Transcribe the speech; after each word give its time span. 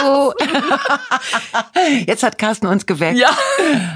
Hallo. 0.00 0.32
Jetzt 2.06 2.22
hat 2.22 2.38
Carsten 2.38 2.66
uns 2.66 2.86
geweckt. 2.86 3.18
Ja. 3.18 3.30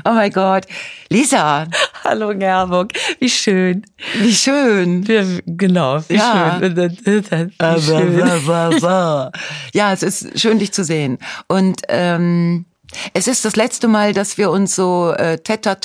Oh 0.04 0.10
mein 0.12 0.30
Gott. 0.30 0.66
Lisa. 1.08 1.66
Hallo 2.02 2.36
Gerburg, 2.36 2.92
wie 3.20 3.30
schön. 3.30 3.84
Wie 4.18 4.34
schön. 4.34 5.06
Wir, 5.08 5.40
genau, 5.46 6.00
wie 6.08 6.16
Ja. 6.16 6.58
schön. 6.60 6.76
Wie 6.76 7.80
schön. 7.82 9.30
Ja, 9.72 9.92
es 9.92 10.02
ist 10.02 10.40
schön, 10.40 10.58
dich 10.58 10.72
zu 10.72 10.84
sehen. 10.84 11.18
Und 11.48 11.82
ähm, 11.88 12.66
es 13.12 13.26
ist 13.26 13.44
das 13.44 13.56
letzte 13.56 13.88
Mal, 13.88 14.12
dass 14.12 14.38
wir 14.38 14.50
uns 14.50 14.74
so 14.76 15.12
äh, 15.12 15.38
tête 15.38 15.66
à 15.70 15.76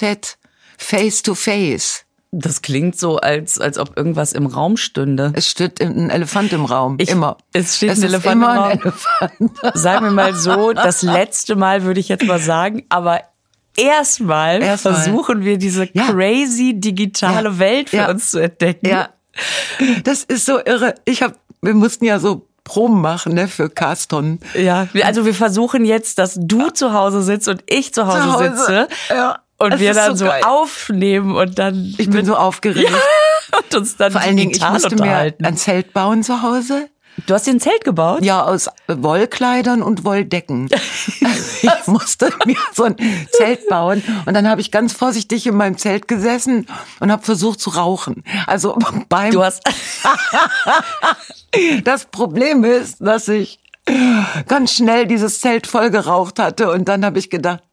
Das 2.31 2.61
klingt 2.61 2.95
so, 2.97 3.17
als, 3.17 3.59
als 3.59 3.79
ob 3.79 3.97
irgendwas 3.97 4.33
im 4.33 4.45
Raum 4.45 4.77
stünde. 4.77 5.31
Es 5.35 5.49
steht 5.49 5.81
ein 5.81 6.11
Elefant 6.11 6.53
im 6.53 6.65
Raum. 6.65 6.97
Ich- 6.99 7.09
immer. 7.09 7.37
es 7.53 7.77
steht 7.77 7.89
ein 7.89 7.97
ist 7.97 8.03
Elefant 8.03 8.35
immer 8.35 8.53
im 8.53 8.61
ein 8.71 8.79
Raum. 8.79 8.93
Elefant. 9.41 9.51
Sagen 9.77 10.05
wir 10.05 10.11
mal 10.11 10.33
so, 10.35 10.73
das 10.73 11.01
letzte 11.03 11.55
Mal 11.55 11.83
würde 11.83 11.99
ich 11.99 12.07
jetzt 12.09 12.25
mal 12.25 12.39
sagen, 12.39 12.83
aber 12.89 13.21
erstmal 13.75 14.61
Erstmal. 14.61 14.93
versuchen 14.95 15.43
wir 15.43 15.57
diese 15.57 15.87
Ja. 15.93 16.07
crazy 16.11 16.73
digitale 16.79 17.49
Ja. 17.49 17.59
Welt 17.59 17.89
für 17.89 17.97
Ja. 17.97 18.09
uns 18.09 18.31
zu 18.31 18.39
entdecken. 18.39 18.87
Ja, 18.87 19.09
das 20.03 20.23
ist 20.23 20.45
so 20.45 20.59
irre. 20.63 20.95
Ich 21.05 21.21
hab, 21.23 21.33
wir 21.61 21.73
mussten 21.73 22.05
ja 22.05 22.19
so 22.19 22.45
Proben 22.63 23.01
machen 23.01 23.33
ne, 23.33 23.47
für 23.47 23.69
Carston. 23.69 24.39
Ja, 24.53 24.87
also 25.03 25.25
wir 25.25 25.33
versuchen 25.33 25.85
jetzt, 25.85 26.19
dass 26.19 26.37
du 26.39 26.69
zu 26.69 26.93
Hause 26.93 27.23
sitzt 27.23 27.47
und 27.47 27.63
ich 27.67 27.93
zu 27.93 28.05
Hause, 28.05 28.19
Zu 28.21 28.33
Hause. 28.33 28.57
sitze. 28.57 28.87
Ja. 29.09 29.39
Und 29.59 29.73
Es 29.73 29.79
wir 29.79 29.93
dann 29.93 30.15
so 30.15 30.25
so, 30.25 30.31
aufnehmen 30.31 31.35
und 31.35 31.59
dann 31.59 31.93
Ich 31.97 32.09
bin 32.09 32.25
so 32.25 32.35
aufgeregt. 32.35 32.91
und 33.57 33.75
uns 33.75 33.97
dann 33.97 34.11
Vor 34.13 34.21
allen 34.21 34.37
Dingen, 34.37 34.51
ich 34.51 34.61
musste 34.61 34.95
mir 34.95 35.33
ein 35.41 35.57
Zelt 35.57 35.93
bauen 35.93 36.23
zu 36.23 36.41
Hause. 36.41 36.89
Du 37.25 37.33
hast 37.33 37.47
dir 37.47 37.51
ein 37.51 37.59
Zelt 37.59 37.83
gebaut? 37.83 38.23
Ja, 38.23 38.43
aus 38.43 38.69
Wollkleidern 38.87 39.81
und 39.81 40.05
Wolldecken. 40.05 40.69
ich 41.61 41.87
musste 41.87 42.31
mir 42.45 42.55
so 42.73 42.83
ein 42.83 42.95
Zelt 43.31 43.67
bauen 43.67 44.03
und 44.25 44.33
dann 44.33 44.47
habe 44.47 44.61
ich 44.61 44.71
ganz 44.71 44.93
vorsichtig 44.93 45.45
in 45.47 45.55
meinem 45.55 45.77
Zelt 45.77 46.07
gesessen 46.07 46.67
und 46.99 47.11
habe 47.11 47.23
versucht 47.23 47.59
zu 47.59 47.71
rauchen. 47.71 48.23
Also 48.47 48.77
beim 49.09 49.31
Du 49.31 49.43
hast 49.43 49.61
das 51.83 52.05
Problem 52.05 52.63
ist, 52.63 52.97
dass 53.01 53.27
ich 53.27 53.59
ganz 54.47 54.73
schnell 54.73 55.07
dieses 55.07 55.41
Zelt 55.41 55.67
voll 55.67 55.89
geraucht 55.89 56.39
hatte 56.39 56.71
und 56.71 56.87
dann 56.87 57.03
habe 57.03 57.19
ich 57.19 57.29
gedacht, 57.29 57.63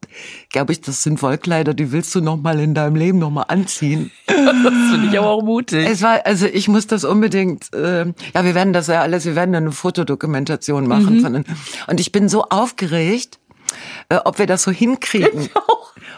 glaube 0.49 0.71
ich, 0.71 0.81
das 0.81 1.03
sind 1.03 1.21
Wollkleider, 1.21 1.73
die 1.73 1.91
willst 1.91 2.13
du 2.15 2.21
noch 2.21 2.37
mal 2.37 2.59
in 2.59 2.73
deinem 2.73 2.95
Leben 2.95 3.19
noch 3.19 3.31
mal 3.31 3.43
anziehen. 3.43 4.11
das 4.27 4.35
finde 4.35 5.07
ich 5.11 5.17
aber 5.17 5.29
auch 5.29 5.43
mutig. 5.43 5.87
Es 5.89 6.01
war, 6.01 6.25
also 6.25 6.45
ich 6.45 6.67
muss 6.67 6.87
das 6.87 7.03
unbedingt, 7.03 7.73
äh, 7.73 8.05
ja, 8.05 8.45
wir 8.45 8.55
werden 8.55 8.73
das 8.73 8.87
ja 8.87 9.01
alles, 9.01 9.25
wir 9.25 9.35
werden 9.35 9.55
eine 9.55 9.71
Fotodokumentation 9.71 10.87
machen. 10.87 11.21
Von, 11.21 11.45
und 11.87 11.99
ich 11.99 12.11
bin 12.11 12.29
so 12.29 12.43
aufgeregt, 12.43 13.39
äh, 14.09 14.17
ob 14.23 14.39
wir 14.39 14.47
das 14.47 14.63
so 14.63 14.71
hinkriegen. 14.71 15.49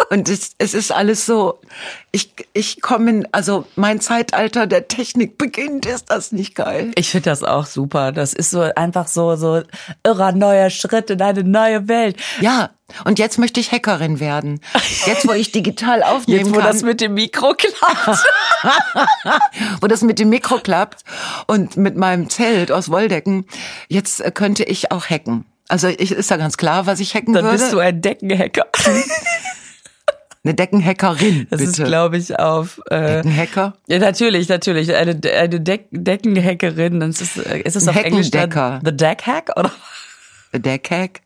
Und 0.09 0.29
es, 0.29 0.51
es 0.57 0.73
ist 0.73 0.91
alles 0.91 1.25
so, 1.25 1.59
ich, 2.11 2.33
ich 2.53 2.81
komme 2.81 3.09
in, 3.09 3.27
also 3.31 3.65
mein 3.75 3.99
Zeitalter 3.99 4.65
der 4.65 4.87
Technik 4.87 5.37
beginnt, 5.37 5.85
ist 5.85 6.09
das 6.09 6.31
nicht 6.31 6.55
geil? 6.55 6.91
Ich 6.95 7.09
finde 7.09 7.29
das 7.29 7.43
auch 7.43 7.65
super. 7.65 8.11
Das 8.11 8.33
ist 8.33 8.49
so 8.49 8.61
einfach 8.61 9.07
so 9.07 9.35
so 9.35 9.61
irrer 10.03 10.31
neuer 10.31 10.69
Schritt 10.69 11.09
in 11.09 11.21
eine 11.21 11.43
neue 11.43 11.87
Welt. 11.87 12.17
Ja, 12.39 12.71
und 13.05 13.19
jetzt 13.19 13.37
möchte 13.37 13.59
ich 13.59 13.71
Hackerin 13.71 14.19
werden. 14.19 14.61
Jetzt, 15.05 15.27
wo 15.27 15.33
ich 15.33 15.51
digital 15.51 16.01
aufnehmen 16.03 16.39
Jetzt, 16.39 16.55
wo 16.55 16.59
kann. 16.59 16.67
das 16.67 16.81
mit 16.81 17.01
dem 17.01 17.13
Mikro 17.13 17.53
klappt. 17.53 18.23
wo 19.81 19.87
das 19.87 20.01
mit 20.01 20.17
dem 20.17 20.29
Mikro 20.29 20.57
klappt 20.59 21.03
und 21.47 21.77
mit 21.77 21.95
meinem 21.97 22.29
Zelt 22.29 22.71
aus 22.71 22.89
Wolldecken, 22.89 23.45
jetzt 23.89 24.21
äh, 24.21 24.31
könnte 24.31 24.63
ich 24.63 24.91
auch 24.91 25.05
hacken. 25.05 25.45
Also 25.69 25.87
ich, 25.87 26.11
ist 26.11 26.29
ja 26.29 26.37
ganz 26.37 26.57
klar, 26.57 26.85
was 26.87 26.99
ich 26.99 27.15
hacken 27.15 27.33
Dann 27.33 27.45
würde. 27.45 27.57
bist 27.57 27.71
du 27.71 27.79
ein 27.79 28.01
Deckenhacker. 28.01 28.65
Eine 30.41 30.53
Deckenhackerin, 30.53 31.47
Das 31.49 31.59
bitte. 31.59 31.71
ist, 31.71 31.83
glaube 31.85 32.17
ich, 32.17 32.39
auf. 32.39 32.79
Äh, 32.89 33.17
Deckenhacker? 33.21 33.73
ja, 33.87 33.99
natürlich, 33.99 34.47
natürlich. 34.47 34.95
Eine, 34.95 35.19
eine 35.37 35.59
Deck 35.59 35.87
Deckenhackerin. 35.91 37.01
Das 37.01 37.19
ist, 37.21 37.37
äh, 37.37 37.59
ist 37.59 37.75
es 37.75 37.87
Ein 37.87 37.89
auf 37.97 38.03
Englisch 38.03 38.31
dann 38.31 38.49
Heckendecker. 38.49 38.81
The 38.85 38.95
Deckhack? 38.95 39.51
Oder? 39.57 39.71
Deckhack. 40.53 41.21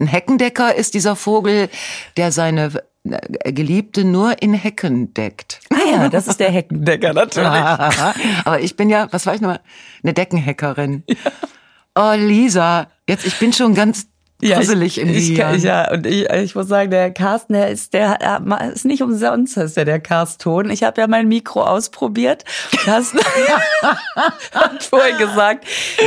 Ein 0.00 0.06
Heckendecker 0.06 0.74
ist 0.74 0.94
dieser 0.94 1.16
Vogel, 1.16 1.68
der 2.16 2.32
seine 2.32 2.70
äh, 3.04 3.52
Geliebte 3.52 4.04
nur 4.04 4.40
in 4.42 4.54
Hecken 4.54 5.12
deckt. 5.12 5.60
Ah 5.70 5.76
ja, 5.90 6.08
das 6.08 6.26
ist 6.26 6.40
der 6.40 6.50
Heckendecker, 6.50 7.12
natürlich. 7.12 7.46
Aber 8.44 8.60
ich 8.60 8.74
bin 8.74 8.88
ja, 8.88 9.06
was 9.10 9.26
war 9.26 9.34
ich 9.34 9.42
nochmal? 9.42 9.60
Eine 10.02 10.14
Deckenhackerin. 10.14 11.04
Oh, 11.96 12.12
Lisa, 12.14 12.88
jetzt, 13.08 13.26
ich 13.26 13.38
bin 13.38 13.54
schon 13.54 13.74
ganz 13.74 14.06
gruselig 14.42 14.98
im 14.98 15.08
ich, 15.08 15.30
Ja, 15.30 15.90
und 15.90 16.06
ich, 16.06 16.28
ich 16.28 16.54
muss 16.54 16.68
sagen, 16.68 16.90
der 16.90 17.10
Carsten, 17.10 17.54
der 17.54 17.70
ist, 17.70 17.94
der 17.94 18.20
er 18.20 18.72
ist 18.72 18.84
nicht 18.84 19.02
umsonst, 19.02 19.56
ist 19.56 19.78
der 19.78 19.86
der 19.86 20.00
Carsten. 20.00 20.70
Ich 20.70 20.82
habe 20.82 21.00
ja 21.00 21.06
mein 21.06 21.26
Mikro 21.26 21.62
ausprobiert. 21.62 22.44
Carsten 22.84 23.18
hat 24.52 24.82
vorhin 24.82 25.16
gesagt, 25.16 25.64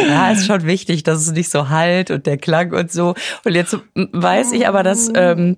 ja, 0.08 0.32
ist 0.32 0.46
schon 0.46 0.66
wichtig, 0.66 1.02
dass 1.04 1.22
es 1.22 1.32
nicht 1.32 1.50
so 1.50 1.70
halt 1.70 2.12
und 2.12 2.28
der 2.28 2.38
Klang 2.38 2.72
und 2.72 2.92
so. 2.92 3.16
Und 3.44 3.56
jetzt 3.56 3.78
weiß 3.96 4.52
ich 4.52 4.68
aber, 4.68 4.84
dass 4.84 5.10
ähm, 5.16 5.58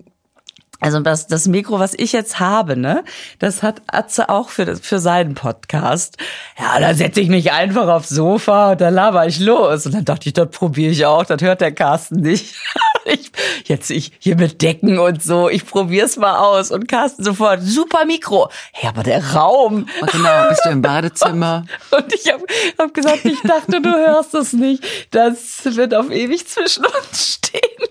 also 0.82 0.98
das, 0.98 1.28
das 1.28 1.46
Mikro, 1.46 1.78
was 1.78 1.94
ich 1.94 2.12
jetzt 2.12 2.40
habe, 2.40 2.76
ne, 2.76 3.04
das 3.38 3.62
hat 3.62 3.82
Atze 3.86 4.28
auch 4.28 4.48
für, 4.48 4.76
für 4.76 4.98
seinen 4.98 5.34
Podcast. 5.34 6.16
Ja, 6.58 6.80
da 6.80 6.92
setze 6.92 7.20
ich 7.20 7.28
mich 7.28 7.52
einfach 7.52 7.86
aufs 7.86 8.08
Sofa 8.08 8.72
und 8.72 8.80
dann 8.80 8.92
laber 8.92 9.24
ich 9.28 9.38
los. 9.38 9.86
Und 9.86 9.94
dann 9.94 10.04
dachte 10.04 10.28
ich, 10.28 10.32
das 10.32 10.50
probiere 10.50 10.90
ich 10.90 11.06
auch, 11.06 11.24
das 11.24 11.40
hört 11.40 11.60
der 11.60 11.70
Carsten 11.70 12.16
nicht. 12.16 12.56
Ich, 13.12 13.32
jetzt 13.64 13.90
ich 13.90 14.12
hier 14.18 14.36
mit 14.36 14.62
Decken 14.62 14.98
und 14.98 15.22
so, 15.22 15.48
ich 15.48 15.66
probier's 15.66 16.16
mal 16.16 16.38
aus. 16.38 16.70
Und 16.70 16.88
Carsten 16.88 17.24
sofort, 17.24 17.60
super 17.62 18.04
Mikro. 18.04 18.48
Hey, 18.72 18.88
aber 18.88 19.02
der 19.02 19.34
Raum. 19.34 19.86
Und 20.00 20.10
genau, 20.10 20.48
bist 20.48 20.64
du 20.64 20.70
im 20.70 20.82
Badezimmer? 20.82 21.64
Und 21.90 22.12
ich 22.14 22.32
habe 22.32 22.44
hab 22.78 22.94
gesagt, 22.94 23.24
ich 23.24 23.40
dachte, 23.42 23.80
du 23.80 23.90
hörst 23.90 24.34
es 24.34 24.52
nicht. 24.52 24.84
Das 25.10 25.64
wird 25.64 25.94
auf 25.94 26.10
ewig 26.10 26.46
zwischen 26.46 26.84
uns 26.84 27.34
stehen. 27.34 27.88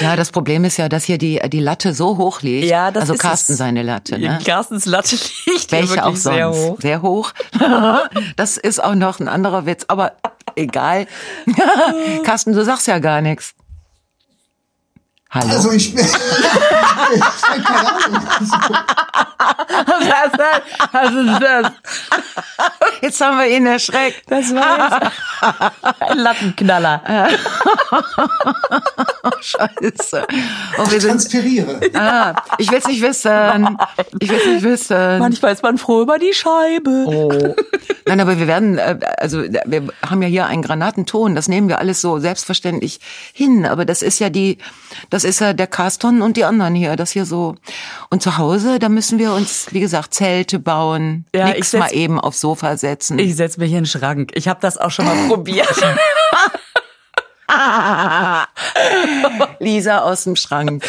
Ja, 0.00 0.16
das 0.16 0.30
Problem 0.30 0.64
ist 0.64 0.76
ja, 0.76 0.88
dass 0.88 1.04
hier 1.04 1.18
die, 1.18 1.40
die 1.48 1.60
Latte 1.60 1.94
so 1.94 2.16
hoch 2.16 2.42
liegt. 2.42 2.66
Ja, 2.66 2.90
das 2.90 3.02
also 3.02 3.14
ist 3.14 3.20
Carsten 3.20 3.52
es. 3.52 3.58
seine 3.58 3.82
Latte, 3.82 4.18
ne? 4.18 4.38
Carstens 4.44 4.86
Latte 4.86 5.16
liegt 5.46 5.72
Welche 5.72 6.04
auch 6.04 6.16
sonst. 6.16 6.22
sehr 6.22 6.50
hoch. 6.50 6.78
Sehr 6.80 7.02
hoch. 7.02 7.32
das 8.36 8.56
ist 8.56 8.82
auch 8.82 8.94
noch 8.94 9.20
ein 9.20 9.28
anderer 9.28 9.66
Witz, 9.66 9.84
aber 9.88 10.12
egal. 10.56 11.06
Carsten, 12.24 12.52
du 12.52 12.64
sagst 12.64 12.86
ja 12.86 12.98
gar 12.98 13.20
nichts. 13.20 13.54
Hallo. 15.30 15.48
Also 15.50 15.72
ich 15.72 15.94
bin. 15.94 16.06
keine 17.64 17.92
Ahnung. 18.04 18.22
Was 20.92 21.12
ist 21.12 21.42
das? 21.42 21.72
Jetzt 23.02 23.20
haben 23.20 23.38
wir 23.38 23.46
ihn 23.46 23.66
erschreckt. 23.66 24.22
Das 24.28 24.54
war 24.54 25.12
jetzt 25.82 26.02
ein 26.02 26.18
Lattenknaller. 26.18 27.28
Scheiße. 29.40 30.26
Oh, 30.78 30.90
wir 30.90 31.00
sind, 31.00 31.10
Transpiriere. 31.10 31.80
ah, 31.94 32.34
ich 32.58 32.70
will's 32.70 32.86
nicht 32.86 33.02
wissen. 33.02 33.78
Ich 34.18 34.28
will's 34.30 34.46
nicht 34.46 34.62
wissen. 34.62 35.18
Manchmal 35.18 35.52
ist 35.52 35.62
man 35.62 35.78
froh 35.78 36.02
über 36.02 36.18
die 36.18 36.32
Scheibe. 36.32 37.04
Oh. 37.06 37.54
Nein, 38.06 38.20
aber 38.20 38.38
wir 38.38 38.46
werden, 38.46 38.78
äh, 38.78 38.98
also 39.18 39.42
wir 39.42 39.88
haben 40.08 40.22
ja 40.22 40.28
hier 40.28 40.46
einen 40.46 40.62
Granatenton, 40.62 41.34
das 41.34 41.46
nehmen 41.46 41.68
wir 41.68 41.78
alles 41.78 42.00
so 42.00 42.18
selbstverständlich 42.18 43.00
hin. 43.34 43.66
Aber 43.66 43.84
das 43.84 44.00
ist 44.02 44.18
ja 44.18 44.30
die, 44.30 44.58
das 45.10 45.17
ist 45.24 45.40
ja 45.40 45.52
der 45.52 45.66
Carston 45.66 46.22
und 46.22 46.36
die 46.36 46.44
anderen 46.44 46.74
hier, 46.74 46.96
das 46.96 47.10
hier 47.12 47.24
so. 47.24 47.54
Und 48.10 48.22
zu 48.22 48.38
Hause, 48.38 48.78
da 48.78 48.88
müssen 48.88 49.18
wir 49.18 49.32
uns, 49.32 49.66
wie 49.70 49.80
gesagt, 49.80 50.14
Zelte 50.14 50.58
bauen, 50.58 51.24
Ja, 51.34 51.48
nix 51.48 51.70
setz- 51.72 51.78
mal 51.80 51.92
eben 51.92 52.18
aufs 52.20 52.40
Sofa 52.40 52.76
setzen. 52.76 53.18
Ich 53.18 53.36
setz 53.36 53.56
mich 53.56 53.70
in 53.70 53.78
den 53.78 53.86
Schrank. 53.86 54.30
Ich 54.34 54.48
habe 54.48 54.60
das 54.60 54.78
auch 54.78 54.90
schon 54.90 55.04
mal 55.04 55.16
probiert. 55.28 55.68
Lisa 59.60 59.98
aus 60.00 60.24
dem 60.24 60.36
Schrank. 60.36 60.84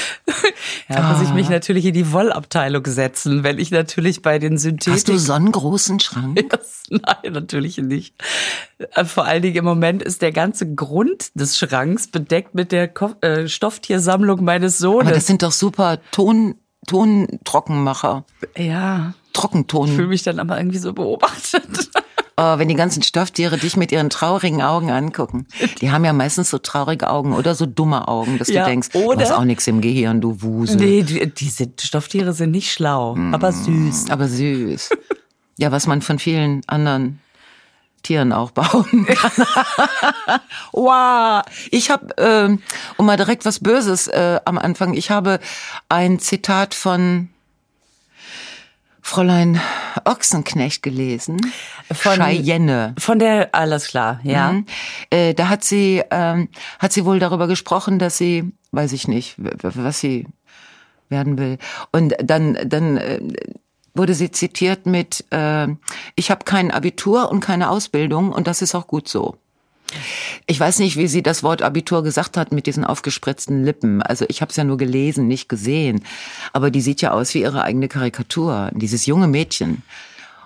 Da 0.88 1.02
muss 1.04 1.22
ich 1.22 1.34
mich 1.34 1.50
natürlich 1.50 1.86
in 1.86 1.94
die 1.94 2.12
Wollabteilung 2.12 2.86
setzen, 2.86 3.44
wenn 3.44 3.60
ich 3.60 3.72
natürlich 3.72 4.22
bei 4.22 4.40
den 4.40 4.58
Synthetik... 4.58 4.94
Hast 4.94 5.08
du 5.08 5.18
so 5.18 5.34
einen 5.34 5.52
großen 5.52 6.00
Schrank? 6.00 6.40
Nein, 6.90 7.34
natürlich 7.34 7.78
nicht. 7.78 8.16
Äh, 8.96 9.06
Vor 9.06 9.26
allen 9.26 9.42
Dingen 9.42 9.58
im 9.58 9.66
Moment 9.66 10.04
ist 10.04 10.22
der 10.22 10.32
ganze 10.32 10.74
Grund 10.74 11.32
des 11.34 11.58
Schranks 11.58 12.08
bedeckt 12.08 12.56
mit 12.56 12.72
der 12.72 12.92
äh, 13.22 13.48
Stofftiersammlung 13.48 14.44
meines 14.44 14.84
Aber 14.84 15.04
das 15.04 15.10
Sohnes. 15.12 15.28
sind 15.28 15.44
doch 15.44 15.52
super 15.52 15.98
Ton, 16.12 16.56
Tontrockenmacher. 16.88 18.26
ja, 18.58 19.14
ich 19.28 19.34
Trockenton. 19.34 19.88
fühle 19.88 20.08
mich 20.08 20.24
dann 20.24 20.40
aber 20.40 20.58
irgendwie 20.58 20.80
so 20.80 20.94
beobachtet. 20.94 21.64
Oh, 22.42 22.58
wenn 22.58 22.70
die 22.70 22.76
ganzen 22.76 23.04
Stofftiere 23.04 23.58
dich 23.58 23.76
mit 23.76 23.92
ihren 23.92 24.10
traurigen 24.10 24.62
Augen 24.62 24.92
angucken. 24.92 25.46
Die 25.82 25.92
haben 25.92 26.06
ja 26.06 26.14
meistens 26.14 26.50
so 26.50 26.58
traurige 26.58 27.10
Augen 27.10 27.34
oder 27.34 27.54
so 27.54 27.66
dumme 27.66 28.08
Augen, 28.08 28.38
dass 28.38 28.48
Ja, 28.48 28.64
du 28.64 28.70
denkst, 28.70 28.90
du 28.92 29.00
oder- 29.00 29.22
hast 29.22 29.32
auch 29.34 29.44
nichts 29.44 29.68
im 29.68 29.82
Gehirn, 29.82 30.22
du 30.22 30.42
Wusel. 30.42 30.78
Nee, 30.78 31.04
die, 31.04 31.34
diese 31.34 31.70
Stofftiere 31.82 32.32
sind 32.32 32.52
nicht 32.52 32.72
schlau, 32.72 33.18
aber 33.34 33.52
süß. 33.52 34.10
Aber 34.10 34.30
süß. 34.30 34.92
Ja, 35.58 35.74
was 35.74 35.86
man 35.86 36.02
von 36.02 36.18
vielen 36.18 36.62
anderen 36.68 37.20
Tieren 38.04 38.32
auch 38.32 38.52
behaupten 38.52 39.06
kann. 39.06 39.32
wow. 40.72 41.42
Ich 41.72 41.90
habe, 41.90 42.08
ähm, 42.18 42.62
um 42.96 43.06
mal 43.06 43.18
direkt 43.18 43.44
was 43.46 43.60
Böses 43.60 44.08
äh, 44.08 44.40
am 44.46 44.58
Anfang, 44.58 44.94
ich 44.94 45.12
habe 45.12 45.40
ein 45.90 46.20
Zitat 46.20 46.74
von 46.74 47.28
Fräulein 49.10 49.60
Ochsenknecht 50.06 50.84
gelesen. 50.84 51.38
Von- 51.92 52.14
Cheyenne. 52.20 52.94
Von 53.00 53.18
der, 53.18 53.50
alles 53.54 53.88
klar, 53.88 54.20
ja. 54.24 54.54
Mhm. 54.54 54.66
Äh, 55.10 55.34
da 55.34 55.50
hat 55.50 55.64
sie, 55.64 56.04
ähm, 56.12 56.50
hat 56.78 56.94
sie 56.94 57.06
wohl 57.06 57.18
darüber 57.20 57.48
gesprochen, 57.48 57.98
dass 57.98 58.18
sie, 58.18 58.52
weiß 58.72 58.94
ich 58.94 59.08
nicht, 59.08 59.36
was 59.38 60.00
sie 60.00 60.28
werden 61.10 61.40
will. 61.40 61.58
Und 61.92 62.14
dann, 62.24 62.58
dann 62.66 62.98
äh, 62.98 63.20
wurde 63.96 64.14
sie 64.14 64.30
zitiert 64.30 64.86
mit, 64.86 65.26
äh, 65.32 65.68
ich 66.16 66.30
habe 66.30 66.46
kein 66.46 66.70
Abitur 66.70 67.32
und 67.32 67.40
keine 67.40 67.72
Ausbildung 67.72 68.32
und 68.32 68.46
das 68.46 68.62
ist 68.62 68.76
auch 68.76 68.86
gut 68.86 69.10
so. 69.10 69.38
Ich 70.46 70.60
weiß 70.60 70.80
nicht, 70.80 70.98
wie 70.98 71.08
sie 71.08 71.24
das 71.24 71.44
Wort 71.44 71.62
Abitur 71.62 72.04
gesagt 72.04 72.38
hat 72.38 72.52
mit 72.52 72.68
diesen 72.68 72.84
aufgespritzten 72.86 73.64
Lippen. 73.64 74.02
Also 74.02 74.26
ich 74.28 74.42
habe 74.42 74.50
es 74.50 74.56
ja 74.56 74.64
nur 74.64 74.78
gelesen, 74.78 75.28
nicht 75.28 75.50
gesehen. 75.50 76.04
Aber 76.54 76.72
die 76.72 76.82
sieht 76.82 77.02
ja 77.02 77.12
aus 77.12 77.34
wie 77.34 77.42
ihre 77.42 77.64
eigene 77.64 77.88
Karikatur, 77.88 78.72
dieses 78.74 79.06
junge 79.06 79.28
Mädchen. 79.28 79.84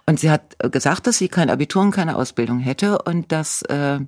Und 0.06 0.20
sie 0.20 0.30
hat 0.30 0.56
äh, 0.60 0.70
gesagt, 0.70 1.08
dass 1.08 1.18
sie 1.18 1.30
kein 1.30 1.50
Abitur 1.50 1.82
und 1.82 1.92
keine 1.92 2.16
Ausbildung 2.16 2.60
hätte 2.60 3.02
und 3.02 3.32
dass, 3.32 3.62
äh, 3.64 4.00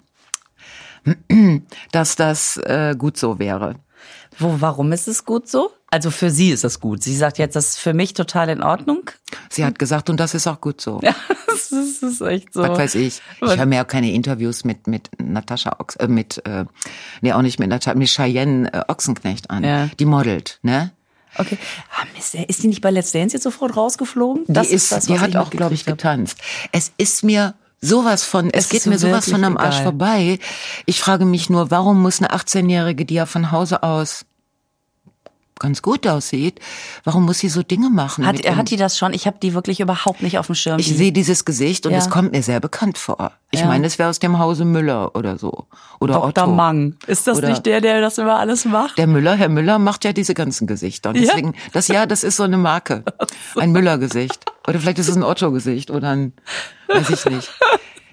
dass 1.92 2.16
das 2.16 2.58
äh, 2.58 2.96
gut 2.98 3.18
so 3.18 3.40
wäre. 3.40 3.76
Wo, 4.38 4.58
warum 4.60 4.92
ist 4.92 5.08
es 5.08 5.24
gut 5.26 5.48
so? 5.48 5.72
Also 5.90 6.12
für 6.12 6.30
sie 6.30 6.52
ist 6.52 6.66
das 6.66 6.82
gut. 6.82 7.04
Sie 7.04 7.16
sagt 7.16 7.38
jetzt, 7.38 7.56
das 7.56 7.70
ist 7.70 7.80
für 7.80 7.94
mich 7.94 8.14
total 8.14 8.50
in 8.50 8.62
Ordnung. 8.62 9.10
Sie 9.56 9.66
hat 9.66 9.80
gesagt, 9.80 10.10
und 10.10 10.20
das 10.20 10.34
ist 10.34 10.48
auch 10.48 10.60
gut 10.62 10.82
so. 10.82 11.00
Ja, 11.02 11.16
das 11.48 11.72
ist, 11.72 12.04
das 12.04 12.12
ist 12.14 12.22
echt 12.22 12.54
so. 12.54 12.62
Was 12.62 12.78
weiß 12.78 12.96
ich. 12.96 13.22
Ich 13.42 13.58
höre 13.58 13.66
mir 13.66 13.84
auch 13.84 13.88
keine 13.88 14.12
Interviews 14.12 14.64
mit 14.64 14.88
mit 14.88 15.10
Natascha 15.22 15.78
Ochs, 15.80 15.96
äh, 15.96 16.08
mit 16.08 16.46
äh, 16.46 16.66
nee 17.22 17.34
auch 17.34 17.42
nicht 17.42 17.60
mit 17.60 17.70
Natascha, 17.70 17.96
mit 17.96 18.10
Cheyenne 18.10 18.72
äh, 18.74 18.82
Ochsenknecht 18.88 19.50
an. 19.50 19.64
Ja. 19.64 19.90
Die 20.00 20.06
modelt, 20.06 20.60
ne? 20.62 20.92
Okay. 21.38 21.58
Ah, 21.92 22.06
Mist, 22.16 22.36
ist 22.36 22.64
die 22.64 22.68
nicht 22.68 22.82
bei 22.82 22.92
Let's 22.92 23.12
Dance 23.12 23.36
jetzt 23.36 23.44
sofort 23.44 23.76
rausgeflogen? 23.76 24.46
Die 24.48 24.54
Das 24.54 24.70
ist, 24.70 24.92
das, 24.92 25.06
die 25.08 25.20
hat 25.20 25.36
auch, 25.36 25.50
glaube 25.50 25.74
ich, 25.74 25.86
getanzt. 25.86 26.38
Es 26.72 26.92
ist 26.98 27.24
mir 27.24 27.56
sowas 27.82 28.24
von, 28.24 28.50
es, 28.52 28.66
Es 28.66 28.70
geht 28.70 28.86
mir 28.86 28.98
sowas 28.98 29.30
von 29.30 29.44
am 29.44 29.58
Arsch 29.58 29.76
egal. 29.76 29.84
vorbei. 29.84 30.40
Ich 30.86 31.00
frage 31.00 31.26
mich 31.26 31.50
nur, 31.50 31.72
warum 31.72 32.02
muss 32.02 32.22
eine 32.22 32.32
18-Jährige, 32.34 33.06
die 33.06 33.16
ja 33.16 33.26
von 33.26 33.52
Hause 33.52 33.84
aus 33.84 34.26
ganz 35.60 35.82
gut 35.82 36.06
aussieht, 36.06 36.60
warum 37.06 37.26
muss 37.26 37.40
sie 37.40 37.48
so 37.50 37.64
Dinge 37.64 37.90
machen? 37.90 38.26
Hat, 38.26 38.38
hat 38.46 38.70
die 38.70 38.76
das 38.76 38.98
schon? 38.98 39.14
Ich 39.14 39.26
habe 39.26 39.38
die 39.42 39.54
wirklich 39.54 39.80
überhaupt 39.80 40.22
nicht 40.22 40.38
auf 40.38 40.48
dem 40.48 40.56
Schirm. 40.56 40.80
Ich 40.80 40.88
sehe 40.96 41.12
dieses 41.14 41.46
Gesicht 41.46 41.86
und 41.86 41.94
Ja. 41.94 41.98
es 42.00 42.10
kommt 42.10 42.34
mir 42.34 42.44
sehr 42.44 42.60
bekannt 42.60 42.98
vor. 42.98 43.32
Ich 43.52 43.62
Ja. 43.62 43.68
meine, 43.68 43.88
es 43.88 43.98
wäre 43.98 44.10
aus 44.10 44.20
dem 44.20 44.38
Hause 44.38 44.66
Müller 44.66 45.16
oder 45.16 45.38
so. 45.38 45.68
Oder 46.02 46.16
Dr. 46.16 46.44
Otto. 46.44 46.48
Mang. 46.48 46.96
Ist 47.08 47.26
das 47.28 47.38
Oder- 47.38 47.50
nicht 47.50 47.66
der, 47.66 47.80
der 47.80 48.02
das 48.02 48.18
immer 48.18 48.38
alles 48.38 48.66
macht? 48.66 48.98
Der 48.98 49.08
Müller, 49.08 49.36
Herr 49.36 49.48
Müller 49.50 49.80
macht 49.80 50.04
ja 50.04 50.12
diese 50.12 50.34
ganzen 50.34 50.68
Gesichter. 50.68 51.12
Und 51.12 51.16
Ja. 51.16 51.22
deswegen, 51.28 51.54
das 51.72 51.88
ja, 51.88 52.06
das 52.06 52.24
ist 52.26 52.36
so 52.36 52.44
eine 52.44 52.58
Marke. 52.58 53.04
Ein 53.56 53.72
Müller-Gesicht. 53.72 54.44
Oder 54.68 54.80
vielleicht 54.80 55.00
ist 55.00 55.08
es 55.10 55.16
ein 55.16 55.24
Otto-Gesicht 55.24 55.90
oder 55.90 56.10
ein, 56.10 56.34
weiß 56.90 57.10
ich 57.12 57.26
nicht. 57.26 57.50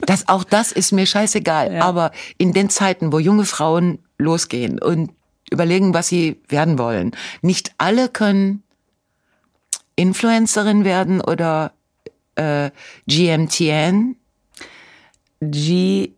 Das, 0.01 0.29
auch 0.29 0.45
das 0.45 0.71
ist 0.73 0.93
mir 0.93 1.07
scheißegal. 1.07 1.75
Ja. 1.75 1.83
Aber 1.83 2.11
in 2.39 2.53
den 2.53 2.71
Zeiten, 2.71 3.13
wo 3.13 3.19
junge 3.19 3.45
Frauen 3.45 3.99
losgehen 4.19 4.79
und 4.81 5.11
überlegen, 5.53 5.95
was 5.95 6.09
sie 6.09 6.41
werden 6.49 6.79
wollen, 6.79 7.13
nicht 7.43 7.73
alle 7.79 8.09
können 8.09 8.65
Influencerin 9.95 10.85
werden 10.85 11.21
oder 11.21 11.73
äh, 12.35 12.71
GMTN, 13.07 14.17
G. 15.41 16.13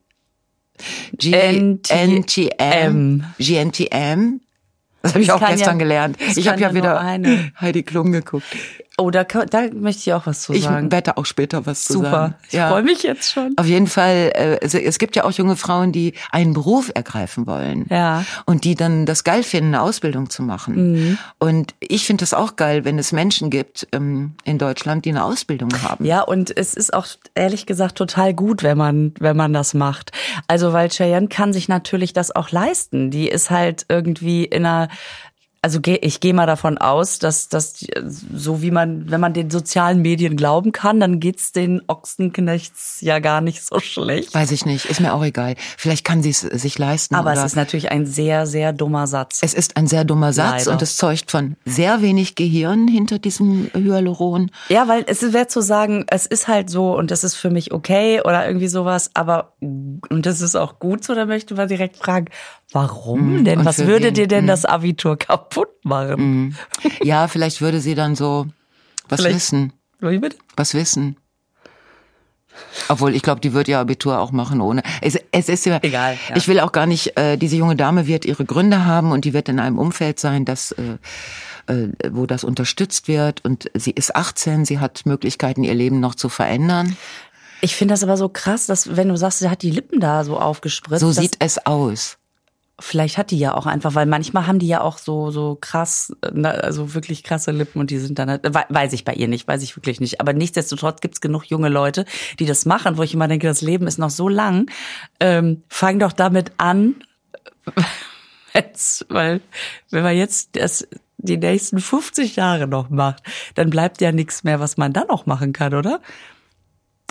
GNTM, 1.17 1.81
GNTM. 3.39 4.41
Das 5.03 5.13
habe 5.13 5.23
ich 5.23 5.33
auch 5.33 5.41
gestern 5.41 5.77
ja- 5.77 5.85
gelernt. 5.85 6.17
Ich 6.35 6.49
habe 6.49 6.61
ja 6.61 6.75
wieder 6.75 7.01
eine. 7.01 7.53
Heidi 7.61 7.83
Klum 7.83 8.11
geguckt. 8.11 8.47
Oh, 8.97 9.11
da, 9.11 9.25
kann- 9.25 9.49
da 9.51 9.63
möchte 9.73 10.03
ich 10.03 10.13
auch 10.13 10.25
was 10.27 10.43
zu 10.43 10.53
Ich 10.53 10.63
sagen. 10.65 10.93
werde 10.93 11.17
auch 11.17 11.27
später 11.27 11.67
was 11.67 11.85
zu 11.85 11.95
sagen. 11.95 12.05
Super. 12.05 12.35
Ich 12.51 12.61
freue 12.61 12.83
mich 12.85 13.03
jetzt 13.03 13.33
schon. 13.33 13.53
Auf 13.57 13.67
jeden 13.67 13.89
Fall, 13.89 14.31
äh, 14.35 14.59
es, 14.61 14.73
es 14.75 14.99
gibt 14.99 15.17
ja 15.17 15.25
auch 15.25 15.33
junge 15.33 15.57
Frauen, 15.57 15.91
die 15.91 16.15
einen 16.31 16.53
Beruf 16.53 16.93
ergreifen 16.95 17.47
wollen. 17.49 17.87
Ja. 17.91 18.25
Und 18.47 18.63
die 18.63 18.77
dann 18.77 19.05
das 19.05 19.25
geil 19.25 19.43
finden, 19.43 19.75
eine 19.75 19.83
Ausbildung 19.83 20.31
zu 20.31 20.45
machen. 20.45 20.93
Mhm. 20.93 21.19
Und 21.41 21.75
ich 21.81 22.07
finde 22.07 22.23
es 22.23 22.33
auch 22.35 22.55
geil, 22.55 22.85
wenn 22.85 22.99
es 23.01 23.11
Menschen 23.11 23.51
gibt 23.51 23.89
ähm, 23.91 24.35
in 24.45 24.59
Deutschland, 24.59 25.05
die 25.05 25.11
eine 25.11 25.25
Ausbildung 25.25 25.71
haben. 25.83 26.05
Ja, 26.05 26.21
und 26.21 26.57
es 26.57 26.75
ist 26.75 26.95
auch 26.95 27.07
ehrlich 27.35 27.67
gesagt 27.67 27.97
total 27.99 28.33
gut, 28.33 28.63
wenn 28.63 28.79
man, 28.79 29.13
wenn 29.19 29.37
man 29.37 29.53
das 29.53 29.75
macht. 29.75 30.13
Also, 30.47 30.73
weil 30.73 30.89
Cheyenne 30.91 31.27
kann 31.27 31.53
sich 31.53 31.69
natürlich 31.69 32.13
das 32.13 32.35
auch 32.35 32.51
leisten. 32.51 33.11
Die 33.11 33.27
ist 33.29 33.51
halt 33.51 33.87
irgendwie 33.89 34.45
in 34.45 34.65
einer, 34.65 34.89
also 35.65 35.81
ich 35.83 36.21
gehe 36.21 36.35
mal 36.35 36.45
davon 36.45 36.77
aus, 36.77 37.19
dass 37.19 37.49
das 37.49 37.87
so 38.35 38.61
wie 38.61 38.71
man, 38.71 39.11
wenn 39.11 39.19
man 39.19 39.33
den 39.33 39.49
sozialen 39.49 40.03
Medien 40.03 40.37
glauben 40.37 40.73
kann, 40.73 41.01
dann 41.01 41.21
geht's 41.21 41.53
den 41.53 41.81
Ochsenknechts 41.87 42.99
ja 43.01 43.19
gar 43.19 43.41
nicht 43.41 43.65
so 43.65 43.81
schlecht. 43.81 44.35
Weiß 44.35 44.51
ich 44.51 44.67
nicht, 44.67 44.85
ist 44.85 45.01
mir 45.01 45.15
auch 45.15 45.25
egal. 45.25 45.55
Vielleicht 45.79 46.05
kann 46.05 46.23
sie 46.23 46.29
es 46.29 46.41
sich 46.41 46.79
leisten. 46.79 47.15
Aber 47.15 47.33
es 47.33 47.43
ist 47.43 47.57
natürlich 47.57 47.91
ein 47.91 48.05
sehr, 48.05 48.47
sehr 48.47 48.75
dummer 48.75 49.07
Satz. 49.07 49.39
Es 49.41 49.55
ist 49.55 49.79
ein 49.79 49.87
sehr 49.87 50.05
dummer 50.05 50.35
Satz 50.35 50.67
Leider. 50.67 50.73
und 50.73 50.83
es 50.83 50.99
zeugt 50.99 51.31
von 51.31 51.57
sehr 51.65 52.03
wenig 52.03 52.35
Gehirn 52.35 52.87
hinter 52.87 53.19
diesem 53.19 53.71
Hyaluron. 53.73 54.51
Ja, 54.69 54.87
weil 54.87 55.05
es 55.07 55.33
wäre 55.33 55.47
zu 55.47 55.63
sagen, 55.63 56.05
es 56.09 56.27
ist 56.27 56.47
halt 56.47 56.69
so 56.69 56.95
und 56.95 57.11
das 57.11 57.25
ist 57.25 57.37
für 57.37 57.49
mich 57.49 57.73
okay 57.73 58.21
oder 58.21 58.47
irgendwie 58.47 58.69
sowas, 58.69 59.13
aber 59.15 59.55
und 59.61 60.27
das 60.27 60.43
ist 60.43 60.57
auch 60.57 60.79
gut 60.79 61.05
so, 61.05 61.15
da 61.15 61.25
möchte 61.25 61.55
man 61.55 61.69
direkt 61.69 61.97
fragen, 61.97 62.27
warum 62.71 63.45
denn? 63.45 63.61
und 63.61 63.65
Was 63.65 63.79
würde 63.87 64.09
wen? 64.09 64.15
dir 64.15 64.29
denn 64.29 64.47
das 64.47 64.67
Abitur 64.67 65.17
kaputt 65.19 65.54
machen? 65.83 66.57
Ja, 67.03 67.29
vielleicht 67.29 67.61
würde 67.61 67.81
sie 67.81 67.95
dann 67.95 68.15
so 68.17 68.47
was 69.09 69.21
Vielleicht- 69.21 69.37
wissen. 69.37 69.73
Wie 70.01 70.19
bitte? 70.19 70.37
Was 70.57 70.75
wissen. 70.75 71.17
Obwohl, 72.89 73.15
ich 73.17 73.23
glaube, 73.23 73.41
die 73.41 73.53
wird 73.53 73.67
ihr 73.69 73.79
Abitur 73.79 74.19
auch 74.21 74.31
machen 74.31 74.61
ohne. 74.61 74.83
Es, 75.01 75.19
es 75.33 75.49
ist 75.49 75.67
ja, 75.67 75.79
Egal, 75.83 76.17
ja. 76.29 76.37
Ich 76.37 76.47
will 76.47 76.61
auch 76.61 76.71
gar 76.73 76.87
nicht, 76.87 77.17
äh, 77.17 77.37
diese 77.37 77.57
junge 77.57 77.75
Dame 77.77 78.07
wird 78.07 78.25
ihre 78.25 78.45
Gründe 78.45 78.85
haben 78.85 79.11
und 79.13 79.25
die 79.25 79.33
wird 79.33 79.49
in 79.49 79.59
einem 79.59 79.79
Umfeld 79.79 80.21
sein, 80.21 80.45
das, 80.45 80.73
äh, 80.73 80.99
äh, 81.67 81.89
wo 82.13 82.27
das 82.27 82.45
unterstützt 82.45 83.09
wird. 83.09 83.45
Und 83.45 83.71
sie 83.75 83.91
ist 83.91 84.15
18, 84.15 84.65
sie 84.65 84.79
hat 84.79 85.05
Möglichkeiten, 85.05 85.65
ihr 85.65 85.75
Leben 85.75 85.99
noch 86.01 86.15
zu 86.15 86.29
verändern. 86.29 86.97
Ich 87.61 87.75
finde 87.77 87.95
das 87.95 88.03
aber 88.05 88.17
so 88.17 88.29
krass, 88.29 88.67
dass 88.67 88.97
wenn 88.97 89.09
du 89.09 89.17
sagst, 89.17 89.39
sie 89.41 89.49
hat 89.49 89.63
die 89.63 89.71
Lippen 89.71 89.99
da 89.99 90.23
so 90.23 90.39
aufgespritzt. 90.39 91.01
So 91.01 91.11
sieht 91.11 91.37
es 91.41 91.65
aus. 91.67 92.19
Vielleicht 92.81 93.19
hat 93.19 93.31
die 93.31 93.39
ja 93.39 93.55
auch 93.55 93.67
einfach, 93.67 93.95
weil 93.95 94.07
manchmal 94.07 94.49
haben 94.49 94.59
die 94.59 94.67
ja 94.67 94.81
auch 94.81 94.99
so 94.99 95.31
so 95.31 95.57
krass, 95.61 96.13
also 96.23 96.93
wirklich 96.95 97.23
krasse 97.23 97.53
Lippen 97.53 97.79
und 97.79 97.91
die 97.91 97.99
sind 97.99 98.19
dann, 98.19 98.29
halt- 98.29 98.45
we- 98.53 98.65
weiß 98.69 98.93
ich 98.95 99.05
bei 99.05 99.13
ihr 99.15 99.29
nicht, 99.29 99.47
weiß 99.47 99.63
ich 99.63 99.77
wirklich 99.77 100.01
nicht. 100.01 100.21
Aber 100.21 100.33
nichtsdestotrotz 100.33 101.01
gibt's 101.01 101.21
genug 101.21 101.45
junge 101.45 101.69
Leute, 101.69 102.05
die 102.41 102.47
das 102.47 102.67
machen, 102.67 102.97
wo 102.99 103.03
ich 103.05 103.15
immer 103.15 103.29
denke, 103.29 103.47
das 103.47 103.61
Leben 103.61 103.87
ist 103.87 103.99
noch 103.99 104.11
so 104.11 104.29
lang. 104.29 104.69
Ähm, 105.21 105.63
fang 105.69 106.01
doch 106.01 106.13
damit 106.13 106.51
an, 106.59 106.97
jetzt, 108.55 109.07
weil 109.09 109.41
wenn 109.91 110.03
man 110.03 110.17
jetzt 110.17 110.51
das 110.57 110.87
die 111.19 111.37
nächsten 111.39 111.79
50 111.81 112.37
Jahre 112.37 112.67
noch 112.67 112.91
macht, 112.91 113.23
dann 113.55 113.71
bleibt 113.71 114.01
ja 114.01 114.11
nichts 114.13 114.45
mehr, 114.45 114.59
was 114.61 114.77
man 114.77 114.93
dann 114.93 115.07
noch 115.07 115.27
machen 115.27 115.53
kann, 115.53 115.75
oder? 115.75 116.01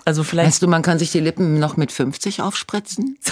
Also 0.06 0.24
vielleicht 0.24 0.48
Weißt 0.50 0.62
du, 0.62 0.68
man 0.68 0.82
kann 0.82 1.00
sich 1.00 1.12
die 1.12 1.22
Lippen 1.22 1.58
noch 1.58 1.78
mit 1.78 1.92
50 1.92 2.42
aufspritzen? 2.42 3.18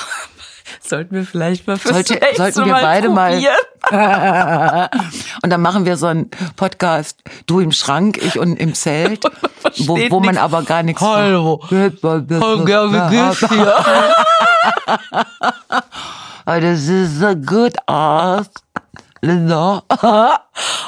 sollten 0.79 1.15
wir 1.15 1.25
vielleicht 1.25 1.67
mal 1.67 1.77
fürs 1.77 1.95
Sollte, 1.95 2.19
sollten 2.35 2.65
wir 2.65 2.73
beide 2.73 3.09
probieren. 3.09 3.55
mal. 3.89 4.89
Und 5.43 5.49
dann 5.49 5.61
machen 5.61 5.85
wir 5.85 5.97
so 5.97 6.07
einen 6.07 6.29
Podcast, 6.55 7.19
du 7.47 7.59
im 7.59 7.71
Schrank, 7.71 8.17
ich 8.17 8.37
und 8.39 8.57
im 8.57 8.73
Zelt, 8.75 9.23
wo, 9.79 9.97
wo 10.09 10.19
man 10.19 10.35
nix. 10.35 10.43
aber 10.43 10.63
gar 10.63 10.83
nichts. 10.83 11.01
Hallo. 11.01 11.59
Hallo, 11.69 11.87
wie 11.99 13.15
geht's 13.15 13.39
dir? 13.39 13.75
Das 16.45 16.87
ist 16.87 17.19
so 17.19 17.35
gut 17.35 17.73
aus. 17.87 18.47
Linda. 19.21 19.83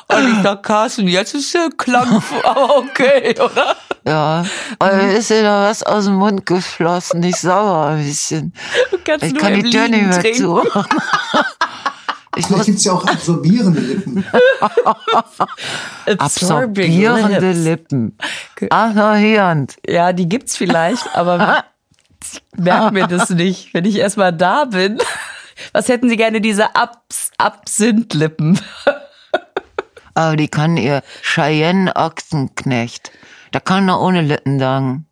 Und 0.07 0.27
ich 0.27 0.41
dachte, 0.41 0.61
Carsten, 0.63 1.07
jetzt 1.07 1.35
ist 1.35 1.53
der 1.53 1.69
Klang, 1.77 2.21
aber 2.43 2.77
okay, 2.77 3.35
oder? 3.39 3.75
Ja, 4.05 4.45
aber 4.79 5.01
ist 5.11 5.29
dir 5.29 5.43
da 5.43 5.69
was 5.69 5.83
aus 5.83 6.05
dem 6.05 6.15
Mund 6.15 6.45
geflossen? 6.45 7.23
Ich 7.23 7.37
sauer 7.37 7.87
ein 7.87 8.03
bisschen. 8.03 8.53
Du 8.91 8.97
kannst 9.03 9.25
Ich 9.25 9.33
nur 9.33 9.41
kann 9.41 9.53
die 9.53 9.69
Tür 9.69 9.87
nicht 9.87 10.05
mehr 10.05 10.19
trinken. 10.21 10.37
zu. 10.39 10.63
Ich 12.35 12.47
Vielleicht 12.47 12.57
muss 12.57 12.65
gibt's 12.65 12.83
ja 12.85 12.93
auch 12.93 13.05
absorbierende 13.05 13.79
Lippen. 13.79 14.25
absorbierende 16.17 17.51
Lippen. 17.51 18.17
Absorbierend. 18.71 19.75
Ja, 19.87 20.13
die 20.13 20.27
gibt's 20.27 20.57
vielleicht, 20.57 21.15
aber 21.15 21.63
ich 22.23 22.41
merk 22.57 22.91
mir 22.91 23.05
das 23.05 23.29
nicht, 23.29 23.75
wenn 23.75 23.85
ich 23.85 23.97
erstmal 23.97 24.33
da 24.33 24.65
bin. 24.65 24.97
Was 25.73 25.89
hätten 25.89 26.09
Sie 26.09 26.17
gerne, 26.17 26.41
diese 26.41 26.75
Abs 26.75 27.29
Absinthlippen? 27.37 28.59
Aber 30.15 30.35
die 30.35 30.47
kann 30.47 30.75
ihr 30.77 31.03
Cheyenne 31.21 31.95
Ochsenknecht. 31.95 33.11
Da 33.53 33.59
kann 33.59 33.87
er 33.87 34.01
ohne 34.01 34.21
Lippen 34.21 34.57
sagen. 34.57 35.05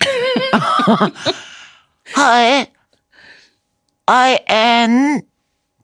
Hi, 2.16 2.66
I 4.08 4.38
am 4.48 5.22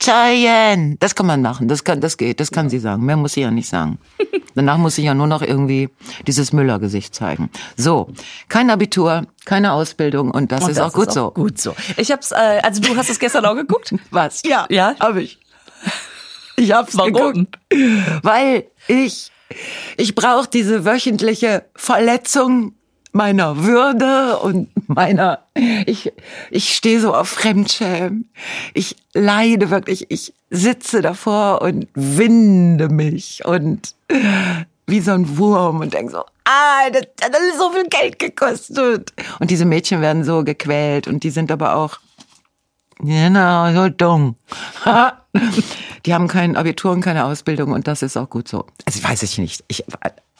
Cheyenne. 0.02 0.96
Das 0.98 1.14
kann 1.14 1.26
man 1.26 1.42
machen, 1.42 1.68
das 1.68 1.84
kann, 1.84 2.00
das 2.00 2.16
geht, 2.16 2.40
das 2.40 2.50
kann 2.52 2.70
sie 2.70 2.78
sagen. 2.78 3.04
Mehr 3.04 3.18
muss 3.18 3.34
sie 3.34 3.42
ja 3.42 3.50
nicht 3.50 3.68
sagen. 3.68 3.98
Danach 4.54 4.78
muss 4.78 4.94
sie 4.94 5.04
ja 5.04 5.12
nur 5.12 5.26
noch 5.26 5.42
irgendwie 5.42 5.90
dieses 6.26 6.54
Müller-Gesicht 6.54 7.14
zeigen. 7.14 7.50
So, 7.76 8.08
kein 8.48 8.70
Abitur, 8.70 9.26
keine 9.44 9.72
Ausbildung 9.72 10.30
und 10.30 10.52
das 10.52 10.64
Und 10.64 10.70
ist 10.70 10.78
das 10.78 10.94
auch 10.94 10.94
gut 10.94 11.12
so. 11.12 11.30
Gut 11.32 11.60
so. 11.60 11.76
Ich 11.98 12.10
hab's, 12.10 12.32
äh, 12.32 12.60
also 12.62 12.80
du 12.80 12.96
hast 12.96 13.10
es 13.10 13.18
gestern 13.18 13.44
auch 13.44 13.54
geguckt? 13.56 13.94
Was? 14.10 14.42
Ja. 14.42 14.64
Ja. 14.70 14.94
hab 14.98 15.16
ich. 15.16 15.38
Ich 16.56 16.72
hab's 16.72 16.96
Warum? 16.96 17.12
geguckt. 17.12 17.58
Weil 18.22 18.64
ich, 18.88 19.30
ich 19.96 20.14
brauche 20.14 20.48
diese 20.48 20.84
wöchentliche 20.84 21.64
Verletzung 21.74 22.74
meiner 23.12 23.64
Würde 23.64 24.38
und 24.38 24.70
meiner, 24.88 25.40
ich, 25.86 26.12
ich 26.50 26.76
stehe 26.76 27.00
so 27.00 27.14
auf 27.14 27.28
Fremdschämen. 27.28 28.30
Ich 28.74 28.96
leide 29.14 29.70
wirklich, 29.70 30.10
ich 30.10 30.32
sitze 30.50 31.02
davor 31.02 31.62
und 31.62 31.88
winde 31.94 32.88
mich 32.88 33.44
und 33.44 33.94
wie 34.86 35.00
so 35.00 35.12
ein 35.12 35.38
Wurm 35.38 35.80
und 35.80 35.94
denke 35.94 36.12
so, 36.12 36.24
ah, 36.44 36.90
das 36.92 37.02
hat 37.22 37.34
alles 37.34 37.58
so 37.58 37.70
viel 37.70 37.88
Geld 37.88 38.18
gekostet. 38.18 39.12
Und 39.38 39.50
diese 39.50 39.64
Mädchen 39.64 40.00
werden 40.00 40.24
so 40.24 40.44
gequält 40.44 41.08
und 41.08 41.22
die 41.24 41.30
sind 41.30 41.50
aber 41.50 41.76
auch, 41.76 41.98
Genau, 43.02 43.72
so 43.72 43.88
dumm. 43.88 44.36
Die 46.06 46.14
haben 46.14 46.28
kein 46.28 46.56
Abitur 46.56 46.92
und 46.92 47.02
keine 47.02 47.24
Ausbildung 47.24 47.72
und 47.72 47.86
das 47.86 48.02
ist 48.02 48.16
auch 48.16 48.30
gut 48.30 48.48
so. 48.48 48.66
Also 48.84 49.02
weiß 49.02 49.22
ich 49.22 49.38
nicht. 49.38 49.64
Ich, 49.68 49.84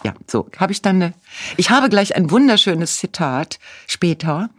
ja, 0.02 0.14
so 0.26 0.48
habe 0.58 0.72
ich 0.72 0.82
dann 0.82 0.96
eine. 0.96 1.14
Ich 1.56 1.70
habe 1.70 1.88
gleich 1.88 2.16
ein 2.16 2.30
wunderschönes 2.30 2.96
Zitat 2.98 3.58
später, 3.86 4.50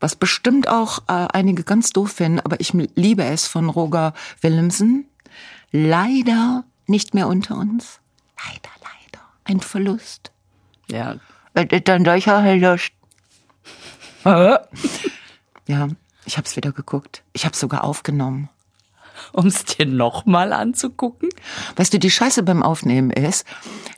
was 0.00 0.16
bestimmt 0.16 0.68
auch 0.68 1.00
äh, 1.08 1.28
einige 1.32 1.62
ganz 1.64 1.92
doof 1.92 2.12
finden, 2.12 2.40
aber 2.40 2.60
ich 2.60 2.72
liebe 2.72 3.24
es 3.24 3.46
von 3.46 3.68
Roger 3.68 4.14
Willemsen. 4.40 5.06
Leider 5.70 6.64
nicht 6.86 7.14
mehr 7.14 7.26
unter 7.28 7.56
uns. 7.56 8.00
Leider, 8.46 8.70
leider. 8.82 9.24
Ein 9.44 9.60
Verlust. 9.60 10.30
Ja. 10.90 11.16
Das 11.54 11.66
ist 11.70 11.88
ein 11.88 12.04
solcher 12.04 12.42
Verlust. 12.42 12.92
ja, 15.66 15.88
ich 16.24 16.36
habe 16.36 16.46
es 16.46 16.56
wieder 16.56 16.72
geguckt. 16.72 17.22
Ich 17.32 17.44
habe 17.44 17.56
sogar 17.56 17.84
aufgenommen. 17.84 18.48
Um 19.32 19.46
es 19.46 19.64
dir 19.64 19.86
nochmal 19.86 20.52
anzugucken? 20.52 21.28
Weißt 21.76 21.92
du, 21.92 21.98
die 21.98 22.10
Scheiße 22.10 22.42
beim 22.42 22.62
Aufnehmen 22.62 23.10
ist, 23.10 23.46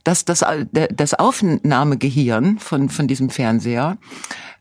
dass 0.05 0.25
das, 0.25 0.45
das 0.73 1.15
Aufnahmegehirn 1.15 2.59
von, 2.59 2.89
von 2.89 3.09
diesem 3.09 3.31
Fernseher, 3.31 3.99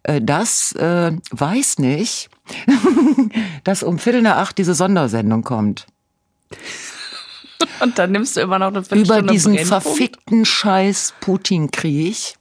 äh, 0.03 0.21
das 0.21 0.73
äh, 0.73 1.11
weiß 1.31 1.79
nicht, 1.79 2.29
dass 3.63 3.83
um 3.83 3.99
Viertel 3.99 4.21
nach 4.21 4.37
acht 4.37 4.57
diese 4.57 4.75
Sondersendung 4.75 5.43
kommt. 5.43 5.87
Und 7.81 7.97
dann 7.97 8.11
nimmst 8.11 8.37
du 8.37 8.41
immer 8.41 8.59
noch 8.59 8.67
eine 8.67 8.79
Über 8.79 8.85
Viertelstunde 8.85 9.33
diesen 9.33 9.53
Brennpunkt. 9.55 9.83
verfickten 9.83 10.45
Scheiß 10.45 11.13
Putin-Krieg. 11.21 12.35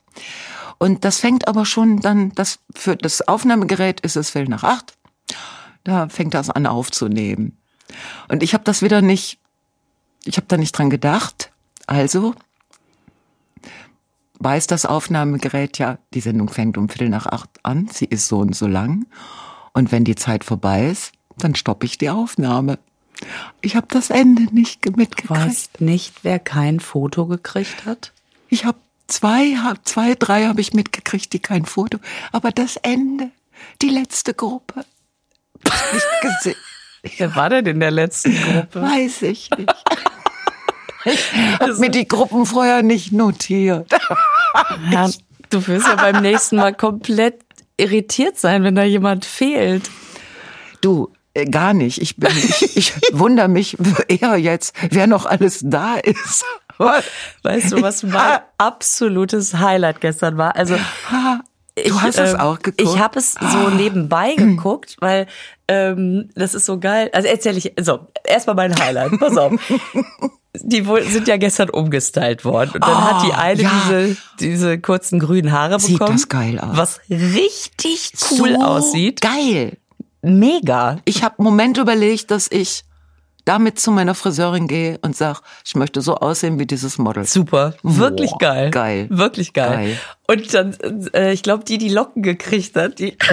Und 0.78 1.04
das 1.04 1.20
fängt 1.20 1.48
aber 1.48 1.64
schon 1.64 2.00
dann, 2.00 2.32
das, 2.32 2.58
für 2.74 2.96
das 2.96 3.26
Aufnahmegerät 3.26 4.00
ist 4.00 4.16
es 4.16 4.30
Viertel 4.30 4.50
nach 4.50 4.64
acht. 4.64 4.94
Da 5.84 6.08
fängt 6.08 6.34
das 6.34 6.50
an 6.50 6.66
aufzunehmen. 6.66 7.58
Und 8.28 8.42
ich 8.42 8.54
habe 8.54 8.64
das 8.64 8.82
wieder 8.82 9.02
nicht, 9.02 9.38
ich 10.24 10.36
habe 10.36 10.46
da 10.48 10.56
nicht 10.56 10.72
dran 10.72 10.90
gedacht. 10.90 11.50
Also 11.86 12.34
weiß 14.38 14.66
das 14.66 14.86
Aufnahmegerät 14.86 15.78
ja, 15.78 15.98
die 16.12 16.20
Sendung 16.20 16.48
fängt 16.48 16.76
um 16.76 16.88
Viertel 16.88 17.08
nach 17.08 17.26
acht 17.26 17.50
an, 17.62 17.88
sie 17.92 18.04
ist 18.04 18.28
so 18.28 18.38
und 18.38 18.54
so 18.54 18.66
lang. 18.66 19.06
Und 19.72 19.90
wenn 19.92 20.04
die 20.04 20.14
Zeit 20.14 20.44
vorbei 20.44 20.88
ist, 20.88 21.12
dann 21.38 21.54
stoppe 21.54 21.86
ich 21.86 21.98
die 21.98 22.10
Aufnahme. 22.10 22.78
Ich 23.60 23.76
habe 23.76 23.86
das 23.90 24.10
Ende 24.10 24.42
nicht 24.54 24.84
mitgekriegt. 24.96 25.30
Weißt 25.30 25.80
nicht, 25.80 26.24
wer 26.24 26.38
kein 26.38 26.80
Foto 26.80 27.26
gekriegt 27.26 27.86
hat? 27.86 28.12
Ich 28.48 28.64
habe 28.64 28.78
zwei, 29.06 29.56
zwei, 29.84 30.14
drei 30.14 30.46
habe 30.46 30.60
ich 30.60 30.74
mitgekriegt, 30.74 31.32
die 31.32 31.38
kein 31.38 31.64
Foto. 31.64 31.98
Aber 32.32 32.50
das 32.50 32.76
Ende, 32.76 33.30
die 33.82 33.88
letzte 33.88 34.34
Gruppe, 34.34 34.84
nicht 35.64 36.06
gesehen. 36.20 36.56
Wer 37.16 37.36
war 37.36 37.50
denn 37.50 37.66
in 37.66 37.80
der 37.80 37.90
letzten 37.90 38.34
Gruppe? 38.34 38.82
Weiß 38.82 39.22
ich 39.22 39.50
nicht. 39.56 39.74
Ich 41.06 41.34
habe 41.60 41.74
mir 41.74 41.90
die 41.90 42.08
Gruppen 42.08 42.46
vorher 42.46 42.82
nicht 42.82 43.12
notiert. 43.12 43.92
Ja, 44.90 45.10
du 45.50 45.66
wirst 45.66 45.86
ja 45.86 45.96
beim 45.96 46.22
nächsten 46.22 46.56
Mal 46.56 46.72
komplett 46.72 47.40
irritiert 47.76 48.38
sein, 48.38 48.64
wenn 48.64 48.74
da 48.74 48.84
jemand 48.84 49.26
fehlt. 49.26 49.90
Du, 50.80 51.10
äh, 51.34 51.44
gar 51.44 51.74
nicht. 51.74 52.00
Ich 52.00 52.16
bin, 52.16 52.30
ich, 52.34 52.76
ich 52.76 52.92
wundere 53.12 53.48
mich 53.48 53.76
eher 54.08 54.36
jetzt, 54.36 54.74
wer 54.90 55.06
noch 55.06 55.26
alles 55.26 55.60
da 55.62 55.96
ist. 55.96 56.44
Weißt 57.42 57.72
du, 57.72 57.82
was 57.82 58.02
mein 58.02 58.40
absolutes 58.58 59.54
Highlight 59.54 60.00
gestern 60.00 60.38
war? 60.38 60.56
Also 60.56 60.76
Du 61.76 62.00
hast 62.00 62.18
es 62.18 62.34
auch 62.36 62.60
geguckt? 62.60 62.80
Ich 62.80 62.98
habe 63.00 63.18
es 63.18 63.32
so 63.32 63.68
nebenbei 63.70 64.34
geguckt, 64.36 64.96
weil 65.00 65.26
ähm, 65.66 66.30
das 66.36 66.54
ist 66.54 66.66
so 66.66 66.78
geil. 66.78 67.10
Also 67.12 67.26
erzähle 67.28 67.58
ich, 67.58 67.72
so, 67.80 68.06
erstmal 68.24 68.54
mein 68.54 68.78
Highlight, 68.78 69.18
pass 69.18 69.36
auf. 69.36 69.52
Die 70.56 70.84
sind 71.10 71.26
ja 71.26 71.36
gestern 71.36 71.68
umgestylt 71.68 72.44
worden. 72.44 72.70
Und 72.74 72.84
dann 72.84 72.92
Oh, 72.92 73.00
hat 73.00 73.26
die 73.26 73.32
eine 73.32 73.60
ja. 73.60 73.70
diese, 73.88 74.16
diese 74.38 74.78
kurzen 74.78 75.18
grünen 75.18 75.50
Haare 75.50 75.80
Sieht 75.80 75.98
bekommen. 75.98 76.16
das 76.16 76.28
geil 76.28 76.60
aus. 76.60 76.76
Was 76.76 77.00
richtig 77.10 78.12
cool 78.30 78.54
so 78.54 78.62
aussieht. 78.64 79.20
Geil. 79.20 79.76
Mega. 80.22 80.98
Ich 81.06 81.24
habe 81.24 81.40
einen 81.40 81.44
Moment 81.46 81.76
überlegt, 81.76 82.30
dass 82.30 82.46
ich 82.52 82.84
damit 83.44 83.78
zu 83.78 83.90
meiner 83.90 84.14
Friseurin 84.14 84.68
gehe 84.68 84.98
und 85.02 85.16
sag, 85.16 85.40
ich 85.64 85.74
möchte 85.74 86.00
so 86.00 86.16
aussehen 86.16 86.58
wie 86.58 86.66
dieses 86.66 86.98
Model. 86.98 87.24
Super, 87.24 87.74
wirklich 87.82 88.30
Boah, 88.30 88.38
geil. 88.38 88.70
geil. 88.70 89.06
Wirklich 89.10 89.52
geil. 89.52 89.70
Geil. 89.70 89.98
Und 90.26 90.54
dann, 90.54 90.76
äh, 91.12 91.32
ich 91.32 91.42
glaube, 91.42 91.64
die, 91.64 91.78
die 91.78 91.90
Locken 91.90 92.22
gekriegt 92.22 92.76
hat, 92.76 92.98
die. 92.98 93.16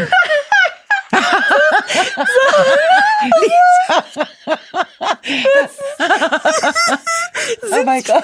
Oh 7.72 7.84
mein 7.86 8.03
Gott. 8.03 8.24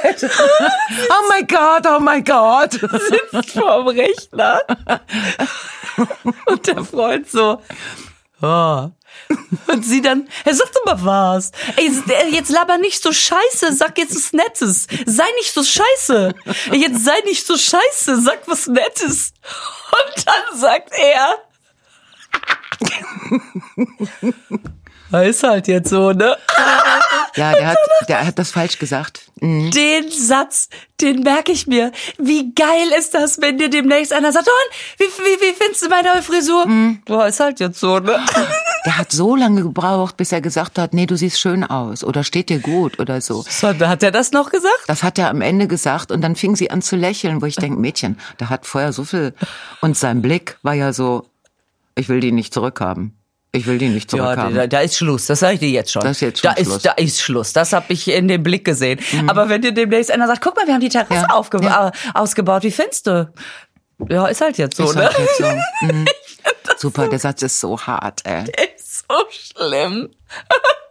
Oh 1.09 1.23
mein 1.29 1.47
Gott, 1.47 1.85
oh 1.87 1.99
mein 1.99 2.23
Gott. 2.23 2.73
sitzt 2.73 3.51
vorm 3.51 3.87
Rechner. 3.87 4.61
Und 6.45 6.67
der 6.67 6.83
Freund 6.83 7.29
so, 7.29 7.61
oh. 8.41 8.89
Und 9.67 9.83
sie 9.83 10.01
dann, 10.01 10.27
er 10.45 10.53
sagt 10.53 10.75
doch 10.75 10.85
mal 10.85 11.05
was. 11.05 11.51
Ey, 11.75 11.91
jetzt 12.31 12.49
laber 12.49 12.77
nicht 12.77 13.01
so 13.01 13.11
scheiße, 13.11 13.73
sag 13.73 13.97
jetzt 13.97 14.15
was 14.15 14.33
Nettes. 14.33 14.87
Sei 15.05 15.25
nicht 15.37 15.53
so 15.53 15.63
scheiße. 15.63 16.33
Jetzt 16.73 17.03
sei 17.03 17.19
nicht 17.25 17.45
so 17.45 17.57
scheiße, 17.57 18.21
sag 18.21 18.47
was 18.47 18.67
Nettes. 18.67 19.33
Und 19.91 20.25
dann 20.25 20.59
sagt 20.59 20.91
er, 20.93 21.37
ist 25.11 25.43
halt 25.43 25.67
jetzt 25.67 25.89
so, 25.89 26.11
ne? 26.11 26.37
Ja, 27.35 27.53
der 27.53 27.67
hat, 27.67 27.77
der 28.09 28.25
hat 28.25 28.39
das 28.39 28.51
falsch 28.51 28.79
gesagt. 28.79 29.21
Mhm. 29.39 29.69
Den 29.69 30.09
Satz, 30.09 30.69
den 30.99 31.21
merke 31.21 31.51
ich 31.51 31.67
mir. 31.67 31.91
Wie 32.17 32.53
geil 32.53 32.89
ist 32.97 33.13
das, 33.13 33.39
wenn 33.39 33.59
dir 33.59 33.69
demnächst 33.69 34.11
einer 34.11 34.31
sagt, 34.31 34.47
und, 34.47 34.99
wie, 34.99 35.05
wie, 35.23 35.41
wie 35.41 35.53
findest 35.53 35.85
du 35.85 35.89
meine 35.89 36.13
neue 36.13 36.23
Frisur? 36.23 36.65
Boah, 37.05 37.27
ist 37.27 37.39
halt 37.39 37.59
jetzt 37.59 37.79
so, 37.79 37.99
ne? 37.99 38.19
Der 38.85 38.97
hat 38.97 39.11
so 39.11 39.35
lange 39.35 39.61
gebraucht, 39.61 40.17
bis 40.17 40.31
er 40.31 40.41
gesagt 40.41 40.79
hat, 40.79 40.93
nee, 40.93 41.05
du 41.05 41.15
siehst 41.15 41.39
schön 41.39 41.63
aus 41.63 42.03
oder 42.03 42.23
steht 42.23 42.49
dir 42.49 42.59
gut 42.59 42.99
oder 42.99 43.21
so. 43.21 43.43
So, 43.47 43.67
hat 43.67 44.01
er 44.01 44.11
das 44.11 44.31
noch 44.31 44.49
gesagt? 44.49 44.83
Das 44.87 45.03
hat 45.03 45.19
er 45.19 45.29
am 45.29 45.41
Ende 45.41 45.67
gesagt 45.67 46.11
und 46.11 46.21
dann 46.21 46.35
fing 46.35 46.55
sie 46.55 46.71
an 46.71 46.81
zu 46.81 46.95
lächeln, 46.95 47.41
wo 47.41 47.45
ich 47.45 47.57
denke, 47.57 47.79
Mädchen, 47.79 48.19
der 48.39 48.49
hat 48.49 48.65
vorher 48.65 48.93
so 48.93 49.03
viel 49.03 49.33
und 49.81 49.97
sein 49.97 50.21
Blick 50.21 50.57
war 50.63 50.73
ja 50.73 50.91
so, 50.93 51.29
ich 51.95 52.09
will 52.09 52.19
die 52.19 52.31
nicht 52.31 52.53
zurückhaben. 52.53 53.16
Ich 53.57 53.65
will 53.67 53.77
die 53.77 53.89
nicht 53.89 54.11
Ja, 54.13 54.19
zurückhaben. 54.25 54.55
da, 54.55 54.67
da 54.67 54.79
ist 54.81 54.95
Schluss, 54.97 55.25
das 55.27 55.39
sage 55.39 55.55
ich 55.55 55.59
dir 55.59 55.69
jetzt 55.69 55.91
schon. 55.91 56.01
Da 56.03 56.09
ist 56.11 56.21
jetzt 56.21 56.39
schon 56.41 56.51
da 56.55 56.55
Schluss. 56.63 56.75
Ist, 56.77 56.85
da 56.85 56.91
ist 56.93 57.21
Schluss, 57.21 57.53
das 57.53 57.73
habe 57.73 57.85
ich 57.89 58.07
in 58.07 58.27
dem 58.27 58.43
Blick 58.43 58.63
gesehen. 58.65 58.99
Aber 59.27 59.49
wenn 59.49 59.61
dir 59.61 59.71
demnächst 59.73 60.11
einer 60.11 60.27
sagt, 60.27 60.41
guck 60.41 60.55
mal, 60.55 60.65
wir 60.67 60.73
haben 60.73 60.81
die 60.81 60.89
Terrasse 60.89 61.13
Ja, 61.27 61.33
aufge 61.35 61.59
ja. 61.63 61.87
äh, 61.89 61.91
ausgebaut, 62.13 62.63
wie 62.63 62.71
findest 62.71 63.07
du? 63.07 63.31
Ja, 64.09 64.27
ist 64.27 64.41
halt 64.41 64.57
jetzt 64.59 64.77
so, 64.77 64.85
Ist 64.85 64.95
ne? 64.95 65.05
halt 65.05 65.17
jetzt 65.19 65.37
so. 65.37 65.45
Mhm. 65.81 66.05
Super, 66.77 67.07
der 67.07 67.17
Satz 67.19 67.41
ist 67.41 67.59
so 67.59 67.79
hart, 67.79 68.21
ey. 68.25 68.43
Ist 68.75 69.05
so 69.09 69.15
schlimm. 69.29 70.09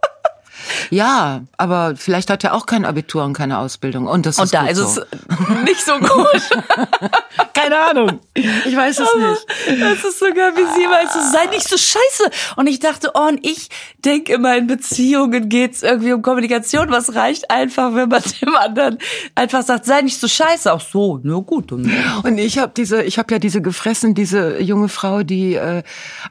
Ja, 0.89 1.41
aber 1.57 1.95
vielleicht 1.95 2.29
hat 2.29 2.43
er 2.43 2.53
auch 2.53 2.65
kein 2.65 2.85
Abitur 2.85 3.23
und 3.23 3.33
keine 3.33 3.59
Ausbildung. 3.59 4.07
Und 4.07 4.25
das 4.25 4.35
ist 4.35 4.41
Und 4.41 4.53
da 4.53 4.61
gut 4.61 4.71
ist 4.71 4.77
so. 4.77 5.01
es 5.01 5.63
nicht 5.63 5.81
so 5.81 5.93
gut. 5.99 6.41
Keine 7.53 7.77
Ahnung. 7.79 8.19
Ich 8.35 8.75
weiß 8.75 8.99
es 8.99 9.09
nicht. 9.15 9.81
Das 9.81 10.03
ist 10.03 10.19
sogar 10.19 10.55
wie 10.55 10.79
sie 10.79 10.87
meinst, 10.87 11.15
du 11.15 11.19
sei 11.31 11.47
nicht 11.47 11.67
so 11.67 11.75
scheiße. 11.75 12.29
Und 12.55 12.67
ich 12.67 12.79
dachte, 12.79 13.11
oh, 13.15 13.27
und 13.27 13.43
ich 13.45 13.69
denke 14.05 14.33
immer, 14.33 14.55
in 14.55 14.67
Beziehungen 14.67 15.49
geht's 15.49 15.81
irgendwie 15.81 16.13
um 16.13 16.21
Kommunikation. 16.21 16.91
Was 16.91 17.15
reicht 17.15 17.49
einfach, 17.49 17.95
wenn 17.95 18.09
man 18.09 18.21
dem 18.41 18.55
anderen 18.55 18.99
einfach 19.35 19.63
sagt, 19.63 19.85
sei 19.85 20.01
nicht 20.01 20.19
so 20.19 20.27
scheiße. 20.27 20.71
Auch 20.71 20.81
so, 20.81 21.19
na 21.23 21.39
gut. 21.39 21.71
Und 21.71 21.91
Und 22.23 22.37
ich 22.37 22.59
habe 22.59 22.71
diese, 22.77 23.01
ich 23.03 23.17
habe 23.17 23.33
ja 23.33 23.39
diese 23.39 23.61
gefressen, 23.61 24.13
diese 24.13 24.61
junge 24.61 24.87
Frau, 24.87 25.23
die 25.23 25.55
äh, 25.55 25.81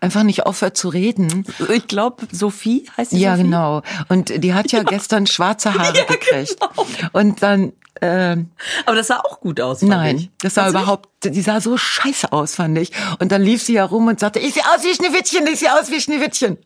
einfach 0.00 0.22
nicht 0.22 0.46
aufhört 0.46 0.76
zu 0.76 0.88
reden. 0.88 1.44
ich 1.74 1.88
glaube, 1.88 2.26
Sophie 2.30 2.88
heißt 2.96 3.10
sie 3.10 3.18
Ja, 3.18 3.32
Sophie? 3.32 3.42
genau. 3.42 3.82
Und 4.08 4.25
die 4.30 4.54
hat 4.54 4.72
ja 4.72 4.82
gestern 4.82 5.26
schwarze 5.26 5.74
Haare 5.78 5.96
Ja, 5.96 6.04
gekriegt. 6.04 6.56
genau. 6.60 6.86
Und 7.12 7.42
dann 7.42 7.72
äh, 8.02 8.36
Aber 8.84 8.94
das 8.96 9.06
sah 9.06 9.20
auch 9.20 9.40
gut 9.40 9.58
aus. 9.58 9.78
fand 9.80 9.90
Nein, 9.90 10.16
ich. 10.18 10.30
das 10.40 10.52
sah 10.52 10.64
Fandst 10.64 10.74
du 10.76 10.80
überhaupt, 10.82 11.08
die 11.24 11.40
sah 11.40 11.62
so 11.62 11.78
scheiße 11.78 12.30
aus, 12.30 12.54
fand 12.56 12.76
ich. 12.76 12.92
Und 13.20 13.32
dann 13.32 13.40
lief 13.40 13.62
sie 13.62 13.72
ja 13.72 13.86
rum 13.86 14.06
und 14.08 14.20
sagte, 14.20 14.38
ich 14.38 14.52
sehe 14.52 14.62
aus 14.64 14.84
wie 14.84 14.94
Schneewittchen, 14.94 15.46
ich 15.46 15.60
sehe 15.60 15.72
aus 15.72 15.90
wie 15.90 15.98
Schneewittchen. 15.98 16.58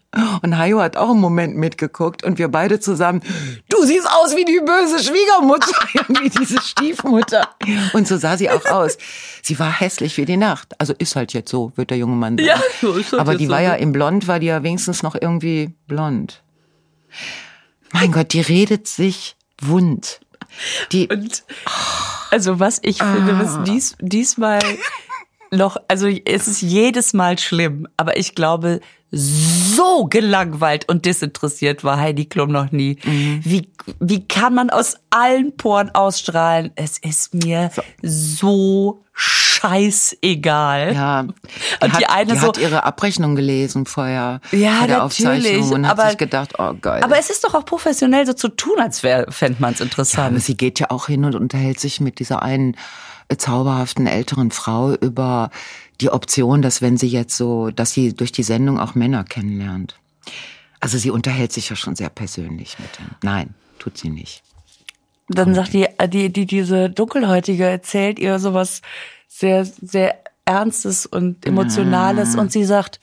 Und 0.42 0.58
Hajo 0.58 0.80
hat 0.80 0.96
auch 0.96 1.10
einen 1.10 1.20
Moment 1.20 1.56
mitgeguckt 1.56 2.24
und 2.24 2.38
wir 2.38 2.48
beide 2.48 2.80
zusammen, 2.80 3.22
du 3.68 3.84
siehst 3.84 4.08
aus 4.10 4.34
wie 4.34 4.44
die 4.44 4.58
böse 4.58 4.98
Schwiegermutter, 5.04 5.72
wie 6.20 6.30
diese 6.30 6.60
Stiefmutter. 6.60 7.46
Und 7.92 8.08
so 8.08 8.16
sah 8.16 8.36
sie 8.36 8.50
auch 8.50 8.64
aus. 8.66 8.98
Sie 9.40 9.56
war 9.60 9.70
hässlich 9.70 10.16
wie 10.16 10.24
die 10.24 10.36
Nacht. 10.36 10.74
Also 10.80 10.94
ist 10.98 11.14
halt 11.14 11.32
jetzt 11.32 11.48
so, 11.52 11.70
wird 11.76 11.90
der 11.90 11.98
junge 11.98 12.16
Mann 12.16 12.38
sagen. 12.38 12.48
Ja, 12.48 12.60
so 12.80 12.94
ist 12.94 13.12
halt 13.12 13.20
Aber 13.20 13.36
die 13.36 13.46
so. 13.46 13.52
war 13.52 13.60
ja 13.60 13.74
im 13.74 13.92
Blond, 13.92 14.26
war 14.26 14.40
die 14.40 14.46
ja 14.48 14.64
wenigstens 14.64 15.04
noch 15.04 15.14
irgendwie 15.14 15.74
blond. 15.86 16.42
Mein 17.92 18.12
Gott, 18.12 18.32
die 18.32 18.40
redet 18.40 18.86
sich 18.88 19.36
wund. 19.60 20.20
Die, 20.92 21.08
Und 21.08 21.44
also 22.30 22.58
was 22.60 22.78
ich 22.82 22.98
finde, 22.98 23.34
Ah. 23.34 23.40
was 23.42 23.64
dies, 23.64 23.96
diesmal 24.00 24.58
noch, 25.50 25.76
also 25.88 26.06
es 26.08 26.48
ist 26.48 26.62
jedes 26.62 27.12
Mal 27.12 27.38
schlimm, 27.38 27.86
aber 27.96 28.16
ich 28.16 28.34
glaube, 28.34 28.80
so 29.12 30.04
gelangweilt 30.04 30.88
und 30.88 31.04
desinteressiert 31.04 31.82
war 31.82 31.98
Heidi 31.98 32.26
Klum 32.26 32.52
noch 32.52 32.70
nie. 32.70 32.96
Mhm. 33.04 33.40
Wie, 33.44 33.68
wie 33.98 34.26
kann 34.26 34.54
man 34.54 34.70
aus 34.70 34.96
allen 35.10 35.56
Poren 35.56 35.90
ausstrahlen? 35.90 36.70
Es 36.76 36.98
ist 36.98 37.34
mir 37.34 37.70
so 38.02 39.02
scheißegal. 39.60 40.94
Ja, 40.94 41.20
Und 41.20 41.34
die 41.82 41.90
hat, 42.06 42.10
eine 42.10 42.32
die 42.32 42.38
so- 42.38 42.48
hat 42.48 42.58
ihre 42.58 42.84
Abrechnung 42.84 43.34
gelesen 43.36 43.86
vorher 43.86 44.40
Ja, 44.52 44.80
bei 44.80 44.86
der 44.86 44.98
natürlich, 44.98 45.00
Aufzeichnung 45.00 45.72
und 45.72 45.84
aber- 45.84 46.02
hat 46.04 46.10
sich 46.10 46.18
gedacht, 46.18 46.54
oh 46.58 46.74
geil. 46.80 47.02
Aber 47.02 47.18
es 47.18 47.30
ist 47.30 47.44
doch 47.44 47.54
auch 47.54 47.64
professionell 47.64 48.26
so 48.26 48.32
zu 48.32 48.48
tun, 48.48 48.78
als 48.78 49.02
wäre, 49.02 49.30
fände 49.30 49.60
man 49.60 49.72
es 49.74 49.80
ja, 49.80 49.84
interessant. 49.86 50.28
aber 50.30 50.40
sie 50.40 50.56
geht 50.56 50.80
ja 50.80 50.90
auch 50.90 51.06
hin 51.06 51.24
und 51.24 51.34
unterhält 51.34 51.80
sich 51.80 52.00
mit 52.00 52.18
dieser 52.18 52.42
einen 52.42 52.76
äh, 53.28 53.36
zauberhaften 53.36 54.06
älteren 54.06 54.50
Frau 54.50 54.92
über 54.94 55.50
die 56.00 56.10
Option, 56.10 56.62
dass 56.62 56.80
wenn 56.82 56.96
sie 56.96 57.08
jetzt 57.08 57.36
so, 57.36 57.70
dass 57.70 57.92
sie 57.92 58.14
durch 58.14 58.32
die 58.32 58.42
Sendung 58.42 58.78
auch 58.80 58.94
Männer 58.94 59.24
kennenlernt. 59.24 59.96
Also 60.80 60.96
sie 60.96 61.10
unterhält 61.10 61.52
sich 61.52 61.68
ja 61.68 61.76
schon 61.76 61.94
sehr 61.94 62.08
persönlich 62.08 62.78
mit 62.78 62.88
ihm. 63.00 63.10
Nein, 63.22 63.54
tut 63.78 63.98
sie 63.98 64.08
nicht. 64.08 64.42
dann 65.28 65.54
sagt 65.54 65.74
die, 65.74 65.86
die, 66.08 66.32
die, 66.32 66.46
diese 66.46 66.88
Dunkelhäutige 66.88 67.64
erzählt 67.66 68.18
ihr 68.18 68.38
sowas 68.38 68.80
sehr, 69.32 69.64
sehr 69.64 70.16
Ernstes 70.44 71.06
und 71.06 71.46
Emotionales 71.46 72.34
und 72.34 72.50
sie 72.50 72.64
sagt, 72.64 72.98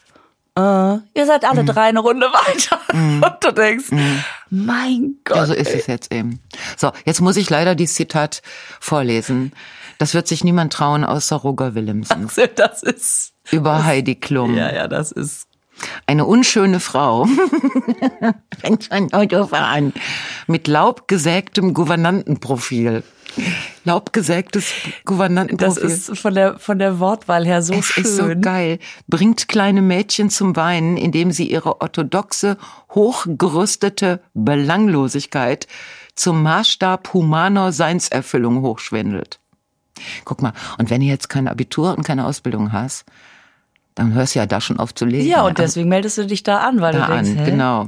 äh, 0.57 0.59
ihr 0.61 1.25
seid 1.25 1.45
alle 1.45 1.63
drei 1.63 1.83
eine 1.83 1.99
Runde 1.99 2.27
weiter. 2.31 2.79
Und 2.91 3.43
du 3.43 3.51
denkst, 3.53 3.85
mein 4.49 5.15
Gott. 5.23 5.37
Ja, 5.37 5.45
so 5.45 5.53
ist 5.53 5.73
es 5.73 5.87
jetzt 5.87 6.11
eben. 6.13 6.39
So, 6.75 6.91
jetzt 7.05 7.21
muss 7.21 7.37
ich 7.37 7.49
leider 7.49 7.73
dieses 7.75 7.95
Zitat 7.95 8.41
vorlesen. 8.79 9.53
Das 9.99 10.13
wird 10.13 10.27
sich 10.27 10.43
niemand 10.43 10.73
trauen, 10.73 11.03
außer 11.05 11.37
Roger 11.37 11.73
Willemsen. 11.75 12.29
das 12.55 12.83
ist, 12.83 13.33
Über 13.51 13.85
Heidi 13.85 14.15
Klum. 14.15 14.55
ja, 14.55 14.73
ja, 14.73 14.87
das 14.87 15.11
ist, 15.11 15.47
Eine 16.05 16.25
unschöne 16.25 16.79
Frau. 16.79 17.27
Fängt 18.59 18.85
schon 18.85 19.09
heute 19.13 19.47
an. 19.53 19.93
Mit 20.47 20.67
laubgesägtem 20.67 21.73
Gouvernantenprofil. 21.73 23.03
Laubgesägtes 23.87 24.65
das 24.83 24.93
Gouvernantenprofil. 25.05 25.89
ist 25.89 26.17
von 26.17 26.35
der, 26.35 26.59
von 26.59 26.77
der 26.77 26.99
Wortwahl 26.99 27.45
her 27.45 27.61
so 27.61 27.73
es 27.73 27.85
schön. 27.85 28.03
ist 28.03 28.15
so 28.15 28.29
geil. 28.39 28.79
Bringt 29.07 29.47
kleine 29.47 29.81
Mädchen 29.81 30.29
zum 30.29 30.55
Weinen, 30.55 30.97
indem 30.97 31.31
sie 31.31 31.49
ihre 31.49 31.81
orthodoxe, 31.81 32.57
hochgerüstete 32.91 34.21
Belanglosigkeit 34.33 35.67
zum 36.15 36.43
Maßstab 36.43 37.13
humaner 37.13 37.71
Seinserfüllung 37.71 38.61
hochschwindelt. 38.61 39.39
Guck 40.25 40.41
mal, 40.41 40.53
und 40.77 40.89
wenn 40.89 41.01
du 41.01 41.07
jetzt 41.07 41.29
kein 41.29 41.47
Abitur 41.47 41.97
und 41.97 42.03
keine 42.03 42.25
Ausbildung 42.25 42.71
hast, 42.71 43.05
dann 43.95 44.13
hörst 44.13 44.35
du 44.35 44.39
ja 44.39 44.45
da 44.45 44.61
schon 44.61 44.79
auf 44.79 44.93
zu 44.93 45.05
lesen. 45.05 45.29
Ja, 45.29 45.43
und 45.43 45.57
deswegen 45.57 45.89
meldest 45.89 46.17
du 46.19 46.25
dich 46.27 46.43
da 46.43 46.59
an, 46.59 46.81
weil 46.81 46.93
da 46.93 47.07
du 47.07 47.13
denkst, 47.13 47.31
an, 47.31 47.37
hä? 47.37 47.51
genau. 47.51 47.87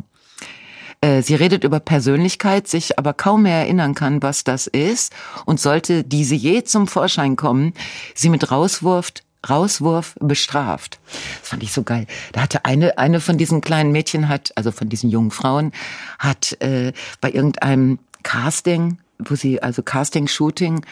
Äh, 1.02 1.22
Sie 1.22 1.36
redet 1.36 1.64
über 1.64 1.80
Persönlichkeit, 1.80 2.68
sich 2.68 3.00
aber 3.00 3.14
kaum 3.14 3.44
mehr 3.44 3.58
erinnern 3.58 3.96
kann, 3.96 4.22
was 4.22 4.44
das 4.44 4.68
ist. 4.68 5.14
Und 5.46 5.60
sollte 5.60 6.04
diese 6.04 6.36
je 6.36 6.64
zum 6.64 6.88
Vorschein 6.88 7.36
kommen, 7.36 7.74
sie 8.14 8.30
mit 8.30 8.52
Rauswurf, 8.52 9.12
Rauswurf 9.48 10.16
bestraft. 10.20 11.00
Das 11.40 11.50
fand 11.50 11.64
ich 11.64 11.72
so 11.72 11.84
geil. 11.84 12.08
Da 12.34 12.42
hatte 12.42 12.66
eine, 12.66 12.98
eine 12.98 13.22
von 13.22 13.38
diesen 13.38 13.62
kleinen 13.62 13.92
Mädchen 13.92 14.28
hat, 14.28 14.52
also 14.56 14.72
von 14.72 14.90
diesen 14.90 15.10
jungen 15.10 15.32
Frauen, 15.32 15.72
hat 16.20 16.58
äh, 16.62 16.92
bei 17.22 17.32
irgendeinem 17.32 18.00
Casting, 18.24 18.98
wo 19.18 19.36
sie, 19.36 19.64
also 19.64 19.82
Casting-Shooting, 19.82 20.86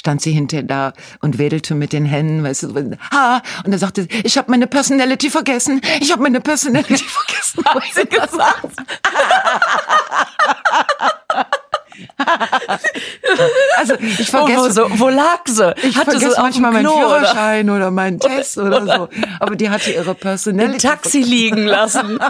stand 0.00 0.20
sie 0.22 0.32
hinter 0.32 0.62
da 0.62 0.94
und 1.20 1.36
wedelte 1.36 1.74
mit 1.74 1.92
den 1.92 2.06
Händen, 2.06 2.42
weißt 2.42 2.62
du, 2.62 2.96
ha, 3.12 3.42
und 3.64 3.72
er 3.72 3.78
sagte, 3.78 4.02
sie, 4.02 4.08
ich 4.24 4.38
habe 4.38 4.50
meine 4.50 4.66
Personality 4.66 5.28
vergessen, 5.28 5.82
ich 6.00 6.10
habe 6.10 6.22
meine 6.22 6.40
Personality 6.40 6.96
vergessen. 7.04 7.62
Hat 7.66 7.82
sie 7.94 8.06
gesagt. 8.06 8.66
Also 13.76 13.94
ich 13.94 14.30
vergesse, 14.30 14.58
wo, 14.58 14.70
so, 14.70 14.86
wo 15.00 15.10
lag 15.10 15.40
sie? 15.44 15.74
ich 15.82 15.96
Hatte 15.96 16.12
vergesse 16.12 16.36
dem 16.36 16.42
manchmal 16.42 16.72
meinen 16.72 16.86
Klo 16.86 16.94
oder 16.94 17.18
Führerschein 17.18 17.68
oder, 17.68 17.90
meinen 17.90 18.18
Test 18.18 18.56
oder 18.56 18.86
so. 18.86 19.10
Aber 19.38 19.54
die 19.54 19.68
hatte 19.68 19.90
ihre 19.90 20.12
im 20.12 20.16
Personality. 20.16 20.78
Taxi 20.78 21.20
liegen 21.20 21.66
lassen. 21.66 22.18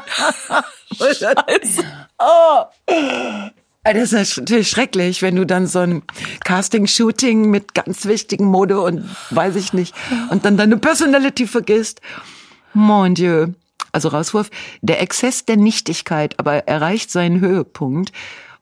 Das 3.92 4.12
ist 4.12 4.38
natürlich 4.38 4.68
schrecklich, 4.68 5.20
wenn 5.20 5.34
du 5.36 5.44
dann 5.44 5.66
so 5.66 5.80
ein 5.80 6.02
Casting-Shooting 6.44 7.50
mit 7.50 7.74
ganz 7.74 8.06
wichtigen 8.06 8.44
Mode 8.44 8.80
und 8.80 9.04
weiß 9.30 9.56
ich 9.56 9.72
nicht 9.72 9.94
und 10.30 10.44
dann 10.44 10.56
deine 10.56 10.76
Personality 10.76 11.46
vergisst. 11.46 12.00
Mon 12.72 13.14
Dieu. 13.14 13.48
Also 13.92 14.08
Rauswurf. 14.10 14.50
Der 14.82 15.00
Exzess 15.00 15.44
der 15.44 15.56
Nichtigkeit 15.56 16.38
aber 16.38 16.68
erreicht 16.68 17.10
seinen 17.10 17.40
Höhepunkt, 17.40 18.12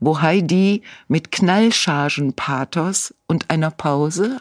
wo 0.00 0.22
Heidi 0.22 0.82
mit 1.08 1.30
Knallchargenpathos 1.30 3.14
und 3.26 3.50
einer 3.50 3.70
Pause, 3.70 4.40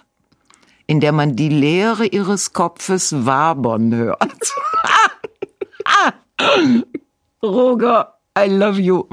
in 0.85 1.01
der 1.01 1.11
man 1.11 1.35
die 1.35 1.49
Leere 1.49 2.05
ihres 2.05 2.53
Kopfes 2.53 3.25
wabern 3.25 3.93
hört. 3.93 4.53
Roger, 7.43 8.13
I 8.37 8.47
love 8.47 8.79
you. 8.79 9.03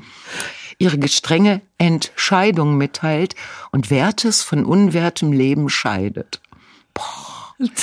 Ihre 0.79 0.99
gestrenge 0.99 1.61
Entscheidung 1.79 2.77
mitteilt 2.77 3.35
und 3.71 3.91
Wertes 3.91 4.43
von 4.43 4.65
unwertem 4.65 5.33
Leben 5.33 5.69
scheidet. 5.69 6.41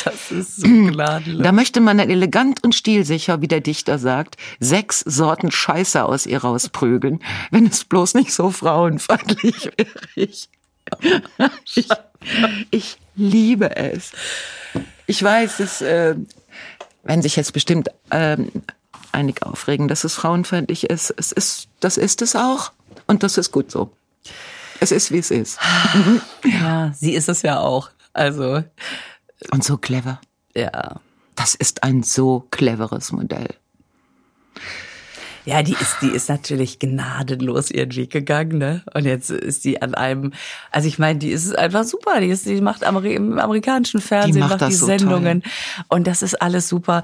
Das 0.03 0.31
ist 0.31 0.57
so 0.57 0.67
gnadenlos. 0.67 1.43
Da 1.43 1.51
möchte 1.51 1.79
man 1.79 1.97
dann 1.97 2.09
elegant 2.09 2.63
und 2.63 2.75
stilsicher, 2.75 3.41
wie 3.41 3.47
der 3.47 3.61
Dichter 3.61 3.99
sagt, 3.99 4.35
sechs 4.59 4.99
Sorten 4.99 5.49
Scheiße 5.49 6.03
aus 6.03 6.25
ihr 6.25 6.39
rausprügeln, 6.39 7.23
wenn 7.51 7.67
es 7.67 7.85
bloß 7.85 8.15
nicht 8.15 8.33
so 8.33 8.51
frauenfeindlich 8.51 9.71
wäre. 9.77 9.89
Ich, 10.15 10.49
ich, 11.75 11.87
ich 12.69 12.97
liebe 13.15 13.75
es. 13.77 14.11
Ich 15.07 15.23
weiß, 15.23 15.59
es 15.61 15.81
äh, 15.81 16.15
werden 17.03 17.21
sich 17.21 17.37
jetzt 17.37 17.53
bestimmt 17.53 17.89
ähm, 18.11 18.51
einige 19.11 19.45
aufregen, 19.45 19.87
dass 19.87 20.03
es 20.03 20.15
frauenfeindlich 20.15 20.89
ist. 20.89 21.13
Es 21.15 21.31
ist, 21.31 21.69
das 21.79 21.97
ist 21.97 22.21
es 22.21 22.35
auch. 22.35 22.71
Und 23.11 23.23
das 23.23 23.37
ist 23.37 23.51
gut 23.51 23.69
so. 23.69 23.91
Es 24.79 24.93
ist, 24.93 25.11
wie 25.11 25.17
es 25.17 25.31
ist. 25.31 25.59
Ja, 26.45 26.93
sie 26.93 27.13
ist 27.13 27.27
es 27.27 27.41
ja 27.41 27.59
auch. 27.59 27.89
Also, 28.13 28.63
Und 29.51 29.63
so 29.65 29.77
clever. 29.77 30.21
ja. 30.55 31.01
Das 31.35 31.55
ist 31.55 31.83
ein 31.83 32.03
so 32.03 32.47
cleveres 32.51 33.11
Modell. 33.11 33.49
Ja, 35.43 35.63
die 35.63 35.73
ist, 35.73 35.97
die 36.01 36.09
ist 36.09 36.29
natürlich 36.29 36.77
gnadenlos 36.77 37.71
ihren 37.71 37.95
Weg 37.95 38.11
gegangen, 38.11 38.59
ne? 38.59 38.83
Und 38.93 39.05
jetzt 39.05 39.31
ist 39.31 39.63
die 39.65 39.81
an 39.81 39.95
einem, 39.95 40.33
also 40.69 40.87
ich 40.87 40.99
meine, 40.99 41.17
die 41.19 41.31
ist 41.31 41.57
einfach 41.57 41.83
super. 41.83 42.19
Die 42.21 42.27
ist, 42.27 42.45
die 42.45 42.61
macht 42.61 42.83
Ameri 42.83 43.15
im 43.15 43.39
amerikanischen 43.39 44.01
Fernsehen, 44.01 44.39
macht 44.39 44.51
macht, 44.51 44.61
das 44.61 44.69
die 44.69 44.75
so 44.75 44.85
Sendungen. 44.85 45.43
Und 45.87 46.05
das 46.05 46.21
ist 46.21 46.41
alles 46.41 46.69
super. 46.69 47.03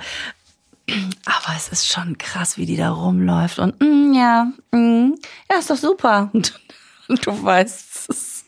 Aber 1.25 1.55
es 1.55 1.67
ist 1.69 1.87
schon 1.87 2.17
krass, 2.17 2.57
wie 2.57 2.65
die 2.65 2.77
da 2.77 2.91
rumläuft 2.91 3.59
und 3.59 3.79
mm, 3.81 4.13
ja, 4.13 4.51
mm, 4.71 5.15
ja, 5.51 5.59
ist 5.59 5.69
doch 5.69 5.77
super. 5.77 6.31
Und, 7.09 7.25
du 7.25 7.43
weißt, 7.43 8.09
es 8.09 8.09
ist, 8.09 8.45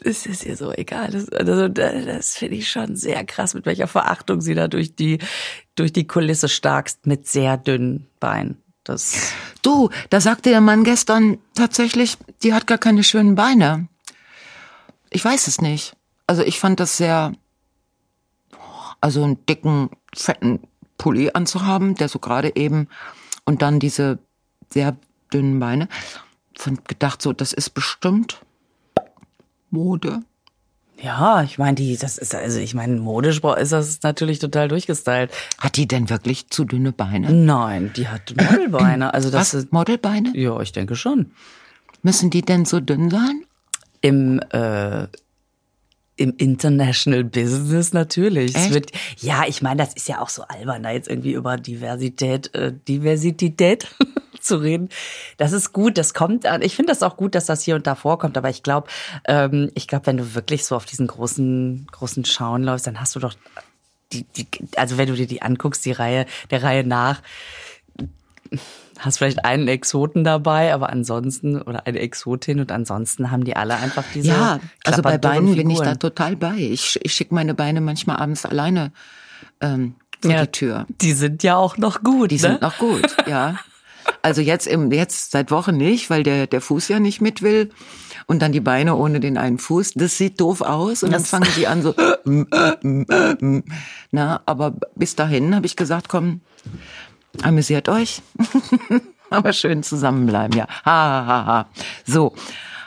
es 0.00 0.26
ist 0.26 0.44
ihr 0.44 0.56
so 0.56 0.72
egal. 0.72 1.12
Das, 1.12 1.28
also, 1.28 1.68
das 1.68 2.36
finde 2.36 2.56
ich 2.56 2.70
schon 2.70 2.96
sehr 2.96 3.24
krass, 3.24 3.54
mit 3.54 3.66
welcher 3.66 3.86
Verachtung 3.86 4.40
sie 4.40 4.54
da 4.54 4.66
durch 4.66 4.96
die, 4.96 5.18
durch 5.76 5.92
die 5.92 6.06
Kulisse 6.06 6.48
starkst 6.48 7.06
mit 7.06 7.28
sehr 7.28 7.56
dünnen 7.56 8.08
Beinen. 8.18 8.60
Das 8.82 9.32
Du, 9.62 9.90
da 10.10 10.20
sagte 10.20 10.50
der 10.50 10.60
Mann 10.60 10.82
gestern 10.84 11.38
tatsächlich, 11.54 12.16
die 12.42 12.54
hat 12.54 12.66
gar 12.66 12.78
keine 12.78 13.04
schönen 13.04 13.34
Beine. 13.34 13.88
Ich 15.10 15.24
weiß 15.24 15.46
es 15.46 15.60
nicht. 15.60 15.94
Also 16.26 16.42
ich 16.42 16.58
fand 16.58 16.80
das 16.80 16.96
sehr, 16.96 17.32
also 19.00 19.24
einen 19.24 19.44
dicken, 19.46 19.90
fetten 20.14 20.60
Pulli 20.98 21.30
anzuhaben, 21.32 21.94
der 21.94 22.08
so 22.08 22.18
gerade 22.18 22.54
eben 22.56 22.88
und 23.44 23.62
dann 23.62 23.80
diese 23.80 24.18
sehr 24.70 24.96
dünnen 25.32 25.58
Beine. 25.58 25.88
Fand 26.56 26.86
gedacht 26.88 27.22
so, 27.22 27.32
das 27.32 27.52
ist 27.52 27.70
bestimmt 27.70 28.40
Mode. 29.70 30.22
Ja, 31.00 31.42
ich 31.42 31.58
meine, 31.58 31.76
die, 31.76 31.96
das 31.96 32.18
ist, 32.18 32.34
also 32.34 32.58
ich 32.58 32.74
meine, 32.74 32.96
modisch 32.96 33.40
ist 33.40 33.72
das 33.72 34.02
natürlich 34.02 34.40
total 34.40 34.66
durchgestylt. 34.66 35.30
Hat 35.58 35.76
die 35.76 35.86
denn 35.86 36.10
wirklich 36.10 36.48
zu 36.48 36.64
dünne 36.64 36.90
Beine? 36.90 37.32
Nein, 37.32 37.92
die 37.94 38.08
hat 38.08 38.34
Modelbeine. 38.50 39.14
Also 39.14 39.30
das 39.30 39.54
Was? 39.54 39.54
ist, 39.54 39.72
Modelbeine? 39.72 40.32
ja, 40.36 40.58
ich 40.60 40.72
denke 40.72 40.96
schon. 40.96 41.30
Müssen 42.02 42.30
die 42.30 42.42
denn 42.42 42.64
so 42.64 42.80
dünn 42.80 43.10
sein? 43.10 43.44
Im, 44.00 44.40
äh, 44.50 45.06
im 46.18 46.34
International 46.36 47.24
Business 47.24 47.92
natürlich. 47.92 48.54
Es 48.54 48.64
Echt? 48.64 48.74
wird, 48.74 48.92
ja, 49.18 49.44
ich 49.46 49.62
meine, 49.62 49.82
das 49.82 49.94
ist 49.94 50.08
ja 50.08 50.20
auch 50.20 50.28
so 50.28 50.42
albern, 50.42 50.82
da 50.82 50.90
jetzt 50.90 51.08
irgendwie 51.08 51.32
über 51.32 51.56
Diversität, 51.56 52.54
äh, 52.54 52.72
Diversität 52.88 53.86
zu 54.40 54.56
reden. 54.56 54.88
Das 55.36 55.52
ist 55.52 55.72
gut, 55.72 55.96
das 55.96 56.14
kommt 56.14 56.44
an. 56.44 56.60
Ich 56.62 56.74
finde 56.74 56.92
das 56.92 57.02
auch 57.02 57.16
gut, 57.16 57.34
dass 57.34 57.46
das 57.46 57.62
hier 57.62 57.76
und 57.76 57.86
da 57.86 57.94
vorkommt, 57.94 58.36
aber 58.36 58.50
ich 58.50 58.62
glaube, 58.62 58.88
ähm, 59.26 59.70
ich 59.74 59.86
glaube, 59.86 60.06
wenn 60.06 60.16
du 60.16 60.34
wirklich 60.34 60.64
so 60.64 60.74
auf 60.74 60.84
diesen 60.84 61.06
großen, 61.06 61.86
großen 61.90 62.24
Schauen 62.24 62.64
läufst, 62.64 62.86
dann 62.86 63.00
hast 63.00 63.14
du 63.14 63.20
doch 63.20 63.34
die, 64.12 64.24
die, 64.24 64.46
also 64.76 64.98
wenn 64.98 65.08
du 65.08 65.14
dir 65.14 65.26
die 65.26 65.42
anguckst, 65.42 65.84
die 65.84 65.92
Reihe, 65.92 66.26
der 66.50 66.62
Reihe 66.62 66.84
nach, 66.84 67.22
hast 68.98 69.18
vielleicht 69.18 69.44
einen 69.44 69.68
Exoten 69.68 70.24
dabei, 70.24 70.74
aber 70.74 70.90
ansonsten, 70.90 71.60
oder 71.62 71.86
eine 71.86 71.98
Exotin 72.00 72.60
und 72.60 72.72
ansonsten 72.72 73.30
haben 73.30 73.44
die 73.44 73.56
alle 73.56 73.76
einfach 73.76 74.04
diese. 74.14 74.28
Ja, 74.28 74.60
also 74.84 75.02
bei 75.02 75.18
Beinen 75.18 75.54
bin 75.54 75.70
ich 75.70 75.78
da 75.80 75.94
total 75.94 76.36
bei. 76.36 76.56
Ich, 76.56 76.98
ich 77.02 77.12
schicke 77.14 77.34
meine 77.34 77.54
Beine 77.54 77.80
manchmal 77.80 78.16
abends 78.16 78.44
alleine 78.44 78.92
ähm, 79.60 79.94
vor 80.20 80.30
Ja, 80.32 80.42
die 80.46 80.52
Tür. 80.52 80.86
Die 81.00 81.12
sind 81.12 81.42
ja 81.42 81.56
auch 81.56 81.76
noch 81.78 82.02
gut. 82.02 82.30
Die 82.30 82.36
ne? 82.36 82.40
sind 82.40 82.62
noch 82.62 82.78
gut, 82.78 83.16
ja. 83.26 83.56
Also 84.22 84.40
jetzt 84.40 84.66
im 84.66 84.90
jetzt 84.90 85.32
seit 85.32 85.50
Wochen 85.50 85.76
nicht, 85.76 86.08
weil 86.08 86.22
der 86.22 86.46
der 86.46 86.62
Fuß 86.62 86.88
ja 86.88 86.98
nicht 86.98 87.20
mit 87.20 87.42
will 87.42 87.70
und 88.26 88.40
dann 88.40 88.52
die 88.52 88.60
Beine 88.60 88.96
ohne 88.96 89.20
den 89.20 89.36
einen 89.36 89.58
Fuß. 89.58 89.92
Das 89.94 90.16
sieht 90.16 90.40
doof 90.40 90.62
aus 90.62 91.02
und 91.02 91.12
dann 91.12 91.20
Das- 91.20 91.30
fangen 91.30 91.48
die 91.56 91.66
an 91.66 91.82
so 91.82 91.94
na, 94.10 94.40
aber 94.46 94.74
bis 94.94 95.14
dahin 95.14 95.54
habe 95.54 95.66
ich 95.66 95.76
gesagt, 95.76 96.08
komm, 96.08 96.40
amüsiert 97.42 97.88
euch. 97.88 98.22
aber 99.30 99.52
schön 99.52 99.82
zusammenbleiben, 99.82 100.56
ja. 100.56 100.66
Ha 100.84 100.84
ha 100.84 101.26
ha. 101.26 101.46
ha. 101.46 101.66
So. 102.06 102.34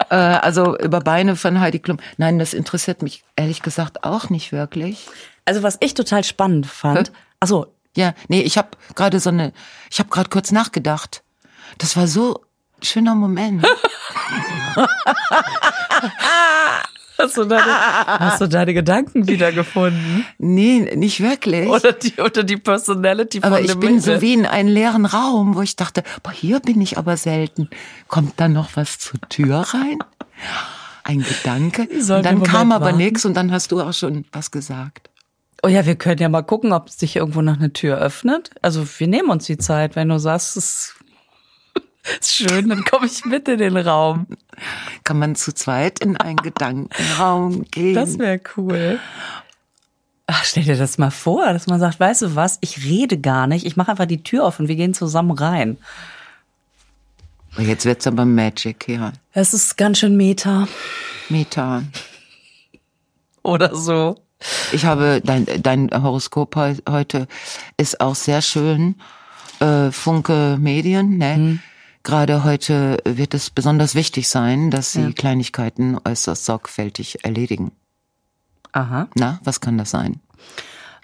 Äh, 0.09 0.15
also 0.15 0.77
über 0.77 0.99
Beine 0.99 1.35
von 1.35 1.59
Heidi 1.59 1.79
Klum. 1.79 1.97
Nein, 2.17 2.39
das 2.39 2.53
interessiert 2.53 3.01
mich 3.01 3.23
ehrlich 3.35 3.61
gesagt 3.61 4.03
auch 4.03 4.29
nicht 4.29 4.51
wirklich. 4.51 5.07
Also 5.45 5.63
was 5.63 5.77
ich 5.79 5.93
total 5.93 6.23
spannend 6.23 6.65
fand. 6.65 7.11
Achso, 7.39 7.67
Ja, 7.95 8.13
nee, 8.27 8.41
ich 8.41 8.57
habe 8.57 8.69
gerade 8.95 9.19
so 9.19 9.29
eine, 9.29 9.53
ich 9.89 9.99
habe 9.99 10.09
gerade 10.09 10.29
kurz 10.29 10.51
nachgedacht. 10.51 11.23
Das 11.77 11.95
war 11.97 12.07
so 12.07 12.41
ein 12.79 12.83
schöner 12.85 13.15
Moment. 13.15 13.65
hast 17.21 17.37
du 17.37 17.45
deine, 17.45 17.65
hast 18.05 18.41
du 18.41 18.47
deine 18.47 18.73
Gedanken 18.73 19.27
wiedergefunden? 19.27 20.25
nee, 20.37 20.91
nicht 20.95 21.21
wirklich. 21.21 21.67
Oder 21.67 21.93
die, 21.93 22.13
oder 22.21 22.43
die 22.43 22.57
Personality 22.57 23.41
von 23.41 23.47
aber 23.47 23.61
ich 23.61 23.75
bin 23.77 23.99
so 23.99 24.11
Mädel? 24.11 24.21
wie 24.21 24.33
in 24.33 24.45
einen 24.45 24.69
leeren 24.69 25.05
Raum, 25.05 25.55
wo 25.55 25.61
ich 25.61 25.75
dachte, 25.75 26.03
boah, 26.23 26.31
hier 26.31 26.59
bin 26.59 26.81
ich 26.81 26.97
aber 26.97 27.17
selten. 27.17 27.69
Kommt 28.07 28.33
da 28.37 28.47
noch 28.47 28.69
was 28.75 28.99
zur 28.99 29.19
Tür 29.29 29.59
rein? 29.59 29.99
Ein 31.03 31.23
Gedanke. 31.23 31.87
Und 31.91 32.25
dann 32.25 32.43
kam 32.43 32.71
aber 32.71 32.91
nichts 32.91 33.25
und 33.25 33.35
dann 33.35 33.51
hast 33.51 33.71
du 33.71 33.81
auch 33.81 33.93
schon 33.93 34.25
was 34.31 34.51
gesagt. 34.51 35.09
Oh 35.63 35.67
ja, 35.67 35.85
wir 35.85 35.95
können 35.95 36.19
ja 36.19 36.29
mal 36.29 36.41
gucken, 36.41 36.73
ob 36.73 36.89
sich 36.89 37.15
irgendwo 37.15 37.41
noch 37.41 37.57
eine 37.57 37.71
Tür 37.71 37.97
öffnet. 37.97 38.49
Also 38.61 38.85
wir 38.97 39.07
nehmen 39.07 39.29
uns 39.29 39.45
die 39.45 39.57
Zeit, 39.57 39.95
wenn 39.95 40.09
du 40.09 40.17
sagst, 40.17 40.57
es 40.57 40.95
ist 42.17 42.33
schön, 42.49 42.69
dann 42.69 42.83
komme 42.83 43.05
ich 43.05 43.25
mit 43.25 43.47
in 43.47 43.59
den 43.59 43.77
Raum. 43.77 44.25
Kann 45.03 45.19
man 45.19 45.35
zu 45.35 45.53
zweit 45.53 45.99
in 45.99 46.17
einen 46.17 46.37
Gedankenraum 46.37 47.63
gehen? 47.71 47.95
Das 47.95 48.17
wäre 48.19 48.39
cool. 48.57 48.99
Ach, 50.27 50.45
stell 50.45 50.63
dir 50.63 50.77
das 50.77 50.97
mal 50.97 51.11
vor, 51.11 51.51
dass 51.51 51.67
man 51.67 51.79
sagt, 51.79 51.99
weißt 51.99 52.21
du 52.21 52.35
was, 52.35 52.57
ich 52.61 52.85
rede 52.85 53.19
gar 53.19 53.47
nicht, 53.47 53.65
ich 53.65 53.75
mache 53.75 53.91
einfach 53.91 54.05
die 54.05 54.23
Tür 54.23 54.45
auf 54.45 54.59
und 54.59 54.67
wir 54.69 54.75
gehen 54.75 54.93
zusammen 54.93 55.31
rein. 55.31 55.77
Jetzt 57.57 57.83
wird's 57.85 58.07
aber 58.07 58.23
Magic, 58.23 58.87
ja. 58.87 59.11
Es 59.33 59.53
ist 59.53 59.75
ganz 59.77 59.99
schön 59.99 60.15
Meta 60.15 60.67
Meta. 61.27 61.83
oder 63.43 63.75
so. 63.75 64.21
Ich 64.71 64.85
habe 64.85 65.21
dein, 65.23 65.45
dein 65.61 65.89
Horoskop 65.91 66.55
heu- 66.55 66.75
heute 66.89 67.27
ist 67.77 67.99
auch 67.99 68.15
sehr 68.15 68.41
schön. 68.41 68.95
Äh, 69.59 69.91
Funke 69.91 70.57
Medien, 70.59 71.17
ne? 71.17 71.59
Gerade 72.03 72.43
heute 72.43 72.97
wird 73.05 73.33
es 73.33 73.49
besonders 73.49 73.93
wichtig 73.95 74.27
sein, 74.27 74.71
dass 74.71 74.91
sie 74.91 75.13
Kleinigkeiten 75.13 75.99
äußerst 76.03 76.45
sorgfältig 76.45 77.23
erledigen. 77.23 77.71
Aha. 78.71 79.07
Na, 79.15 79.39
was 79.43 79.61
kann 79.61 79.77
das 79.77 79.91
sein? 79.91 80.19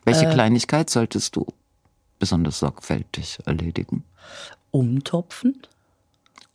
Welche 0.05 0.29
Kleinigkeit 0.29 0.89
solltest 0.89 1.36
du 1.36 1.45
besonders 2.17 2.60
sorgfältig 2.60 3.39
erledigen? 3.45 4.05
Umtopfen? 4.71 5.62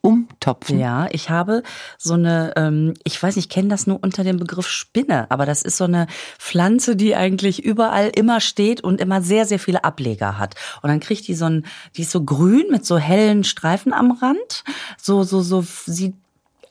Umtopfen. 0.04 0.80
Ja, 0.80 1.06
ich 1.12 1.30
habe 1.30 1.62
so 1.96 2.14
eine, 2.14 2.52
ähm, 2.56 2.94
ich 3.04 3.22
weiß 3.22 3.36
nicht, 3.36 3.46
ich 3.46 3.54
kenne 3.54 3.68
das 3.68 3.86
nur 3.86 4.02
unter 4.02 4.24
dem 4.24 4.36
Begriff 4.36 4.66
Spinne, 4.66 5.30
aber 5.30 5.46
das 5.46 5.62
ist 5.62 5.76
so 5.76 5.84
eine 5.84 6.08
Pflanze, 6.38 6.96
die 6.96 7.14
eigentlich 7.14 7.62
überall 7.62 8.10
immer 8.14 8.40
steht 8.40 8.82
und 8.82 9.00
immer 9.00 9.22
sehr, 9.22 9.46
sehr 9.46 9.60
viele 9.60 9.84
Ableger 9.84 10.38
hat. 10.38 10.56
Und 10.82 10.88
dann 10.88 10.98
kriegt 10.98 11.28
die 11.28 11.36
so 11.36 11.44
ein, 11.44 11.64
die 11.96 12.02
ist 12.02 12.10
so 12.10 12.24
grün 12.24 12.66
mit 12.68 12.84
so 12.84 12.98
hellen 12.98 13.44
Streifen 13.44 13.92
am 13.92 14.10
Rand. 14.10 14.64
So, 15.00 15.22
so, 15.22 15.40
so 15.40 15.64
sieht 15.86 16.14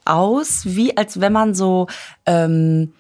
aus, 0.04 0.66
wie 0.66 0.98
als 0.98 1.22
wenn 1.22 1.32
man 1.32 1.56
so, 1.56 1.88
ähm, 2.26 2.92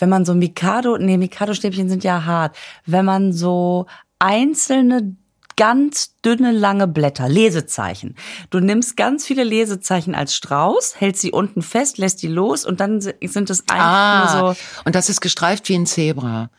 wenn 0.00 0.08
man 0.08 0.24
so 0.24 0.34
Mikado, 0.34 0.98
nee, 0.98 1.16
Mikado-Stäbchen 1.16 1.88
sind 1.88 2.02
ja 2.02 2.24
hart, 2.24 2.56
wenn 2.86 3.04
man 3.04 3.32
so 3.32 3.86
einzelne 4.18 5.14
ganz 5.56 6.14
dünne, 6.24 6.52
lange 6.52 6.86
Blätter, 6.86 7.28
Lesezeichen. 7.28 8.14
Du 8.50 8.60
nimmst 8.60 8.96
ganz 8.96 9.24
viele 9.26 9.42
Lesezeichen 9.44 10.14
als 10.14 10.34
Strauß, 10.36 11.00
hältst 11.00 11.22
sie 11.22 11.32
unten 11.32 11.62
fest, 11.62 11.98
lässt 11.98 12.22
die 12.22 12.28
los 12.28 12.64
und 12.64 12.80
dann 12.80 13.00
sind 13.00 13.50
es 13.50 13.60
einfach 13.68 13.76
Ah, 13.86 14.40
nur 14.40 14.54
so. 14.54 14.60
und 14.84 14.94
das 14.94 15.08
ist 15.08 15.20
gestreift 15.20 15.68
wie 15.68 15.74
ein 15.74 15.86
Zebra, 15.86 16.50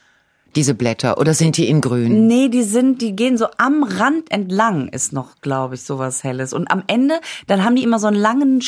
diese 0.56 0.74
Blätter. 0.74 1.20
Oder 1.20 1.34
sind 1.36 1.58
die 1.58 1.68
in 1.68 1.82
grün? 1.82 2.26
Nee, 2.26 2.50
die 2.50 2.64
sind, 2.64 3.02
die 3.02 3.16
gehen 3.16 3.38
so 3.38 3.48
am 3.58 3.84
Rand 3.84 4.32
entlang, 4.32 4.88
ist 4.88 5.14
noch, 5.14 5.36
glaube 5.42 5.76
ich, 5.76 5.84
sowas 5.84 6.24
Helles. 6.24 6.52
Und 6.54 6.72
am 6.72 6.84
Ende, 6.88 7.20
dann 7.46 7.64
haben 7.64 7.76
die 7.76 7.84
immer 7.84 8.00
so 8.00 8.08
einen 8.08 8.18
langen, 8.18 8.64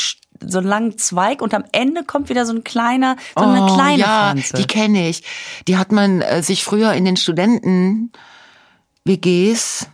so 0.45 0.59
einen 0.59 0.67
langen 0.67 0.97
Zweig 0.99 1.41
und 1.41 1.55
am 1.55 1.63
Ende 1.71 2.03
kommt 2.03 2.29
wieder 2.29 2.45
so 2.45 2.53
ein 2.53 2.63
kleiner, 2.63 3.15
so 3.35 3.43
eine 3.45 3.63
Oh, 3.63 3.73
kleine 3.75 3.99
ja, 4.01 4.31
Pflanze. 4.33 4.57
die 4.57 4.67
kenne 4.67 5.09
ich. 5.09 5.23
Die 5.67 5.77
hat 5.77 5.91
man 5.91 6.21
äh, 6.21 6.43
sich 6.43 6.63
früher 6.63 6.93
in 6.93 7.05
den 7.05 7.17
Studenten 7.17 8.11
WGs 9.05 9.87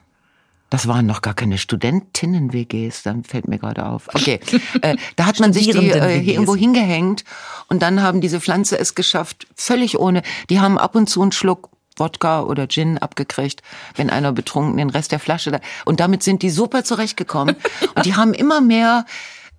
das 0.76 0.90
waren 0.90 1.06
noch 1.06 1.22
gar 1.22 1.34
keine 1.34 1.58
Studentinnen-WGs, 1.58 3.04
dann 3.04 3.24
fällt 3.24 3.48
mir 3.48 3.60
gerade 3.60 3.86
auf. 3.86 4.10
Okay, 4.14 4.42
äh, 4.82 4.98
da 5.16 5.26
hat 5.26 5.40
man 5.40 5.54
sich 5.54 5.70
die 5.70 5.90
äh, 5.90 6.20
hier 6.20 6.34
irgendwo 6.34 6.54
hingehängt 6.54 7.24
und 7.70 7.82
dann 7.82 8.02
haben 8.02 8.20
diese 8.20 8.42
Pflanze 8.42 8.78
es 8.78 8.94
geschafft, 8.94 9.48
völlig 9.56 9.98
ohne. 9.98 10.22
Die 10.50 10.60
haben 10.60 10.78
ab 10.78 10.96
und 10.96 11.10
zu 11.10 11.22
einen 11.22 11.32
Schluck 11.32 11.70
Wodka 11.96 12.42
oder 12.42 12.68
Gin 12.68 12.98
abgekriegt, 12.98 13.62
wenn 13.96 14.10
einer 14.10 14.34
betrunken 14.34 14.76
den 14.76 14.90
Rest 14.90 15.14
der 15.14 15.20
Flasche 15.20 15.52
da. 15.52 15.62
Und 15.86 16.02
damit 16.02 16.24
sind 16.24 16.42
die 16.42 16.50
super 16.50 16.84
zurechtgekommen. 16.84 17.56
Und 17.96 18.06
die 18.06 18.16
haben 18.16 18.34
immer 18.34 18.60
mehr 18.60 19.06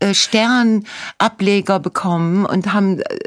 äh, 0.01 0.13
Sternableger 0.13 1.81
bekommen 1.81 2.45
und 2.45 2.75
haben 2.75 3.01
äh, 3.01 3.19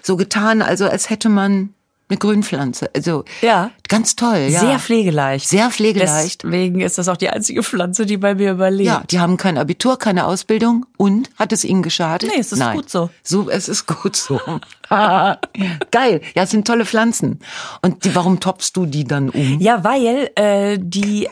so 0.00 0.16
getan, 0.16 0.62
also 0.62 0.86
als 0.86 1.10
hätte 1.10 1.28
man 1.28 1.74
eine 2.12 2.18
Grünpflanze. 2.18 2.90
Also 2.94 3.24
Ja. 3.40 3.70
ganz 3.88 4.14
toll, 4.16 4.48
ja. 4.50 4.60
Sehr 4.60 4.78
pflegeleicht. 4.78 5.48
Sehr 5.48 5.70
pflegeleicht. 5.70 6.44
Deswegen 6.44 6.80
ist 6.80 6.98
das 6.98 7.08
auch 7.08 7.16
die 7.16 7.30
einzige 7.30 7.62
Pflanze, 7.62 8.04
die 8.06 8.18
bei 8.18 8.34
mir 8.34 8.52
überlebt. 8.52 8.86
Ja, 8.86 9.02
die 9.10 9.18
haben 9.18 9.36
kein 9.38 9.56
Abitur, 9.58 9.98
keine 9.98 10.26
Ausbildung 10.26 10.84
und 10.98 11.30
hat 11.38 11.52
es 11.52 11.64
ihnen 11.64 11.82
geschadet? 11.82 12.30
Nee, 12.32 12.38
es 12.40 12.52
ist 12.52 12.58
Nein. 12.58 12.76
gut 12.76 12.90
so. 12.90 13.08
So, 13.22 13.48
es 13.48 13.68
ist 13.68 13.86
gut 13.86 14.14
so. 14.14 14.38
Geil. 14.90 16.20
Ja, 16.34 16.42
es 16.42 16.50
sind 16.50 16.66
tolle 16.66 16.84
Pflanzen. 16.84 17.40
Und 17.80 18.04
die, 18.04 18.14
warum 18.14 18.40
toppst 18.40 18.76
du 18.76 18.84
die 18.86 19.04
dann 19.04 19.30
um? 19.30 19.58
Ja, 19.58 19.82
weil 19.82 20.30
äh, 20.36 20.78
die 20.80 21.28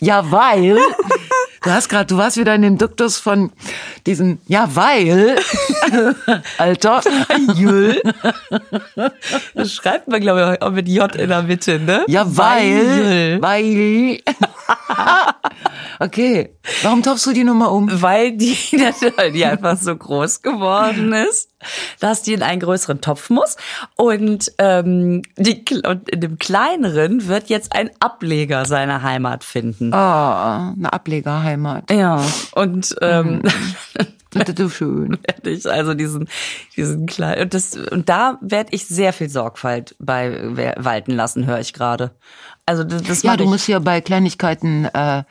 Ja, 0.00 0.30
weil. 0.30 0.78
Du 1.62 1.70
hast 1.70 1.90
gerade, 1.90 2.06
du 2.06 2.16
warst 2.16 2.38
wieder 2.38 2.54
in 2.54 2.62
dem 2.62 2.78
Duktus 2.78 3.18
von 3.18 3.52
diesen, 4.06 4.40
ja, 4.46 4.66
weil. 4.74 5.36
Alter. 6.58 7.02
Jül. 7.54 8.00
Das 9.54 9.74
schreibt 9.74 10.08
man, 10.08 10.22
glaube 10.22 10.54
ich, 10.54 10.62
auch 10.62 10.70
mit 10.70 10.88
J 10.88 11.14
in 11.16 11.28
der 11.28 11.42
Mitte, 11.42 11.78
ne? 11.78 12.04
Ja, 12.08 12.24
weil. 12.26 13.42
Weil. 13.42 14.20
okay. 16.00 16.56
Warum 16.82 17.02
topfst 17.02 17.26
du 17.26 17.32
die 17.32 17.44
Nummer 17.44 17.72
um? 17.72 17.88
Weil 18.02 18.36
die, 18.36 18.56
die 19.34 19.44
einfach 19.44 19.76
so 19.76 19.94
groß 19.94 20.42
geworden 20.42 21.12
ist, 21.12 21.50
dass 22.00 22.22
die 22.22 22.32
in 22.32 22.42
einen 22.42 22.60
größeren 22.60 23.00
Topf 23.00 23.30
muss. 23.30 23.56
Und, 23.96 24.52
ähm, 24.58 25.22
die, 25.36 25.64
und 25.86 26.08
in 26.08 26.20
dem 26.20 26.38
kleineren 26.38 27.26
wird 27.26 27.48
jetzt 27.48 27.74
ein 27.74 27.90
Ableger 28.00 28.64
seiner 28.64 29.02
Heimat 29.02 29.44
finden. 29.44 29.92
Oh, 29.92 29.96
eine 29.96 30.92
Ablegerheimat. 30.92 31.90
Ja, 31.90 32.24
und 32.54 32.96
ähm, 33.00 33.42
Das 34.30 34.48
ist 34.48 34.58
so 34.58 34.68
schön. 34.68 35.18
ich 35.44 35.68
also 35.68 35.94
diesen 35.94 36.28
diesen 36.76 37.06
kleinen 37.06 37.42
und 37.42 37.54
das 37.54 37.76
und 37.76 38.08
da 38.08 38.38
werde 38.40 38.70
ich 38.72 38.86
sehr 38.86 39.12
viel 39.12 39.28
Sorgfalt 39.28 39.96
bei 39.98 40.74
walten 40.76 41.12
lassen, 41.12 41.46
höre 41.46 41.58
ich 41.58 41.72
gerade. 41.72 42.12
Also 42.66 42.84
das, 42.84 43.02
das 43.02 43.22
Ja, 43.22 43.36
du 43.36 43.44
musst 43.46 43.66
hier 43.66 43.80
bei 43.80 44.00
Kleinigkeiten 44.00 44.84
äh, 44.86 45.24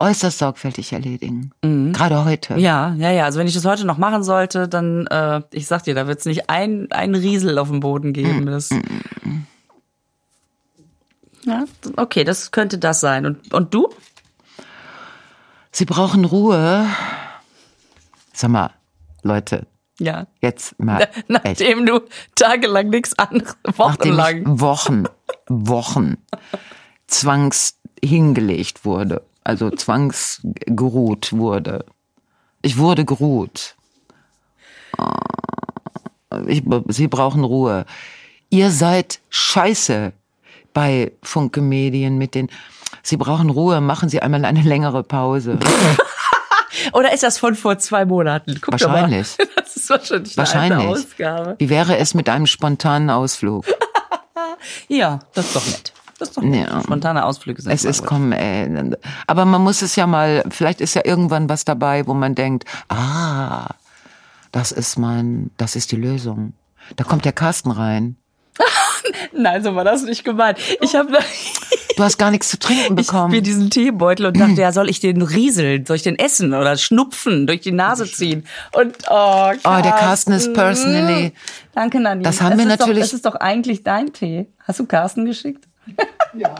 äußerst 0.00 0.38
sorgfältig 0.38 0.92
erledigen. 0.92 1.52
Gerade 1.92 2.24
heute. 2.24 2.54
ja, 2.58 2.92
ja, 2.94 3.10
ja. 3.12 3.24
Also 3.24 3.38
wenn 3.38 3.46
ich 3.46 3.54
das 3.54 3.64
heute 3.64 3.84
noch 3.86 3.98
machen 3.98 4.24
sollte, 4.24 4.66
dann 4.68 5.06
äh, 5.06 5.42
ich 5.52 5.66
sag 5.68 5.84
dir, 5.84 5.94
da 5.94 6.06
wird 6.08 6.18
es 6.20 6.24
nicht 6.24 6.50
ein 6.50 6.88
ein 6.90 7.14
Riesel 7.14 7.56
auf 7.58 7.68
dem 7.68 7.80
Boden 7.80 8.12
geben. 8.12 8.46
Das, 8.46 8.70
ja, 11.44 11.64
okay, 11.96 12.24
das 12.24 12.50
könnte 12.50 12.78
das 12.78 13.00
sein. 13.00 13.26
Und 13.26 13.52
und 13.54 13.74
du? 13.74 13.88
Sie 15.70 15.84
brauchen 15.84 16.24
Ruhe. 16.24 16.86
Sag 18.32 18.50
mal, 18.50 18.70
Leute, 19.22 19.66
Ja. 19.98 20.26
jetzt 20.40 20.78
mal. 20.78 21.00
echt. 21.12 21.28
Nachdem 21.28 21.86
du 21.86 22.00
tagelang 22.34 22.90
nichts 22.90 23.18
anderes, 23.18 23.54
wochenlang. 23.76 24.60
Wochen, 24.60 25.04
Wochen 25.48 26.16
zwangs 27.06 27.78
hingelegt 28.02 28.84
wurde, 28.84 29.22
also 29.44 29.70
zwangsgeruht 29.70 31.32
wurde. 31.32 31.84
Ich 32.62 32.78
wurde 32.78 33.04
geruht. 33.04 33.76
Ich, 36.46 36.62
Sie 36.88 37.08
brauchen 37.08 37.44
Ruhe. 37.44 37.84
Ihr 38.50 38.70
seid 38.70 39.20
scheiße 39.30 40.12
bei 40.72 41.12
Funke 41.22 41.60
Medien 41.60 42.18
mit 42.18 42.34
den. 42.34 42.48
Sie 43.02 43.16
brauchen 43.16 43.50
Ruhe. 43.50 43.80
Machen 43.80 44.08
Sie 44.08 44.20
einmal 44.22 44.44
eine 44.44 44.62
längere 44.62 45.02
Pause. 45.02 45.58
Oder 46.92 47.12
ist 47.12 47.22
das 47.22 47.38
von 47.38 47.54
vor 47.54 47.78
zwei 47.78 48.04
Monaten? 48.04 48.58
Guck 48.60 48.78
doch 48.78 48.88
Wahrscheinlich. 48.88 49.36
Mal. 49.38 49.48
Das 49.56 49.76
ist 49.76 49.90
wahrscheinlich 49.90 50.38
eine 50.38 50.46
Wahrscheinlich. 50.46 50.86
Ausgabe. 50.86 51.54
Wie 51.58 51.70
wäre 51.70 51.96
es 51.96 52.14
mit 52.14 52.28
einem 52.28 52.46
spontanen 52.46 53.10
Ausflug? 53.10 53.64
Ja, 54.88 55.20
das 55.34 55.46
ist 55.46 55.56
doch 55.56 55.66
nett. 55.66 55.92
Das 56.18 56.28
ist 56.28 56.36
doch 56.36 56.42
nett. 56.42 56.68
Ja. 56.68 56.82
Spontane 56.82 57.24
Ausflüge 57.24 57.62
sind 57.62 57.72
Es 57.72 57.84
ist 57.84 58.00
gut. 58.00 58.08
komm, 58.08 58.32
ey. 58.32 58.92
Aber 59.26 59.44
man 59.44 59.62
muss 59.62 59.82
es 59.82 59.96
ja 59.96 60.06
mal, 60.06 60.44
vielleicht 60.50 60.80
ist 60.80 60.94
ja 60.94 61.02
irgendwann 61.04 61.48
was 61.48 61.64
dabei, 61.64 62.06
wo 62.06 62.14
man 62.14 62.34
denkt, 62.34 62.64
ah, 62.88 63.68
das 64.52 64.72
ist 64.72 64.98
mein, 64.98 65.50
das 65.56 65.76
ist 65.76 65.92
die 65.92 65.96
Lösung. 65.96 66.52
Da 66.96 67.04
kommt 67.04 67.24
der 67.24 67.32
Carsten 67.32 67.70
rein. 67.70 68.16
Nein, 69.32 69.62
so 69.62 69.74
war 69.74 69.84
das 69.84 70.02
nicht 70.02 70.24
gemeint. 70.24 70.58
Ich 70.80 70.94
habe 70.94 71.18
Du 71.96 72.02
hast 72.02 72.18
gar 72.18 72.30
nichts 72.30 72.48
zu 72.48 72.58
trinken 72.58 72.96
ich 72.98 73.08
hab 73.08 73.14
mir 73.14 73.40
bekommen. 73.40 73.42
diesen 73.42 73.70
Teebeutel 73.70 74.26
und 74.26 74.38
dachte, 74.38 74.60
ja, 74.60 74.72
soll 74.72 74.88
ich 74.88 75.00
den 75.00 75.22
rieseln? 75.22 75.84
Soll 75.86 75.96
ich 75.96 76.02
den 76.02 76.18
essen 76.18 76.54
oder 76.54 76.76
schnupfen, 76.76 77.46
durch 77.46 77.60
die 77.60 77.72
Nase 77.72 78.10
ziehen? 78.10 78.46
Und 78.72 78.96
oh, 79.10 79.50
Oh, 79.64 79.80
der 79.82 79.92
Carsten 79.92 80.32
ist 80.32 80.52
personally- 80.54 81.32
Danke, 81.74 82.00
Nadine. 82.00 82.22
Das 82.24 82.40
haben 82.40 82.52
Es 82.52 82.58
wir 82.58 82.64
ist 82.64 82.78
natürlich- 82.78 82.98
Doch, 82.98 83.10
das 83.10 83.12
ist 83.14 83.26
doch 83.26 83.34
eigentlich 83.36 83.82
dein 83.82 84.12
Tee. 84.12 84.46
Hast 84.64 84.80
du 84.80 84.86
Carsten 84.86 85.24
geschickt? 85.24 85.66
Ja. 86.34 86.54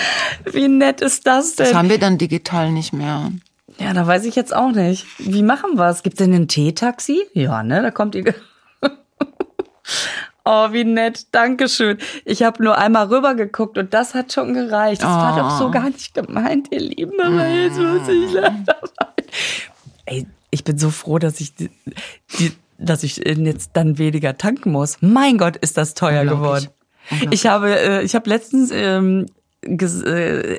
Wie 0.52 0.68
nett 0.68 1.00
ist 1.00 1.26
das 1.26 1.54
denn? 1.56 1.66
Das 1.66 1.74
haben 1.74 1.88
wir 1.88 1.98
dann 1.98 2.18
digital 2.18 2.70
nicht 2.70 2.92
mehr. 2.92 3.32
Ja, 3.78 3.92
da 3.94 4.06
weiß 4.06 4.24
ich 4.24 4.34
jetzt 4.36 4.54
auch 4.54 4.72
nicht. 4.72 5.06
Wie 5.18 5.42
machen 5.42 5.76
wir 5.76 5.88
es? 5.88 6.02
Gibt 6.02 6.18
denn 6.20 6.34
ein 6.34 6.48
Teetaxi? 6.48 7.22
Ja, 7.32 7.62
ne? 7.62 7.80
Da 7.82 7.90
kommt 7.90 8.14
ihr. 8.14 8.34
oh, 10.48 10.72
wie 10.72 10.84
nett. 10.84 11.26
Dankeschön. 11.32 11.98
Ich 12.24 12.42
habe 12.42 12.62
nur 12.62 12.78
einmal 12.78 13.06
rübergeguckt 13.06 13.78
und 13.78 13.92
das 13.92 14.14
hat 14.14 14.32
schon 14.32 14.54
gereicht. 14.54 15.02
Das 15.02 15.10
war 15.10 15.36
doch 15.36 15.58
so 15.58 15.70
gar 15.70 15.90
nicht 15.90 16.14
gemeint, 16.14 16.68
ihr 16.72 16.80
Lieben. 16.80 17.20
Aber 17.20 17.46
jetzt 17.46 17.78
muss 17.78 18.08
ich 18.08 18.32
leider 18.32 18.80
weinen. 18.98 19.28
Ey, 20.06 20.26
ich 20.50 20.64
bin 20.64 20.78
so 20.78 20.90
froh, 20.90 21.18
dass 21.18 21.40
ich 21.40 21.54
die, 21.54 21.70
die 22.38 22.52
dass 22.78 23.02
ich 23.02 23.16
jetzt 23.16 23.70
dann 23.74 23.98
weniger 23.98 24.38
tanken 24.38 24.70
muss. 24.70 24.98
Mein 25.00 25.36
Gott, 25.36 25.56
ist 25.56 25.76
das 25.76 25.94
teuer 25.94 26.24
geworden. 26.24 26.68
Ich 27.30 27.46
habe, 27.46 27.76
äh, 27.76 28.02
ich 28.02 28.14
habe 28.14 28.30
letztens 28.30 28.70
ähm, 28.72 29.26
äh, 29.26 29.30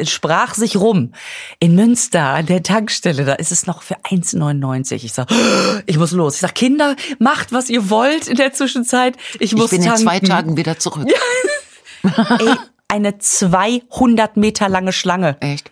sprach 0.04 0.56
sich 0.56 0.76
rum 0.76 1.14
in 1.60 1.76
Münster 1.76 2.26
an 2.26 2.46
der 2.48 2.64
Tankstelle. 2.64 3.24
Da 3.26 3.34
ist 3.34 3.52
es 3.52 3.66
noch 3.66 3.82
für 3.82 3.96
1,99. 3.96 5.04
Ich 5.06 5.14
sag, 5.14 5.30
ich 5.86 5.98
muss 5.98 6.12
los. 6.12 6.36
Ich 6.36 6.42
sag, 6.42 6.56
Kinder, 6.56 6.96
macht 7.18 7.54
was 7.54 7.70
ihr 7.70 7.90
wollt 7.90 8.28
in 8.28 8.36
der 8.36 8.54
Zwischenzeit. 8.54 9.18
Ich 9.40 9.56
muss 9.56 9.72
Ich 9.72 9.80
bin 9.80 9.82
in 9.82 9.88
tanken. 9.88 10.04
zwei 10.04 10.20
Tagen 10.20 10.58
wieder 10.58 10.78
zurück. 10.80 11.08
Ey, 12.04 12.56
eine 12.88 13.18
200 13.18 14.38
Meter 14.38 14.68
lange 14.68 14.92
Schlange. 14.94 15.38
Echt? 15.40 15.72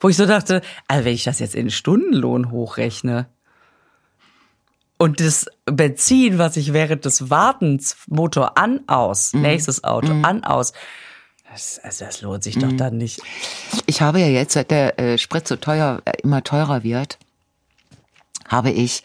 Wo 0.00 0.08
ich 0.08 0.16
so 0.16 0.26
dachte, 0.26 0.60
also 0.88 1.04
wenn 1.06 1.14
ich 1.14 1.24
das 1.24 1.38
jetzt 1.38 1.54
in 1.54 1.70
Stundenlohn 1.70 2.50
hochrechne 2.50 3.26
und 4.98 5.20
das 5.20 5.46
Benzin, 5.64 6.38
was 6.38 6.56
ich 6.56 6.72
während 6.72 7.04
des 7.04 7.30
Wartens 7.30 7.96
Motor 8.06 8.58
an, 8.58 8.80
aus, 8.86 9.32
nächstes 9.32 9.84
Auto 9.84 10.12
an, 10.22 10.44
aus, 10.44 10.72
das, 11.50 11.80
also 11.82 12.04
das 12.04 12.22
lohnt 12.22 12.42
sich 12.44 12.58
doch 12.58 12.72
dann 12.72 12.96
nicht. 12.98 13.20
Ich 13.86 14.00
habe 14.02 14.20
ja 14.20 14.26
jetzt, 14.26 14.52
seit 14.54 14.70
der 14.70 14.98
äh, 14.98 15.18
Sprit 15.18 15.46
so 15.48 15.56
teuer, 15.56 16.00
äh, 16.04 16.12
immer 16.22 16.42
teurer 16.44 16.82
wird, 16.82 17.18
habe 18.48 18.70
ich, 18.70 19.02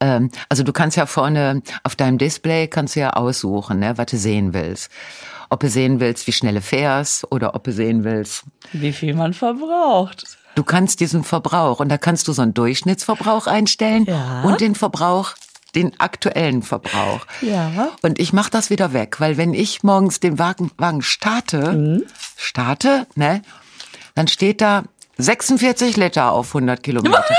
ähm, 0.00 0.30
also 0.48 0.62
du 0.62 0.72
kannst 0.72 0.96
ja 0.96 1.06
vorne 1.06 1.62
auf 1.82 1.96
deinem 1.96 2.18
Display 2.18 2.68
kannst 2.68 2.96
du 2.96 3.00
ja 3.00 3.10
aussuchen, 3.14 3.78
ne, 3.80 3.96
was 3.98 4.06
du 4.06 4.16
sehen 4.18 4.54
willst. 4.54 4.90
Ob 5.50 5.60
du 5.60 5.68
sehen 5.68 5.98
willst, 5.98 6.26
wie 6.28 6.32
schnell 6.32 6.54
du 6.54 6.60
fährst 6.60 7.30
oder 7.32 7.54
ob 7.56 7.64
du 7.64 7.72
sehen 7.72 8.04
willst, 8.04 8.44
Wie 8.72 8.92
viel 8.92 9.14
man 9.14 9.34
verbraucht. 9.34 10.38
Du 10.54 10.62
kannst 10.64 11.00
diesen 11.00 11.24
Verbrauch 11.24 11.80
und 11.80 11.88
da 11.88 11.98
kannst 11.98 12.28
du 12.28 12.32
so 12.32 12.42
einen 12.42 12.54
Durchschnittsverbrauch 12.54 13.46
einstellen 13.46 14.04
Ja. 14.04 14.42
und 14.42 14.60
den 14.60 14.74
Verbrauch, 14.74 15.34
den 15.74 15.98
aktuellen 15.98 16.62
Verbrauch. 16.62 17.26
Ja. 17.40 17.90
Und 18.02 18.18
ich 18.18 18.32
mache 18.32 18.50
das 18.50 18.70
wieder 18.70 18.92
weg, 18.92 19.20
weil 19.20 19.36
wenn 19.36 19.54
ich 19.54 19.82
morgens 19.82 20.20
den 20.20 20.38
Wagen, 20.38 20.70
Wagen 20.76 21.02
starte, 21.02 22.04
starte, 22.36 23.06
ne, 23.14 23.42
dann 24.14 24.28
steht 24.28 24.60
da 24.60 24.84
46 25.18 25.96
Liter 25.96 26.32
auf 26.32 26.48
100 26.48 26.82
Kilometer. 26.82 27.24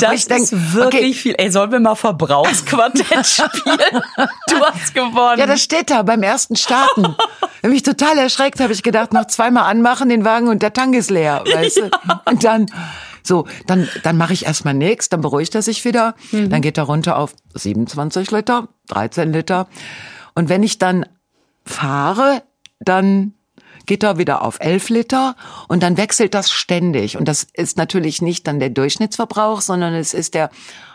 Das 0.00 0.12
ich 0.14 0.26
denk, 0.26 0.42
ist 0.42 0.74
wirklich 0.74 1.02
okay. 1.02 1.14
viel. 1.14 1.34
Ey, 1.38 1.50
sollen 1.50 1.70
wir 1.72 1.80
mal 1.80 1.94
Verbrauchsquartett 1.94 3.26
spielen? 3.26 4.02
Du 4.48 4.64
hast 4.64 4.94
gewonnen. 4.94 5.38
Ja, 5.38 5.46
das 5.46 5.62
steht 5.62 5.90
da 5.90 6.02
beim 6.02 6.22
ersten 6.22 6.56
Starten. 6.56 7.04
Ich 7.04 7.62
hab 7.62 7.70
mich 7.70 7.82
total 7.82 8.18
erschreckt, 8.18 8.60
habe 8.60 8.72
ich 8.72 8.82
gedacht, 8.82 9.12
noch 9.12 9.26
zweimal 9.26 9.64
anmachen 9.64 10.08
den 10.08 10.24
Wagen 10.24 10.48
und 10.48 10.62
der 10.62 10.72
Tank 10.72 10.94
ist 10.94 11.10
leer, 11.10 11.44
weißt 11.46 11.76
du? 11.78 11.90
Und 12.24 12.44
dann 12.44 12.66
so, 13.22 13.46
dann 13.66 13.88
dann 14.02 14.16
mache 14.16 14.32
ich 14.32 14.46
erstmal 14.46 14.74
nichts, 14.74 15.08
dann 15.08 15.20
beruhigt 15.20 15.54
er 15.54 15.62
sich 15.62 15.84
wieder, 15.84 16.14
dann 16.32 16.62
geht 16.62 16.78
er 16.78 16.84
runter 16.84 17.16
auf 17.18 17.34
27 17.54 18.30
Liter, 18.30 18.68
13 18.88 19.32
Liter. 19.32 19.68
Und 20.34 20.48
wenn 20.48 20.62
ich 20.62 20.78
dann 20.78 21.06
fahre, 21.64 22.42
dann 22.78 23.34
geht 23.86 24.02
er 24.02 24.18
wieder 24.18 24.42
auf 24.42 24.58
11 24.60 24.88
Liter 24.90 25.36
und 25.68 25.82
dann 25.82 25.96
wechselt 25.96 26.34
das 26.34 26.50
ständig. 26.50 27.16
Und 27.16 27.26
das 27.26 27.46
ist 27.54 27.76
natürlich 27.76 28.22
nicht 28.22 28.46
dann 28.46 28.60
der 28.60 28.70
Durchschnittsverbrauch, 28.70 29.60
sondern 29.60 29.94
es 29.94 30.14
ist 30.14 30.34
der, 30.34 30.50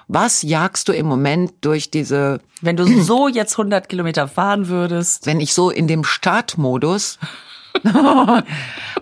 was 0.07 0.43
jagst 0.43 0.87
du 0.87 0.93
im 0.93 1.05
Moment 1.05 1.53
durch 1.61 1.91
diese 1.91 2.39
Wenn 2.61 2.77
du 2.77 2.85
so 3.01 3.27
jetzt 3.27 3.53
100 3.53 3.89
Kilometer 3.89 4.27
fahren 4.27 4.67
würdest. 4.67 5.25
wenn 5.25 5.39
ich 5.39 5.53
so 5.53 5.69
in 5.69 5.87
dem 5.87 6.03
Startmodus. 6.03 7.19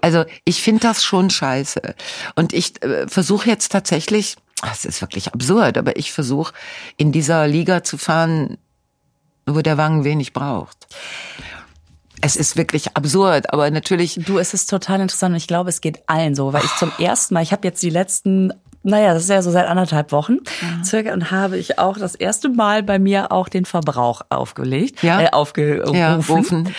also 0.01 0.25
ich 0.45 0.61
finde 0.61 0.81
das 0.81 1.03
schon 1.03 1.29
scheiße. 1.29 1.95
Und 2.35 2.53
ich 2.53 2.81
äh, 2.83 3.07
versuche 3.07 3.49
jetzt 3.49 3.71
tatsächlich, 3.71 4.35
ah, 4.61 4.69
es 4.71 4.85
ist 4.85 5.01
wirklich 5.01 5.33
absurd, 5.33 5.77
aber 5.77 5.97
ich 5.97 6.11
versuche 6.11 6.53
in 6.97 7.11
dieser 7.11 7.47
Liga 7.47 7.83
zu 7.83 7.97
fahren, 7.97 8.57
wo 9.45 9.61
der 9.61 9.77
Wagen 9.77 10.03
wenig 10.03 10.33
braucht. 10.33 10.87
Es 12.21 12.37
ist 12.37 12.55
wirklich 12.55 12.95
absurd, 12.95 13.51
aber 13.51 13.69
natürlich. 13.69 14.17
Du, 14.25 14.39
es 14.39 14.53
ist 14.53 14.69
total 14.69 15.01
interessant 15.01 15.33
und 15.33 15.37
ich 15.37 15.47
glaube, 15.47 15.69
es 15.69 15.81
geht 15.81 16.03
allen 16.07 16.35
so, 16.35 16.53
weil 16.53 16.63
ich 16.63 16.73
zum 16.77 16.89
ersten 16.97 17.33
Mal, 17.33 17.43
ich 17.43 17.51
habe 17.51 17.67
jetzt 17.67 17.83
die 17.83 17.89
letzten, 17.89 18.53
naja, 18.83 19.13
das 19.13 19.23
ist 19.23 19.29
ja 19.29 19.41
so 19.41 19.49
seit 19.51 19.67
anderthalb 19.67 20.11
Wochen 20.11 20.37
circa 20.83 21.13
und 21.13 21.31
habe 21.31 21.57
ich 21.57 21.79
auch 21.79 21.97
das 21.97 22.15
erste 22.15 22.49
Mal 22.49 22.83
bei 22.83 22.99
mir 22.99 23.31
auch 23.31 23.49
den 23.49 23.65
Verbrauch 23.65 24.21
aufgelegt, 24.29 25.01
Ja. 25.03 25.21
äh, 25.21 25.29
aufgerufen. 25.31 25.95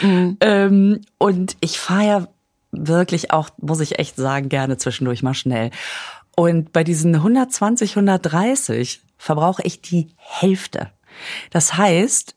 Ja. 0.01 0.07
Mhm. 0.07 0.37
Ähm, 0.40 1.01
und 1.19 1.57
ich 1.61 1.79
fahre 1.79 2.07
ja 2.07 2.27
wirklich 2.73 3.31
auch, 3.33 3.49
muss 3.61 3.81
ich 3.81 3.99
echt 3.99 4.17
sagen, 4.17 4.49
gerne 4.49 4.77
zwischendurch 4.77 5.23
mal 5.23 5.35
schnell. 5.35 5.71
Und 6.37 6.73
bei 6.73 6.85
diesen 6.85 7.14
120, 7.14 7.93
130 7.97 9.01
verbrauche 9.17 9.62
ich 9.62 9.81
die 9.81 10.09
Hälfte. 10.17 10.90
Das 11.51 11.77
heißt, 11.77 12.35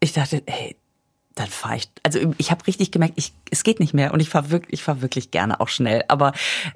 ich 0.00 0.14
dachte, 0.14 0.42
hey, 0.46 0.76
dann 1.34 1.46
fahre 1.46 1.76
ich, 1.76 1.88
also 2.02 2.18
ich 2.38 2.50
habe 2.50 2.66
richtig 2.66 2.90
gemerkt, 2.90 3.14
ich, 3.16 3.32
es 3.50 3.62
geht 3.62 3.80
nicht 3.80 3.94
mehr 3.94 4.12
und 4.12 4.20
ich 4.20 4.28
fahre 4.28 4.50
wirklich, 4.50 4.74
ich 4.80 4.82
fahr 4.82 5.00
wirklich 5.00 5.30
gerne 5.30 5.60
auch 5.60 5.68
schnell. 5.68 6.04
Aber 6.08 6.32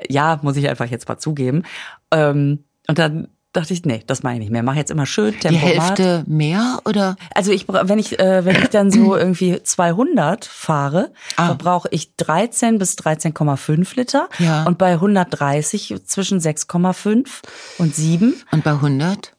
ja, 0.08 0.38
muss 0.42 0.56
ich 0.56 0.68
einfach 0.68 0.86
jetzt 0.86 1.08
mal 1.08 1.18
zugeben. 1.18 1.64
Ähm, 2.12 2.64
und 2.86 2.98
dann 2.98 3.28
dachte 3.52 3.72
ich, 3.72 3.84
nee, 3.84 4.02
das 4.06 4.22
mache 4.24 4.34
ich 4.34 4.40
nicht 4.40 4.50
mehr. 4.50 4.62
Mach 4.64 4.74
jetzt 4.74 4.90
immer 4.90 5.06
schön 5.06 5.32
Die 5.32 5.38
Tempomat. 5.38 5.98
Hälfte 5.98 6.24
mehr 6.26 6.80
oder? 6.84 7.14
Also 7.34 7.52
ich, 7.52 7.66
wenn 7.68 7.98
ich, 7.98 8.18
äh, 8.18 8.44
wenn 8.44 8.56
ich 8.56 8.68
dann 8.70 8.90
so 8.90 9.16
irgendwie 9.16 9.62
200 9.62 10.44
fahre, 10.44 11.12
Ah. 11.36 11.46
verbrauche 11.46 11.88
ich 11.92 12.16
13 12.16 12.78
bis 12.78 12.96
13,5 12.96 13.96
Liter. 13.96 14.28
Ja. 14.38 14.64
Und 14.64 14.78
bei 14.78 14.92
130 14.94 15.94
zwischen 16.04 16.40
6,5 16.40 17.26
und 17.78 17.94
7. 17.94 18.34
Und 18.50 18.64
bei 18.64 18.72
100? 18.72 19.34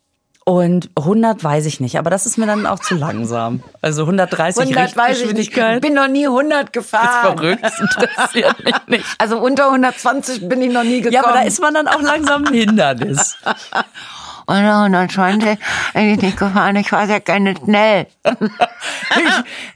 Und 0.47 0.91
100 0.95 1.43
weiß 1.43 1.65
ich 1.65 1.79
nicht, 1.79 1.97
aber 1.97 2.11
das 2.11 2.27
ist 2.27 2.37
mir 2.37 2.45
dann 2.45 2.67
auch 2.67 2.77
zu 2.79 2.93
langsam. 2.93 3.63
Also 3.81 4.03
130 4.03 4.75
Richtgeschwindigkeit. 4.75 5.81
Bin 5.81 5.95
noch 5.95 6.07
nie 6.07 6.27
100 6.27 6.65
ist 6.65 6.73
gefahren. 6.73 7.35
verrückt, 7.35 7.63
das 7.63 7.79
interessiert 7.79 8.63
mich 8.63 8.75
nicht. 8.87 9.05
Also 9.17 9.39
unter 9.39 9.65
120 9.65 10.47
bin 10.47 10.61
ich 10.61 10.71
noch 10.71 10.83
nie 10.83 11.01
gekommen. 11.01 11.13
Ja, 11.13 11.25
aber 11.25 11.33
da 11.33 11.41
ist 11.41 11.59
man 11.59 11.73
dann 11.73 11.87
auch 11.87 11.99
langsam 11.99 12.45
ein 12.45 12.53
Hindernis. 12.53 13.37
Unter 14.47 14.83
120 14.83 15.57
bin 15.95 16.09
ich 16.13 16.21
nicht 16.21 16.37
gefahren. 16.37 16.75
Ich 16.75 16.89
fahre 16.89 17.07
sehr 17.07 17.21
gerne 17.21 17.55
schnell. 17.63 18.07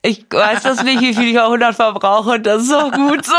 Ich, 0.03 0.19
ich 0.19 0.25
weiß 0.29 0.63
das 0.63 0.83
nicht, 0.83 1.01
wie 1.01 1.13
viel 1.13 1.29
ich 1.29 1.39
auf 1.39 1.45
100 1.45 1.75
verbrauche 1.75 2.31
und 2.31 2.45
das 2.45 2.63
ist 2.63 2.73
auch 2.73 2.91
gut 2.91 3.25
so. 3.25 3.33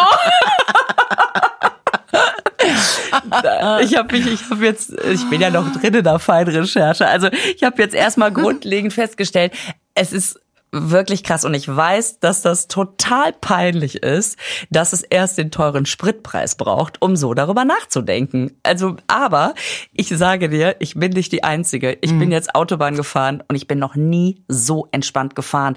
Ich 3.82 3.96
habe 3.96 4.16
mich, 4.16 4.26
ich 4.26 4.50
habe 4.50 4.64
jetzt, 4.64 4.92
ich 5.04 5.28
bin 5.30 5.40
ja 5.40 5.50
noch 5.50 5.72
drin 5.72 5.94
in 5.94 6.04
der 6.04 6.18
Feinrecherche. 6.18 7.06
Also 7.06 7.28
ich 7.56 7.62
habe 7.62 7.82
jetzt 7.82 7.94
erstmal 7.94 8.32
grundlegend 8.32 8.92
festgestellt, 8.92 9.52
es 9.94 10.12
ist 10.12 10.40
wirklich 10.72 11.24
krass 11.24 11.44
und 11.44 11.54
ich 11.54 11.66
weiß, 11.68 12.20
dass 12.20 12.42
das 12.42 12.68
total 12.68 13.32
peinlich 13.32 14.02
ist, 14.02 14.38
dass 14.70 14.92
es 14.92 15.02
erst 15.02 15.38
den 15.38 15.50
teuren 15.50 15.86
Spritpreis 15.86 16.54
braucht, 16.54 17.02
um 17.02 17.16
so 17.16 17.34
darüber 17.34 17.64
nachzudenken. 17.64 18.52
Also, 18.62 18.96
aber 19.06 19.54
ich 19.92 20.08
sage 20.08 20.48
dir, 20.48 20.76
ich 20.78 20.94
bin 20.94 21.12
nicht 21.12 21.32
die 21.32 21.44
Einzige. 21.44 21.98
Ich 22.00 22.16
bin 22.16 22.30
jetzt 22.30 22.54
Autobahn 22.54 22.94
gefahren 22.94 23.42
und 23.48 23.56
ich 23.56 23.66
bin 23.66 23.78
noch 23.78 23.96
nie 23.96 24.42
so 24.48 24.88
entspannt 24.92 25.34
gefahren. 25.34 25.76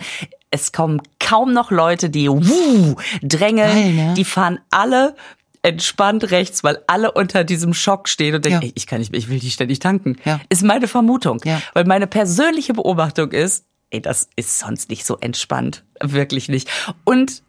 Es 0.51 0.71
kommen 0.71 1.01
kaum 1.19 1.53
noch 1.53 1.71
Leute, 1.71 2.09
die 2.11 2.29
wuh, 2.29 2.95
drängeln. 3.23 3.71
Geil, 3.71 3.93
ne? 3.93 4.13
Die 4.15 4.25
fahren 4.25 4.59
alle 4.69 5.15
entspannt 5.63 6.29
rechts, 6.31 6.63
weil 6.63 6.79
alle 6.87 7.11
unter 7.13 7.43
diesem 7.43 7.73
Schock 7.73 8.07
stehen 8.09 8.35
und 8.35 8.45
denken, 8.45 8.61
Ja. 8.61 8.67
ey, 8.67 8.73
ich 8.75 8.85
kann 8.85 8.99
nicht, 8.99 9.15
ich 9.15 9.29
will 9.29 9.39
die 9.39 9.49
ständig 9.49 9.79
tanken. 9.79 10.17
Ja. 10.25 10.39
Ist 10.49 10.63
meine 10.63 10.87
Vermutung. 10.87 11.39
Ja. 11.45 11.61
Weil 11.73 11.85
meine 11.85 12.05
persönliche 12.05 12.73
Beobachtung 12.73 13.31
ist, 13.31 13.65
ey, 13.89 14.01
das 14.01 14.29
ist 14.35 14.59
sonst 14.59 14.89
nicht 14.89 15.05
so 15.05 15.17
entspannt. 15.19 15.83
Wirklich 16.01 16.49
nicht. 16.49 16.69
Und, 17.05 17.41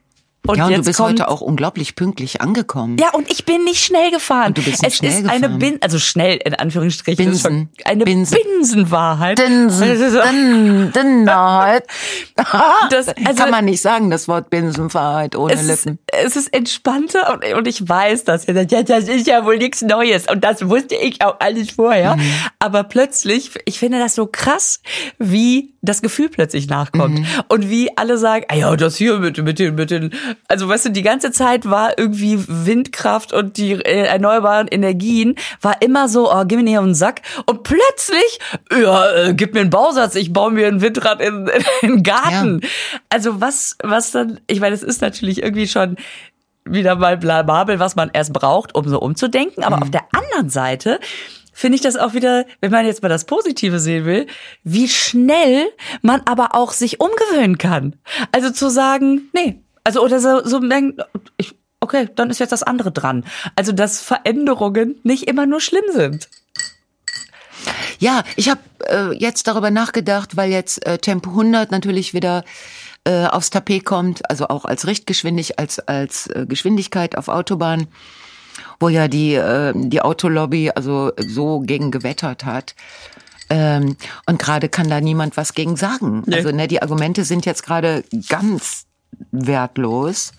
und 0.47 0.59
ja, 0.59 0.67
und 0.67 0.77
du 0.77 0.83
bist 0.83 1.01
heute 1.01 1.29
auch 1.29 1.41
unglaublich 1.41 1.95
pünktlich 1.97 2.41
angekommen. 2.41 2.99
ja, 2.99 3.11
und 3.13 3.31
ich 3.31 3.45
bin 3.45 3.65
nicht 3.65 3.83
schnell 3.85 4.11
gefahren. 4.11 4.49
Und 4.49 4.59
du 4.59 4.63
bist 4.63 4.83
nicht 4.83 4.93
es 4.93 4.97
schnell 4.99 5.11
ist 5.23 5.29
eine 5.29 5.41
gefahren. 5.41 5.59
Bin, 5.59 5.79
also 5.83 5.99
schnell 5.99 6.37
in 6.45 6.55
Anführungsstrichen, 6.55 7.33
ist 7.33 7.43
Binsen. 7.43 7.71
eine 7.85 8.05
Binsen. 8.05 8.39
Binsenwahrheit. 8.43 9.37
Binsen, 9.37 9.89
Bin, 9.89 10.93
Binsenwahrheit. 10.93 11.87
Das- 12.91 13.09
also- 13.25 13.35
Kann 13.43 13.51
man 13.51 13.65
nicht 13.65 13.81
sagen, 13.81 14.11
das 14.11 14.29
Wort 14.29 14.51
Binsenwahrheit 14.51 15.37
ohne 15.37 15.53
es 15.55 15.63
ist, 15.69 15.85
Lippen. 15.87 15.99
es 16.07 16.37
ist 16.37 16.53
entspannter 16.53 17.33
und, 17.35 17.45
und 17.55 17.69
ich 17.69 17.87
weiß 17.89 18.25
das. 18.25 18.47
Ja, 18.47 18.83
das 18.83 19.05
ist 19.09 19.27
ja 19.27 19.45
wohl 19.45 19.59
nichts 19.59 19.83
Neues 19.83 20.27
und 20.31 20.45
das 20.45 20.69
wusste 20.69 20.95
ich 20.95 21.23
auch 21.23 21.37
alles 21.41 21.71
vorher. 21.73 22.17
Mhm. 22.17 22.23
Aber 22.59 22.85
plötzlich, 22.85 23.51
ich 23.65 23.79
finde 23.79 23.99
das 23.99 24.15
so 24.15 24.27
krass, 24.27 24.81
wie 25.19 25.75
das 25.83 26.03
Gefühl 26.03 26.29
plötzlich 26.29 26.69
nachkommt 26.69 27.19
Mhm. 27.21 27.27
und 27.49 27.69
wie 27.69 27.97
alle 27.97 28.17
sagen, 28.19 28.45
ah 28.49 28.55
ja, 28.57 28.75
das 28.77 28.97
hier 28.97 29.19
mit, 29.19 29.37
mit 29.43 29.59
den, 29.59 29.75
mit 29.75 29.91
den, 29.91 30.15
also 30.49 30.69
weißt 30.69 30.87
du, 30.87 30.91
die 30.91 31.03
ganze 31.03 31.33
Zeit 31.33 31.69
war 31.69 31.99
irgendwie 31.99 32.39
Windkraft 32.47 33.33
und 33.33 33.57
die 33.57 33.73
äh, 33.73 34.07
erneuerbaren 34.07 34.69
Energien 34.69 35.37
war 35.61 35.81
immer 35.83 36.09
so, 36.09 36.33
oh, 36.33 36.45
gib 36.47 36.61
mir 36.61 36.69
hier 36.69 36.81
einen 36.81 36.95
Sack 36.95 37.23
und 37.47 37.63
plötzlich, 37.63 38.39
ja, 38.71 39.11
äh, 39.13 39.35
gib 39.35 39.55
mir 39.55 39.61
einen 39.61 39.71
Bausatz, 39.71 40.15
ich 40.15 40.33
baue 40.33 40.51
mir 40.51 40.69
ein 40.69 40.81
Windrad 40.81 41.21
in, 41.21 41.51
in 41.83 41.89
den 41.89 42.03
Garten. 42.03 42.61
Also 43.09 43.41
was, 43.41 43.77
was 43.83 44.11
dann, 44.13 44.41
ich 44.47 44.61
meine, 44.61 44.75
es 44.75 44.83
ist 44.83 45.01
natürlich 45.01 45.43
irgendwie 45.43 45.69
schon 45.69 45.97
wieder 46.65 46.97
mal 46.97 47.17
blamabel, 47.17 47.79
was 47.79 47.97
man 47.97 48.11
erst 48.13 48.33
braucht, 48.33 48.75
um 48.75 48.89
so 48.89 48.99
umzudenken. 49.01 49.65
Aber 49.65 49.83
auf 49.83 49.91
der 49.91 50.05
anderen 50.13 50.49
Seite 50.49 50.99
finde 51.53 51.77
ich 51.77 51.83
das 51.83 51.97
auch 51.97 52.15
wieder, 52.15 52.45
wenn 52.61 52.71
man 52.71 52.85
jetzt 52.85 53.03
mal 53.03 53.09
das 53.09 53.25
Positive 53.25 53.79
sehen 53.79 54.05
will, 54.05 54.27
wie 54.65 54.89
schnell 54.89 55.69
man 56.03 56.21
aber 56.25 56.55
auch 56.55 56.73
sich 56.73 57.01
umgewöhnen 57.01 57.59
kann. 57.59 57.97
Also 58.33 58.51
zu 58.51 58.69
sagen, 58.69 59.31
nee, 59.33 59.64
also 59.85 60.03
oder 60.03 60.19
so, 60.19 60.45
so 60.45 60.59
denken, 60.59 61.03
ich, 61.37 61.55
okay, 61.81 62.09
dann 62.17 62.31
ist 62.31 62.41
jetzt 62.41 62.53
das 62.53 62.63
andere 62.63 62.91
dran. 62.91 63.25
Also 63.55 63.73
dass 63.73 64.01
Veränderungen 64.01 64.97
nicht 65.03 65.29
immer 65.29 65.47
nur 65.47 65.61
schlimm 65.61 65.85
sind. 65.93 66.29
Ja, 67.99 68.25
ich 68.37 68.49
habe 68.49 68.61
äh, 68.89 69.13
jetzt 69.17 69.47
darüber 69.47 69.71
nachgedacht, 69.71 70.37
weil 70.37 70.51
jetzt 70.51 70.85
äh, 70.87 70.99
Tempo 70.99 71.31
100 71.31 71.71
natürlich 71.71 72.13
wieder 72.13 72.45
äh, 73.05 73.27
aufs 73.27 73.51
Tapet 73.51 73.85
kommt, 73.85 74.29
also 74.31 74.49
auch 74.49 74.65
als 74.65 74.87
Richtgeschwindigkeit, 74.87 75.59
als 75.59 75.79
als 75.81 76.27
äh, 76.29 76.47
Geschwindigkeit 76.47 77.17
auf 77.17 77.29
Autobahn, 77.29 77.87
wo 78.81 78.89
ja 78.89 79.09
die 79.09 79.35
äh, 79.35 79.73
die 79.75 80.03
Autolobby 80.03 80.71
also 80.75 81.13
so 81.17 81.61
gegen 81.61 81.91
gewettert 81.91 82.45
hat. 82.45 82.75
Ähm, 83.51 83.97
und 84.27 84.39
gerade 84.39 84.71
kann 84.71 84.89
da 84.89 85.01
niemand 85.01 85.37
was 85.37 85.53
gegen 85.53 85.77
sagen. 85.77 86.23
Nee. 86.27 86.37
Also 86.37 86.51
ne, 86.51 86.67
die 86.67 86.81
Argumente 86.81 87.25
sind 87.25 87.45
jetzt 87.45 87.63
gerade 87.63 88.03
ganz 88.29 88.87
wertlos. 89.31 90.33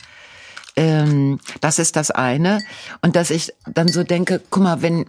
Ähm, 0.76 1.40
das 1.62 1.80
ist 1.80 1.96
das 1.96 2.12
eine. 2.12 2.60
Und 3.02 3.16
dass 3.16 3.30
ich 3.30 3.54
dann 3.66 3.88
so 3.88 4.04
denke, 4.04 4.42
guck 4.50 4.64
mal, 4.64 4.82
wenn 4.82 5.06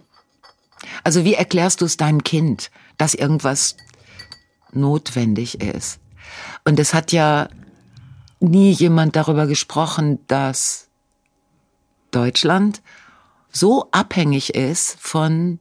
also 1.03 1.23
wie 1.23 1.33
erklärst 1.33 1.81
du 1.81 1.85
es 1.85 1.97
deinem 1.97 2.23
Kind, 2.23 2.71
dass 2.97 3.13
irgendwas 3.13 3.77
notwendig 4.71 5.61
ist? 5.61 5.99
Und 6.65 6.79
es 6.79 6.93
hat 6.93 7.11
ja 7.11 7.49
nie 8.39 8.71
jemand 8.71 9.15
darüber 9.15 9.47
gesprochen, 9.47 10.19
dass 10.27 10.89
Deutschland 12.11 12.81
so 13.51 13.87
abhängig 13.91 14.53
ist 14.55 14.97
von 14.99 15.59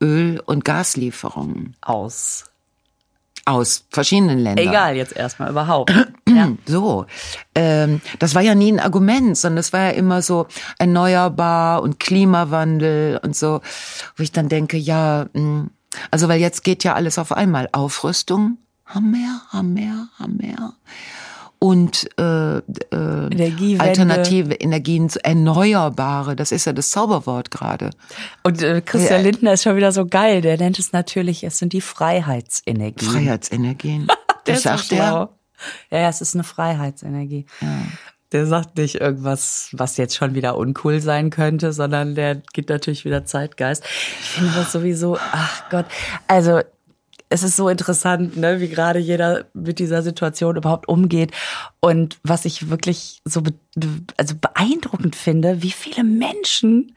Öl- 0.00 0.40
und 0.40 0.64
Gaslieferungen 0.64 1.76
Aus. 1.80 2.46
Aus 3.46 3.84
verschiedenen 3.90 4.38
Ländern. 4.38 4.66
Egal 4.66 4.96
jetzt 4.96 5.14
erstmal 5.14 5.50
überhaupt. 5.50 5.92
ja. 6.28 6.52
So, 6.66 7.06
ähm, 7.54 8.00
das 8.18 8.34
war 8.34 8.42
ja 8.42 8.54
nie 8.54 8.72
ein 8.72 8.80
Argument, 8.80 9.36
sondern 9.36 9.58
es 9.58 9.72
war 9.72 9.80
ja 9.80 9.90
immer 9.90 10.22
so 10.22 10.46
erneuerbar 10.78 11.82
und 11.82 12.00
Klimawandel 12.00 13.20
und 13.22 13.36
so, 13.36 13.60
wo 14.16 14.22
ich 14.22 14.32
dann 14.32 14.48
denke, 14.48 14.76
ja, 14.76 15.26
mh, 15.32 15.66
also 16.10 16.28
weil 16.28 16.40
jetzt 16.40 16.64
geht 16.64 16.84
ja 16.84 16.94
alles 16.94 17.18
auf 17.18 17.32
einmal. 17.32 17.68
Aufrüstung, 17.72 18.58
haben 18.84 19.10
mehr, 19.10 19.42
haben 19.50 19.74
mehr, 19.74 20.08
haben 20.18 20.36
mehr. 20.36 20.72
Und 21.58 22.08
äh, 22.18 22.58
äh, 22.58 23.78
alternative 23.78 24.54
Energien, 24.54 25.10
erneuerbare, 25.22 26.36
das 26.36 26.52
ist 26.52 26.66
ja 26.66 26.72
das 26.72 26.90
Zauberwort 26.90 27.50
gerade. 27.50 27.90
Und 28.42 28.62
äh, 28.62 28.82
Christian 28.82 29.20
Ja. 29.22 29.30
Lindner 29.30 29.52
ist 29.54 29.62
schon 29.62 29.76
wieder 29.76 29.92
so 29.92 30.06
geil. 30.06 30.40
Der 30.42 30.58
nennt 30.58 30.78
es 30.78 30.92
natürlich, 30.92 31.42
es 31.44 31.58
sind 31.58 31.72
die 31.72 31.80
Freiheitsenergien. 31.80 33.10
Freiheitsenergien. 33.10 34.06
Der 34.46 34.56
Das 34.56 34.58
ist 34.58 34.62
so 34.64 34.68
sagt 34.68 34.92
er. 34.92 35.30
Ja, 35.90 35.98
ja, 36.00 36.08
es 36.08 36.20
ist 36.20 36.34
eine 36.34 36.44
Freiheitsenergie. 36.44 37.46
Der 38.32 38.46
sagt 38.46 38.76
nicht 38.76 38.96
irgendwas, 38.96 39.68
was 39.72 39.96
jetzt 39.96 40.16
schon 40.16 40.34
wieder 40.34 40.58
uncool 40.58 41.00
sein 41.00 41.30
könnte, 41.30 41.72
sondern 41.72 42.14
der 42.14 42.42
gibt 42.52 42.68
natürlich 42.68 43.04
wieder 43.04 43.24
Zeitgeist. 43.24 43.84
Ich 43.84 44.28
finde 44.28 44.52
das 44.54 44.72
sowieso, 44.72 45.16
ach 45.16 45.70
Gott. 45.70 45.86
Also, 46.26 46.60
es 47.28 47.42
ist 47.42 47.56
so 47.56 47.68
interessant, 47.68 48.36
ne, 48.36 48.60
wie 48.60 48.68
gerade 48.68 48.98
jeder 48.98 49.46
mit 49.54 49.78
dieser 49.78 50.02
Situation 50.02 50.56
überhaupt 50.56 50.88
umgeht. 50.88 51.32
Und 51.80 52.18
was 52.22 52.44
ich 52.44 52.70
wirklich 52.70 53.20
so 53.24 53.42
be 53.42 53.54
also 54.16 54.34
beeindruckend 54.40 55.16
finde, 55.16 55.62
wie 55.62 55.72
viele 55.72 56.04
Menschen 56.04 56.94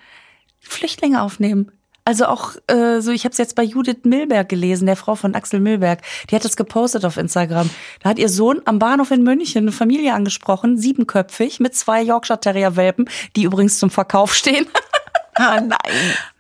Flüchtlinge 0.60 1.22
aufnehmen. 1.22 1.72
Also 2.06 2.26
auch 2.28 2.56
äh, 2.68 3.02
so, 3.02 3.12
ich 3.12 3.26
habe 3.26 3.32
es 3.34 3.38
jetzt 3.38 3.56
bei 3.56 3.64
Judith 3.64 4.04
Milberg 4.04 4.48
gelesen, 4.48 4.86
der 4.86 4.96
Frau 4.96 5.16
von 5.16 5.36
Axel 5.36 5.60
Milberg. 5.60 6.02
Die 6.30 6.36
hat 6.36 6.46
es 6.46 6.56
gepostet 6.56 7.04
auf 7.04 7.18
Instagram. 7.18 7.70
Da 8.02 8.10
hat 8.10 8.20
ihr 8.20 8.30
Sohn 8.30 8.62
am 8.66 8.80
Bahnhof 8.80 9.12
in 9.12 9.24
München 9.24 9.64
eine 9.64 9.72
Familie 9.74 10.14
angesprochen, 10.14 10.78
siebenköpfig, 10.78 11.60
mit 11.60 11.76
zwei 11.76 12.02
Yorkshire 12.02 12.40
Terrier 12.40 12.76
Welpen, 12.76 13.10
die 13.36 13.44
übrigens 13.44 13.80
zum 13.80 13.90
Verkauf 13.90 14.34
stehen. 14.34 14.68
Ah, 15.40 15.62
nein. 15.62 15.78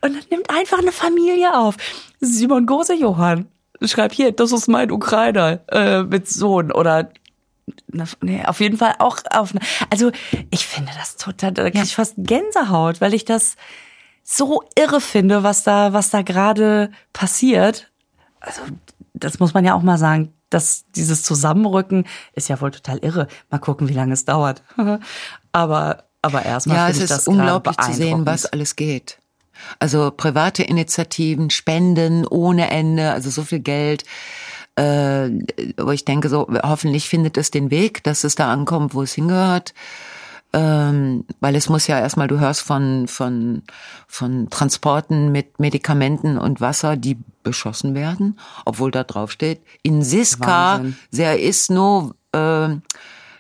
Und 0.01 0.15
dann 0.15 0.23
nimmt 0.31 0.49
einfach 0.49 0.79
eine 0.79 0.91
Familie 0.91 1.55
auf. 1.55 1.75
Simon 2.19 2.65
Gose 2.65 2.95
Johann 2.95 3.47
schreibt 3.81 4.15
hier, 4.15 4.31
das 4.31 4.51
ist 4.51 4.67
mein 4.67 4.91
Ukrainer 4.91 5.59
äh, 5.69 6.03
mit 6.03 6.27
Sohn 6.27 6.71
oder 6.71 7.09
nee, 8.21 8.43
auf 8.45 8.59
jeden 8.59 8.77
Fall 8.77 8.95
auch 8.99 9.19
auf 9.31 9.53
also 9.89 10.11
ich 10.51 10.65
finde 10.65 10.91
das 10.97 11.17
total, 11.17 11.51
da 11.51 11.69
krieg 11.69 11.83
ich 11.83 11.95
fast 11.95 12.15
Gänsehaut, 12.17 13.01
weil 13.01 13.13
ich 13.13 13.25
das 13.25 13.55
so 14.23 14.63
irre 14.75 15.01
finde, 15.01 15.43
was 15.43 15.63
da, 15.63 15.93
was 15.93 16.09
da 16.09 16.21
gerade 16.21 16.91
passiert. 17.13 17.89
Also, 18.41 18.61
das 19.13 19.39
muss 19.39 19.53
man 19.53 19.63
ja 19.63 19.73
auch 19.73 19.81
mal 19.81 19.97
sagen, 19.97 20.33
dass 20.49 20.85
dieses 20.95 21.23
Zusammenrücken 21.23 22.05
ist 22.33 22.49
ja 22.49 22.59
wohl 22.59 22.71
total 22.71 22.97
irre. 22.99 23.27
Mal 23.49 23.59
gucken, 23.59 23.87
wie 23.87 23.93
lange 23.93 24.13
es 24.13 24.25
dauert. 24.25 24.63
aber, 25.51 26.03
aber 26.21 26.43
erstmal 26.45 26.77
Ja, 26.77 26.85
finde 26.87 26.97
es 26.99 27.03
ich 27.03 27.09
das 27.09 27.19
ist 27.19 27.27
unglaublich 27.27 27.77
zu 27.77 27.93
sehen, 27.93 28.25
was 28.25 28.45
alles 28.45 28.75
geht. 28.75 29.17
Also 29.79 30.11
private 30.11 30.63
Initiativen, 30.63 31.49
Spenden 31.49 32.25
ohne 32.25 32.69
Ende, 32.69 33.11
also 33.11 33.29
so 33.29 33.43
viel 33.43 33.59
Geld, 33.59 34.03
äh, 34.75 35.29
wo 35.77 35.91
ich 35.91 36.05
denke, 36.05 36.29
so 36.29 36.47
hoffentlich 36.63 37.09
findet 37.09 37.37
es 37.37 37.51
den 37.51 37.71
Weg, 37.71 38.03
dass 38.03 38.23
es 38.23 38.35
da 38.35 38.51
ankommt, 38.51 38.93
wo 38.93 39.01
es 39.01 39.13
hingehört. 39.13 39.73
Ähm, 40.53 41.25
weil 41.41 41.55
es 41.55 41.67
muss 41.67 41.87
ja 41.87 41.99
erstmal, 41.99 42.27
du 42.27 42.39
hörst 42.39 42.61
von, 42.61 43.07
von, 43.07 43.63
von 44.07 44.49
Transporten 44.49 45.31
mit 45.31 45.59
Medikamenten 45.59 46.37
und 46.37 46.61
Wasser, 46.61 46.95
die 46.95 47.17
beschossen 47.43 47.95
werden, 47.95 48.39
obwohl 48.65 48.91
da 48.91 49.03
drauf 49.03 49.31
steht, 49.31 49.61
in 49.83 50.03
Siska, 50.03 50.79
Wahnsinn. 50.79 50.97
there 51.13 51.37
is 51.37 51.69
no, 51.69 52.13
äh, 52.31 52.69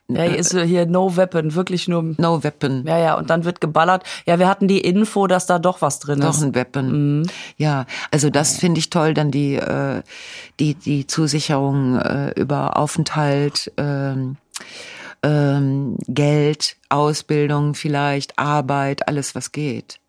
Ja, 0.09 0.23
hier 0.23 0.37
ist 0.37 0.53
hier 0.53 0.85
No 0.85 1.17
Weapon, 1.17 1.53
wirklich 1.53 1.89
nur. 1.89 2.01
no 2.17 2.41
weapon. 2.43 2.85
Ja, 2.87 2.97
ja, 2.97 3.15
und 3.15 3.29
dann 3.29 3.43
wird 3.43 3.59
geballert. 3.59 4.03
Ja, 4.25 4.39
wir 4.39 4.47
hatten 4.47 4.69
die 4.69 4.79
Info, 4.79 5.27
dass 5.27 5.47
da 5.47 5.59
doch 5.59 5.81
was 5.81 5.99
drin 5.99 6.21
Doch 6.21 6.29
ist. 6.29 6.41
ein 6.43 6.55
Weapon. 6.55 7.29
Ja, 7.57 7.85
also 8.09 8.29
das 8.29 8.57
finde 8.57 8.79
ich 8.79 8.89
toll, 8.89 9.13
dann 9.13 9.31
die 9.31 9.55
äh, 9.55 10.01
die 10.61 10.75
die 10.75 11.07
Zusicherung 11.07 11.99
äh, 11.99 12.31
über 12.39 12.77
Aufenthalt, 12.77 13.73
ähm, 13.75 14.37
ähm, 15.23 15.97
Geld, 16.07 16.77
Ausbildung 16.87 17.73
vielleicht, 17.73 18.39
Arbeit, 18.39 19.09
alles 19.09 19.35
was 19.35 19.51
geht. 19.51 19.99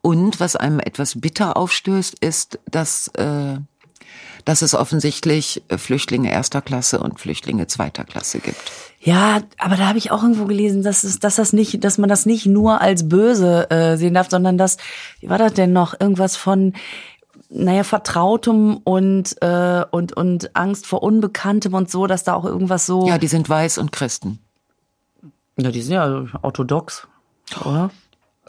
Und 0.00 0.40
was 0.40 0.56
einem 0.56 0.80
etwas 0.80 1.20
bitter 1.20 1.58
aufstößt, 1.58 2.16
ist, 2.20 2.58
dass 2.70 3.08
äh, 3.18 3.58
dass 4.44 4.62
es 4.62 4.74
offensichtlich 4.74 5.62
Flüchtlinge 5.76 6.32
erster 6.32 6.62
Klasse 6.62 6.98
und 7.00 7.20
Flüchtlinge 7.20 7.66
zweiter 7.68 8.04
Klasse 8.04 8.40
gibt. 8.40 8.72
Ja, 9.04 9.40
aber 9.58 9.74
da 9.76 9.88
habe 9.88 9.98
ich 9.98 10.12
auch 10.12 10.22
irgendwo 10.22 10.44
gelesen, 10.44 10.82
dass 10.84 11.02
es, 11.02 11.18
dass 11.18 11.34
das 11.36 11.52
nicht, 11.52 11.82
dass 11.82 11.98
man 11.98 12.08
das 12.08 12.24
nicht 12.24 12.46
nur 12.46 12.80
als 12.80 13.08
böse 13.08 13.68
äh, 13.70 13.96
sehen 13.96 14.14
darf, 14.14 14.30
sondern 14.30 14.56
dass, 14.58 14.76
wie 15.18 15.28
war 15.28 15.38
das 15.38 15.54
denn 15.54 15.72
noch, 15.72 15.98
irgendwas 15.98 16.36
von 16.36 16.72
naja, 17.50 17.82
Vertrautem 17.82 18.76
und, 18.78 19.42
äh, 19.42 19.84
und, 19.90 20.12
und 20.16 20.54
Angst 20.56 20.86
vor 20.86 21.02
Unbekanntem 21.02 21.74
und 21.74 21.90
so, 21.90 22.06
dass 22.06 22.22
da 22.24 22.34
auch 22.34 22.44
irgendwas 22.44 22.86
so. 22.86 23.06
Ja, 23.08 23.18
die 23.18 23.26
sind 23.26 23.48
weiß 23.48 23.78
und 23.78 23.90
Christen. 23.92 24.38
ja 25.58 25.70
die 25.72 25.82
sind 25.82 25.94
ja 25.94 26.24
orthodox, 26.42 27.06
oder? 27.64 27.90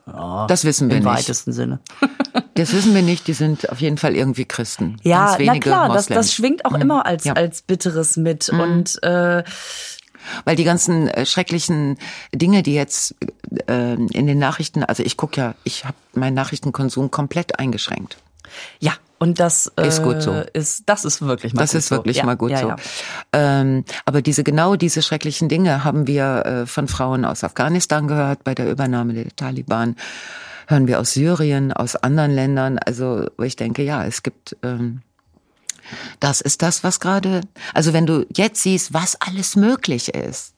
Das 0.05 0.65
wissen 0.65 0.89
wir 0.89 0.97
Im 0.97 1.03
nicht. 1.03 1.13
weitesten 1.13 1.51
Sinne. 1.51 1.79
Das 2.55 2.71
wissen 2.71 2.93
wir 2.93 3.01
nicht. 3.01 3.27
Die 3.27 3.33
sind 3.33 3.71
auf 3.71 3.81
jeden 3.81 3.97
Fall 3.97 4.15
irgendwie 4.15 4.45
Christen. 4.45 4.97
Ja, 5.01 5.37
Ganz 5.37 5.41
na 5.43 5.59
klar, 5.59 5.87
das, 5.87 6.07
Moslems. 6.07 6.27
das 6.27 6.33
schwingt 6.35 6.65
auch 6.65 6.73
immer 6.75 7.03
als, 7.03 7.23
Ja. 7.23 7.31
Mhm. 7.31 7.37
als 7.37 7.63
Bitteres 7.63 8.15
mit. 8.15 8.47
Und 8.49 9.01
äh, 9.01 9.43
Weil 10.45 10.55
die 10.55 10.63
ganzen 10.63 11.07
äh, 11.07 11.25
schrecklichen 11.25 11.97
Dinge, 12.33 12.63
die 12.63 12.73
jetzt 12.73 13.15
äh, 13.67 13.93
in 13.93 14.27
den 14.27 14.39
Nachrichten, 14.39 14.83
also 14.83 15.03
ich 15.03 15.17
gucke 15.17 15.39
ja, 15.39 15.55
ich 15.63 15.85
habe 15.85 15.95
meinen 16.13 16.33
Nachrichtenkonsum 16.33 17.11
komplett 17.11 17.59
eingeschränkt. 17.59 18.17
ja, 18.79 18.93
und 19.19 19.39
das 19.39 19.71
äh, 19.77 19.87
Ist 19.87 20.03
gut 20.03 20.21
so. 20.21 20.33
Ist, 20.51 20.83
das 20.87 21.05
ist 21.05 21.21
wirklich 21.21 21.53
mal 21.53 21.61
Das 21.61 21.71
gut 21.71 21.77
ist 21.79 21.87
so. 21.87 21.95
wirklich 21.95 22.17
ja, 22.17 22.25
mal 22.25 22.35
gut 22.35 22.51
ja, 22.51 22.59
so. 22.59 22.67
Ja. 22.67 22.75
Ähm, 23.31 23.85
aber 24.03 24.21
diese 24.21 24.43
genau 24.43 24.75
diese 24.75 25.01
schrecklichen 25.01 25.47
Dinge 25.47 25.85
haben 25.85 26.07
wir 26.07 26.45
äh, 26.45 26.65
von 26.65 26.89
Frauen 26.89 27.23
aus 27.23 27.45
Afghanistan 27.45 28.09
gehört 28.09 28.43
bei 28.43 28.53
der 28.53 28.69
Übernahme 28.69 29.13
der 29.13 29.33
Taliban. 29.33 29.95
Hören 30.67 30.87
wir 30.87 30.99
aus 30.99 31.13
Syrien, 31.13 31.71
aus 31.71 31.95
anderen 31.95 32.31
Ländern. 32.31 32.77
Also 32.79 33.27
wo 33.37 33.43
ich 33.43 33.55
denke, 33.55 33.83
ja, 33.83 34.03
es 34.03 34.23
gibt. 34.23 34.57
Ähm, 34.61 35.01
das 36.19 36.41
ist 36.41 36.61
das, 36.61 36.83
was 36.83 36.99
gerade. 36.99 37.41
Also 37.73 37.93
wenn 37.93 38.05
du 38.05 38.25
jetzt 38.35 38.61
siehst, 38.61 38.93
was 38.93 39.15
alles 39.21 39.55
möglich 39.55 40.13
ist. 40.13 40.53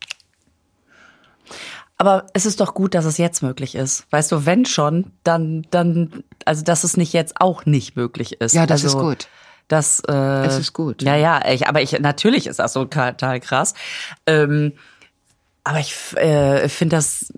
Aber 1.97 2.27
es 2.33 2.45
ist 2.45 2.59
doch 2.59 2.73
gut, 2.73 2.93
dass 2.93 3.05
es 3.05 3.17
jetzt 3.17 3.41
möglich 3.41 3.75
ist. 3.75 4.05
Weißt 4.11 4.31
du, 4.31 4.45
wenn 4.45 4.65
schon, 4.65 5.11
dann, 5.23 5.65
dann, 5.71 6.23
also 6.43 6.63
dass 6.63 6.83
es 6.83 6.97
nicht 6.97 7.13
jetzt 7.13 7.39
auch 7.39 7.65
nicht 7.65 7.95
möglich 7.95 8.41
ist. 8.41 8.53
Ja, 8.53 8.65
das 8.65 8.83
also, 8.83 8.97
ist 8.97 9.03
gut. 9.03 9.27
Das, 9.67 10.01
äh, 10.07 10.45
Es 10.45 10.59
ist 10.59 10.73
gut. 10.73 11.01
Ja, 11.01 11.15
ja, 11.15 11.41
ich, 11.49 11.67
aber 11.67 11.81
ich, 11.81 11.99
natürlich 11.99 12.47
ist 12.47 12.59
das 12.59 12.73
so 12.73 12.85
total 12.85 13.39
krass. 13.39 13.73
Ähm, 14.27 14.73
aber 15.63 15.79
ich 15.79 15.95
äh, 16.17 16.69
finde 16.69 16.97
das 16.97 17.33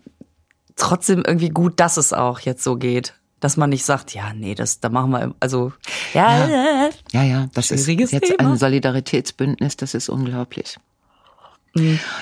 trotzdem 0.76 1.24
irgendwie 1.26 1.50
gut, 1.50 1.80
dass 1.80 1.98
es 1.98 2.12
auch 2.12 2.40
jetzt 2.42 2.64
so 2.64 2.76
geht. 2.76 3.14
Dass 3.40 3.56
man 3.56 3.70
nicht 3.70 3.86
sagt, 3.86 4.14
ja, 4.16 4.34
nee, 4.34 4.56
das, 4.56 4.80
da 4.80 4.90
machen 4.90 5.12
wir, 5.12 5.36
also, 5.40 5.72
ja, 6.14 6.48
ja. 6.48 6.90
Ja, 7.12 7.24
ja, 7.24 7.48
das 7.54 7.70
ist 7.72 7.88
jetzt 7.88 8.12
Thema. 8.12 8.52
ein 8.52 8.58
Solidaritätsbündnis, 8.58 9.78
das 9.78 9.94
ist 9.94 10.10
unglaublich. 10.10 10.78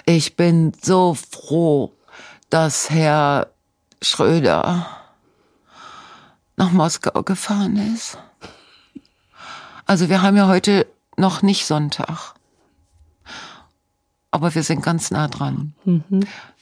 Ich 0.05 0.35
bin 0.35 0.73
so 0.81 1.13
froh, 1.31 1.93
dass 2.49 2.89
Herr 2.89 3.47
Schröder 4.01 4.85
nach 6.57 6.71
Moskau 6.71 7.23
gefahren 7.23 7.77
ist. 7.95 8.17
Also 9.85 10.09
wir 10.09 10.21
haben 10.21 10.35
ja 10.35 10.47
heute 10.47 10.85
noch 11.15 11.41
nicht 11.41 11.65
Sonntag. 11.65 12.33
Aber 14.31 14.53
wir 14.53 14.63
sind 14.63 14.81
ganz 14.83 15.11
nah 15.11 15.29
dran. 15.29 15.73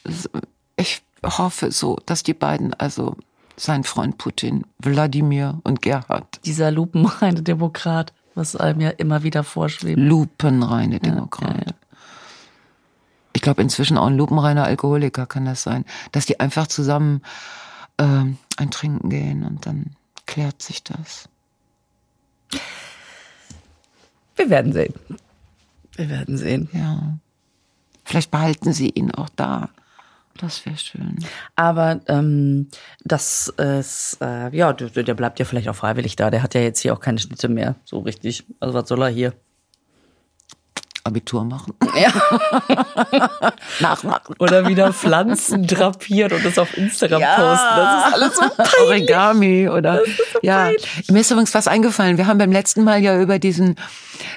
Es- 0.03 0.29
Ich 0.75 1.01
hoffe 1.25 1.71
so, 1.71 1.97
dass 2.05 2.21
die 2.23 2.33
beiden, 2.33 2.73
also 2.75 3.15
sein 3.55 3.83
Freund 3.83 4.17
Putin, 4.17 4.65
Wladimir 4.79 5.59
und 5.63 5.81
Gerhard, 5.81 6.39
dieser 6.45 6.71
lupenreine 6.71 7.41
Demokrat, 7.41 8.13
was 8.35 8.55
einem 8.55 8.81
ja 8.81 8.89
immer 8.89 9.23
wieder 9.23 9.43
vorschwebt. 9.43 9.99
lupenreine 9.99 10.99
Demokrat. 10.99 11.75
Ich 13.33 13.41
glaube 13.41 13.61
inzwischen 13.61 13.97
auch 13.97 14.07
ein 14.07 14.17
lupenreiner 14.17 14.63
Alkoholiker 14.63 15.25
kann 15.25 15.45
das 15.45 15.63
sein, 15.63 15.85
dass 16.11 16.25
die 16.25 16.39
einfach 16.39 16.67
zusammen 16.67 17.21
ähm, 17.97 18.37
ein 18.57 18.71
Trinken 18.71 19.09
gehen 19.09 19.43
und 19.43 19.65
dann 19.65 19.95
klärt 20.25 20.61
sich 20.61 20.83
das. 20.83 21.27
Wir 24.35 24.49
werden 24.49 24.73
sehen. 24.73 24.93
Wir 25.95 26.09
werden 26.09 26.37
sehen. 26.37 26.69
Ja. 26.73 27.17
Vielleicht 28.03 28.31
behalten 28.31 28.73
sie 28.73 28.89
ihn 28.89 29.11
auch 29.11 29.29
da. 29.35 29.69
Das 30.37 30.65
wäre 30.65 30.77
schön. 30.77 31.19
Aber 31.55 32.01
ähm, 32.07 32.69
das 33.03 33.49
ist, 33.49 34.17
äh, 34.21 34.55
ja, 34.55 34.73
der, 34.73 35.03
der 35.03 35.13
bleibt 35.13 35.39
ja 35.39 35.45
vielleicht 35.45 35.69
auch 35.69 35.75
freiwillig 35.75 36.15
da. 36.15 36.31
Der 36.31 36.41
hat 36.41 36.55
ja 36.55 36.61
jetzt 36.61 36.79
hier 36.79 36.93
auch 36.93 36.99
keine 36.99 37.19
Schnitte 37.19 37.49
mehr, 37.49 37.75
so 37.85 37.99
richtig. 37.99 38.45
Also 38.59 38.73
was 38.73 38.87
soll 38.87 39.01
er 39.03 39.09
hier? 39.09 39.33
Abitur 41.05 41.43
machen. 41.43 41.73
Ja. 41.99 42.11
Nachmachen. 43.79 44.35
Oder 44.39 44.67
wieder 44.67 44.93
Pflanzen 44.93 45.67
drapieren 45.67 46.31
und 46.33 46.45
das 46.45 46.57
auf 46.57 46.77
Instagram 46.77 47.21
Ja. 47.21 47.35
posten. 47.35 47.75
Das 47.75 48.07
ist 48.07 48.13
alles 48.13 48.35
so 48.77 48.83
Origami 48.85 49.67
oder 49.69 50.01
ja. 50.41 50.69
Mir 51.09 51.19
ist 51.21 51.31
übrigens 51.31 51.53
was 51.53 51.67
eingefallen. 51.67 52.17
Wir 52.17 52.27
haben 52.27 52.37
beim 52.37 52.51
letzten 52.51 52.83
Mal 52.83 53.01
ja 53.01 53.19
über 53.19 53.37
diesen 53.39 53.75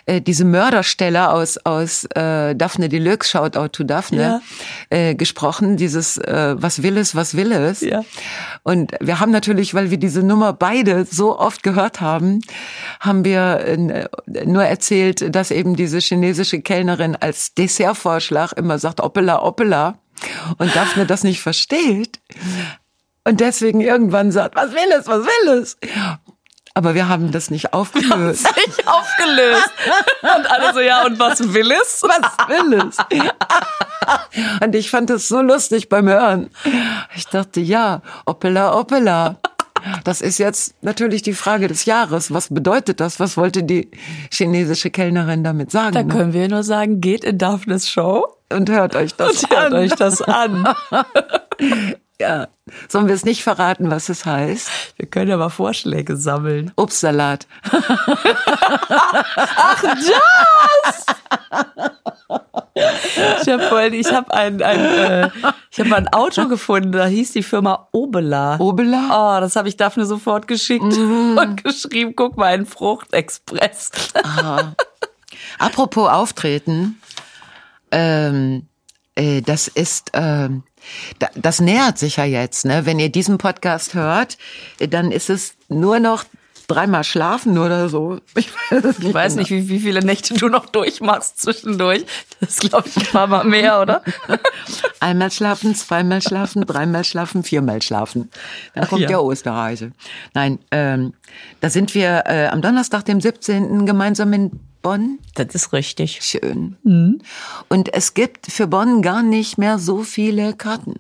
äh, 0.07 0.21
diese 0.21 0.45
Mörderstelle 0.45 1.31
aus 1.31 1.57
aus 1.59 2.05
äh, 2.15 2.55
Daphne 2.57 2.89
Deluxe 2.89 3.31
Shoutout 3.31 3.69
to 3.69 3.85
Daphne 3.85 4.41
äh, 4.91 5.15
gesprochen. 5.15 5.77
Dieses 5.77 6.17
äh, 6.19 6.55
was 6.59 6.83
will 6.83 6.97
es, 6.99 7.15
was 7.15 7.37
will 7.37 7.53
es. 7.53 7.81
Ja. 7.81 8.05
Und 8.65 8.93
wir 9.01 9.21
haben 9.21 9.31
natürlich, 9.31 9.75
weil 9.75 9.91
wir 9.91 9.99
diese 9.99 10.23
Nummer 10.23 10.53
beide 10.53 11.05
so 11.05 11.39
oft 11.39 11.63
gehört 11.63 12.01
haben, 12.01 12.41
haben 13.01 13.25
wir 13.25 13.61
äh, 13.61 14.09
nur 14.45 14.65
erzählt, 14.65 15.35
dass 15.35 15.51
eben 15.51 15.77
diese 15.77 15.99
chinesische 15.99 16.56
Kellnerin 16.63 17.17
als 17.17 17.55
Dessertvorschlag 17.55 18.53
immer 18.53 18.79
sagt 18.79 19.01
Oppela, 19.01 19.43
Oppela. 19.43 19.99
Und 20.59 20.75
Daphne 20.75 21.07
das 21.07 21.25
nicht 21.25 21.41
versteht. 21.43 22.21
Und 23.25 23.41
deswegen 23.41 23.81
irgendwann 23.81 24.33
sagt, 24.33 24.57
was 24.57 24.73
will 24.73 24.93
es, 24.99 25.07
was 25.07 25.27
will 25.27 25.59
es? 25.59 25.77
Aber 26.75 26.95
wir 26.95 27.09
haben 27.09 27.33
das 27.33 27.51
nicht 27.51 27.73
aufgelöst. 27.73 28.47
nicht 28.67 28.87
aufgelöst. 28.87 29.71
Und 30.23 30.51
alle 30.51 30.75
so, 30.75 30.81
ja, 30.81 31.07
und 31.07 31.19
was 31.19 31.53
will 31.55 31.73
es? 31.73 32.03
Was 32.07 32.49
will 32.49 32.75
es? 32.75 32.99
Und 34.63 34.75
ich 34.75 34.91
fand 34.91 35.11
das 35.11 35.27
so 35.27 35.41
lustig 35.41 35.89
beim 35.89 36.07
Hören. 36.07 36.51
Ich 37.17 37.27
dachte, 37.27 37.61
ja, 37.61 38.03
Opela, 38.27 38.79
Opela. 38.79 39.37
Das 40.05 40.21
ist 40.21 40.39
jetzt 40.39 40.75
natürlich 40.83 41.23
die 41.23 41.35
Frage 41.35 41.69
des 41.69 41.85
Jahres. 41.85 42.33
Was 42.33 42.49
bedeutet 42.49 43.01
das? 43.01 43.21
Was 43.21 43.37
wollte 43.37 43.63
die 43.63 43.91
chinesische 44.33 44.91
Kellnerin 44.91 45.45
damit 45.45 45.71
sagen? 45.71 45.93
Da 45.93 46.03
ne? 46.03 46.13
können 46.13 46.33
wir 46.33 46.49
nur 46.49 46.63
sagen, 46.63 47.01
geht 47.01 47.25
in 47.25 47.39
Daphnes 47.39 47.89
Show 47.89 48.27
Und 48.53 48.71
hört 48.71 48.97
euch 48.97 49.15
das 49.15 49.45
und 49.45 49.51
hört 49.51 49.73
an. 49.73 49.75
euch 49.75 49.93
das 49.93 50.23
an. 50.23 50.75
Ja. 52.19 52.49
Sollen 52.89 53.09
wir 53.09 53.15
es 53.15 53.27
nicht 53.27 53.43
verraten, 53.43 53.91
was 53.91 54.09
es 54.09 54.25
heißt? 54.25 54.71
Wir 54.97 55.07
können 55.07 55.29
ja 55.31 55.37
mal 55.37 55.51
Vorschläge 55.51 56.17
sammeln. 56.17 56.73
Obstsalat. 56.77 57.47
Ich 62.77 63.49
habe 63.49 63.63
vorhin, 63.69 63.95
ich 63.95 64.13
habe 64.13 64.33
ein, 64.35 64.63
ein 64.63 64.81
äh, 64.81 65.31
ich 65.71 65.81
habe 65.81 65.97
ein 65.97 66.09
Auto 66.09 66.47
gefunden, 66.47 66.93
da 66.93 67.07
hieß 67.07 67.33
die 67.33 67.43
Firma 67.43 67.89
Obela. 67.93 68.61
Obela? 68.61 69.37
Oh, 69.39 69.41
das 69.41 69.57
habe 69.57 69.69
ich 69.69 69.77
Daphne 69.77 70.05
sofort 70.05 70.47
geschickt 70.47 70.83
und 70.83 71.65
geschrieben, 71.65 72.15
guck 72.15 72.37
mal, 72.37 72.53
ein 72.53 72.67
Fruchtexpress. 72.67 73.91
Ah. 74.23 74.75
Apropos 75.59 76.11
Auftreten, 76.11 77.01
ähm, 77.91 78.67
äh, 79.15 79.41
das 79.41 79.69
ist, 79.69 80.11
ähm, 80.13 80.63
da, 81.19 81.29
das 81.35 81.61
nähert 81.61 81.99
sich 81.99 82.17
ja 82.17 82.25
jetzt. 82.25 82.67
Ne? 82.67 82.85
Wenn 82.85 82.99
ihr 82.99 83.11
diesen 83.11 83.39
Podcast 83.39 83.95
hört, 83.95 84.37
dann 84.79 85.11
ist 85.13 85.31
es 85.31 85.55
nur 85.69 85.99
noch 85.99 86.25
dreimal 86.67 87.05
schlafen 87.05 87.59
oder 87.59 87.89
so. 87.89 88.19
Ich 88.35 88.51
weiß, 88.53 88.85
es 88.85 88.99
Ich 88.99 89.15
weiß 89.15 89.37
nicht, 89.37 89.51
wie, 89.51 89.69
wie 89.69 89.81
viele 89.81 90.05
Nächte 90.05 90.35
du 90.35 90.49
noch 90.49 90.67
durchmachst 90.67 91.41
zwischendurch. 91.41 92.05
Das 92.41 92.51
ist, 92.51 92.61
glaube 92.71 92.89
ich, 92.89 92.97
ein 92.97 93.07
paar 93.07 93.27
Mal 93.27 93.45
mehr, 93.45 93.81
oder? 93.81 94.03
Einmal 95.01 95.31
schlafen, 95.31 95.75
zweimal 95.75 96.23
schlafen, 96.23 96.67
dreimal 96.67 97.05
schlafen, 97.05 97.43
viermal 97.43 97.83
schlafen. 97.83 98.31
Dann 98.75 98.89
kommt 98.89 99.03
ja. 99.03 99.09
der 99.09 99.23
Osterreise. 99.23 99.93
Nein, 100.35 100.59
ähm, 100.71 101.15
da 101.61 101.71
sind 101.71 101.95
wir 101.95 102.25
äh, 102.27 102.47
am 102.49 102.63
Donnerstag, 102.63 103.05
dem 103.05 103.21
17. 103.21 103.87
gemeinsam 103.87 104.33
in 104.33 104.51
Bonn. 104.83 105.19
Das 105.35 105.55
ist 105.55 105.73
richtig. 105.73 106.21
Schön. 106.23 106.77
Mhm. 106.85 107.21
Und 107.69 107.93
es 107.93 108.15
gibt 108.15 108.53
für 108.53 108.67
Bonn 108.67 109.03
gar 109.03 109.23
nicht 109.23 109.59
mehr 109.59 109.79
so 109.79 110.03
viele 110.03 110.55
Karten. 110.55 110.95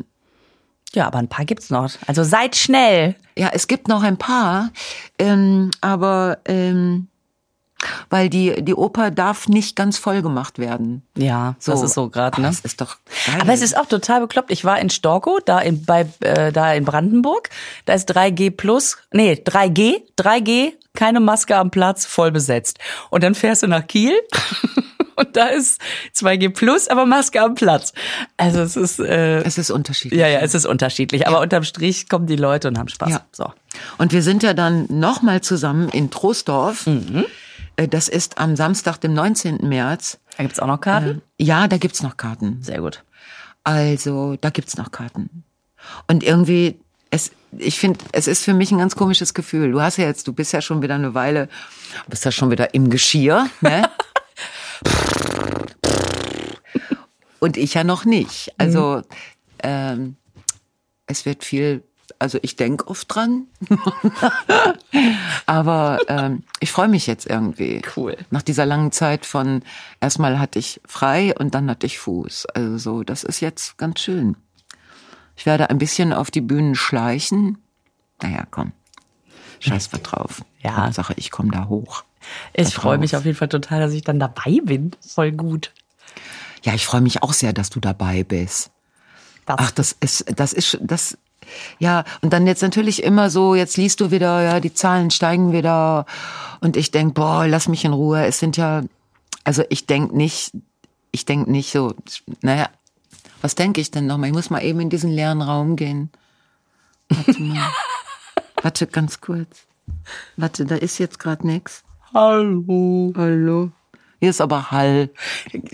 Ja, 0.94 1.06
aber 1.06 1.18
ein 1.18 1.28
paar 1.28 1.44
gibt's 1.44 1.70
noch. 1.70 1.90
Also 2.06 2.24
seid 2.24 2.56
schnell. 2.56 3.16
Ja, 3.36 3.50
es 3.52 3.66
gibt 3.66 3.88
noch 3.88 4.02
ein 4.02 4.16
paar, 4.16 4.70
ähm, 5.18 5.70
aber 5.80 6.38
ähm, 6.46 7.08
weil 8.08 8.30
die 8.30 8.64
die 8.64 8.74
Oper 8.74 9.10
darf 9.10 9.48
nicht 9.48 9.76
ganz 9.76 9.98
voll 9.98 10.22
gemacht 10.22 10.58
werden. 10.58 11.02
Ja, 11.16 11.56
das 11.64 11.82
ist 11.82 11.94
so 11.94 12.08
gerade, 12.08 12.40
ne? 12.40 12.48
Das 12.48 12.60
ist 12.60 12.80
doch 12.80 12.96
geil. 13.26 13.40
Aber 13.42 13.52
es 13.52 13.60
ist 13.60 13.76
auch 13.76 13.86
total 13.86 14.20
bekloppt. 14.20 14.50
Ich 14.50 14.64
war 14.64 14.78
in 14.78 14.88
Storkow, 14.88 15.38
da 15.44 15.58
in, 15.58 15.84
bei, 15.84 16.08
äh, 16.20 16.52
da 16.52 16.72
in 16.72 16.84
Brandenburg. 16.84 17.50
Da 17.84 17.92
ist 17.92 18.10
3G 18.10 18.50
plus, 18.50 18.96
nee, 19.12 19.34
3G, 19.34 20.02
3G, 20.18 20.72
keine 20.94 21.20
Maske 21.20 21.56
am 21.56 21.70
Platz, 21.70 22.06
voll 22.06 22.32
besetzt. 22.32 22.78
Und 23.10 23.22
dann 23.22 23.34
fährst 23.34 23.62
du 23.62 23.66
nach 23.66 23.86
Kiel 23.86 24.14
und 25.16 25.36
da 25.36 25.46
ist 25.46 25.80
2G 26.14 26.50
plus, 26.50 26.88
aber 26.88 27.06
Maske 27.06 27.42
am 27.42 27.54
Platz. 27.54 27.92
Also 28.36 28.60
es 28.60 28.76
ist, 28.76 28.98
äh, 29.00 29.42
es 29.42 29.58
ist 29.58 29.70
unterschiedlich. 29.70 30.20
ja, 30.20 30.28
ja, 30.28 30.38
es 30.40 30.54
ist 30.54 30.66
unterschiedlich. 30.66 31.26
Aber 31.26 31.40
unterm 31.40 31.64
Strich 31.64 32.08
kommen 32.08 32.26
die 32.26 32.36
Leute 32.36 32.68
und 32.68 32.78
haben 32.78 32.88
Spaß. 32.88 33.10
Ja. 33.10 33.20
So. 33.32 33.52
Und 33.98 34.12
wir 34.12 34.22
sind 34.22 34.42
ja 34.42 34.54
dann 34.54 34.86
nochmal 34.88 35.40
zusammen 35.40 35.88
in 35.88 36.10
Troisdorf. 36.10 36.86
Mhm. 36.86 37.24
Äh, 37.76 37.88
Das 37.88 38.08
ist 38.08 38.38
am 38.38 38.56
Samstag, 38.56 38.98
dem 38.98 39.14
19. 39.14 39.68
März. 39.68 40.18
Da 40.36 40.42
gibt's 40.44 40.60
auch 40.60 40.66
noch 40.66 40.80
Karten. 40.80 41.22
Ja, 41.38 41.66
da 41.68 41.78
gibt's 41.78 42.02
noch 42.02 42.16
Karten. 42.16 42.58
Sehr 42.62 42.80
gut. 42.80 43.02
Also, 43.64 44.36
da 44.40 44.50
gibt's 44.50 44.76
noch 44.76 44.90
Karten. 44.92 45.42
Und 46.08 46.22
irgendwie, 46.22 46.78
es, 47.10 47.30
ich 47.56 47.78
finde, 47.78 47.98
es 48.12 48.26
ist 48.26 48.44
für 48.44 48.52
mich 48.54 48.70
ein 48.70 48.78
ganz 48.78 48.96
komisches 48.96 49.34
Gefühl. 49.34 49.72
Du 49.72 49.80
hast 49.80 49.96
ja 49.96 50.04
jetzt, 50.04 50.28
du 50.28 50.32
bist 50.32 50.52
ja 50.52 50.60
schon 50.60 50.82
wieder 50.82 50.94
eine 50.94 51.14
Weile, 51.14 51.48
bist 52.08 52.24
ja 52.24 52.32
schon 52.32 52.50
wieder 52.50 52.74
im 52.74 52.90
Geschirr, 52.90 53.46
ne? 53.60 53.88
Und 57.46 57.56
ich 57.56 57.74
ja 57.74 57.84
noch 57.84 58.04
nicht. 58.04 58.52
Also, 58.58 59.02
ähm, 59.60 60.16
es 61.06 61.26
wird 61.26 61.44
viel, 61.44 61.84
also 62.18 62.40
ich 62.42 62.56
denk 62.56 62.90
oft 62.90 63.06
dran. 63.14 63.46
Aber 65.46 66.00
ähm, 66.08 66.42
ich 66.58 66.72
freue 66.72 66.88
mich 66.88 67.06
jetzt 67.06 67.24
irgendwie. 67.24 67.82
Cool. 67.96 68.16
Nach 68.30 68.42
dieser 68.42 68.66
langen 68.66 68.90
Zeit 68.90 69.24
von 69.24 69.62
erstmal 70.00 70.40
hatte 70.40 70.58
ich 70.58 70.80
frei 70.88 71.36
und 71.38 71.54
dann 71.54 71.70
hatte 71.70 71.86
ich 71.86 72.00
Fuß. 72.00 72.46
Also 72.46 72.78
so, 72.78 73.04
das 73.04 73.22
ist 73.22 73.38
jetzt 73.38 73.78
ganz 73.78 74.00
schön. 74.00 74.36
Ich 75.36 75.46
werde 75.46 75.70
ein 75.70 75.78
bisschen 75.78 76.12
auf 76.12 76.32
die 76.32 76.40
Bühnen 76.40 76.74
schleichen. 76.74 77.58
Naja, 78.22 78.42
komm. 78.50 78.72
Scheiß 79.60 79.90
was 79.92 80.02
drauf. 80.02 80.44
Ja. 80.64 80.90
Sache, 80.90 81.14
ich 81.16 81.30
komme 81.30 81.52
da 81.52 81.68
hoch. 81.68 82.02
Ich 82.54 82.74
freue 82.74 82.98
mich 82.98 83.14
auf 83.14 83.24
jeden 83.24 83.38
Fall 83.38 83.48
total, 83.48 83.78
dass 83.78 83.92
ich 83.92 84.02
dann 84.02 84.18
dabei 84.18 84.58
bin. 84.64 84.90
Voll 85.00 85.30
gut. 85.30 85.70
Ja, 86.62 86.74
ich 86.74 86.86
freue 86.86 87.00
mich 87.00 87.22
auch 87.22 87.32
sehr, 87.32 87.52
dass 87.52 87.70
du 87.70 87.80
dabei 87.80 88.24
bist. 88.24 88.70
Das 89.46 89.56
Ach, 89.58 89.70
das 89.70 89.96
ist, 90.00 90.24
das 90.34 90.52
ist, 90.52 90.78
das, 90.80 91.16
ja, 91.78 92.04
und 92.20 92.32
dann 92.32 92.46
jetzt 92.46 92.62
natürlich 92.62 93.02
immer 93.02 93.30
so, 93.30 93.54
jetzt 93.54 93.76
liest 93.76 94.00
du 94.00 94.10
wieder, 94.10 94.42
ja, 94.42 94.60
die 94.60 94.74
Zahlen 94.74 95.10
steigen 95.10 95.52
wieder 95.52 96.06
und 96.60 96.76
ich 96.76 96.90
denk, 96.90 97.14
boah, 97.14 97.46
lass 97.46 97.68
mich 97.68 97.84
in 97.84 97.92
Ruhe. 97.92 98.26
Es 98.26 98.38
sind 98.38 98.56
ja, 98.56 98.82
also 99.44 99.62
ich 99.68 99.86
denk 99.86 100.12
nicht, 100.12 100.52
ich 101.12 101.24
denk 101.24 101.48
nicht 101.48 101.70
so, 101.70 101.94
naja, 102.42 102.68
was 103.40 103.54
denke 103.54 103.80
ich 103.80 103.90
denn 103.90 104.06
nochmal? 104.06 104.30
Ich 104.30 104.34
muss 104.34 104.50
mal 104.50 104.64
eben 104.64 104.80
in 104.80 104.90
diesen 104.90 105.10
leeren 105.10 105.42
Raum 105.42 105.76
gehen. 105.76 106.10
Warte 107.08 107.40
mal. 107.40 107.70
Warte, 108.62 108.86
ganz 108.86 109.20
kurz. 109.20 109.66
Warte, 110.36 110.64
da 110.64 110.74
ist 110.74 110.98
jetzt 110.98 111.18
gerade 111.18 111.46
nix. 111.46 111.84
Hallo. 112.12 113.12
Hallo. 113.16 113.70
Hier 114.20 114.30
ist 114.30 114.40
aber 114.40 114.70
Hall. 114.70 115.10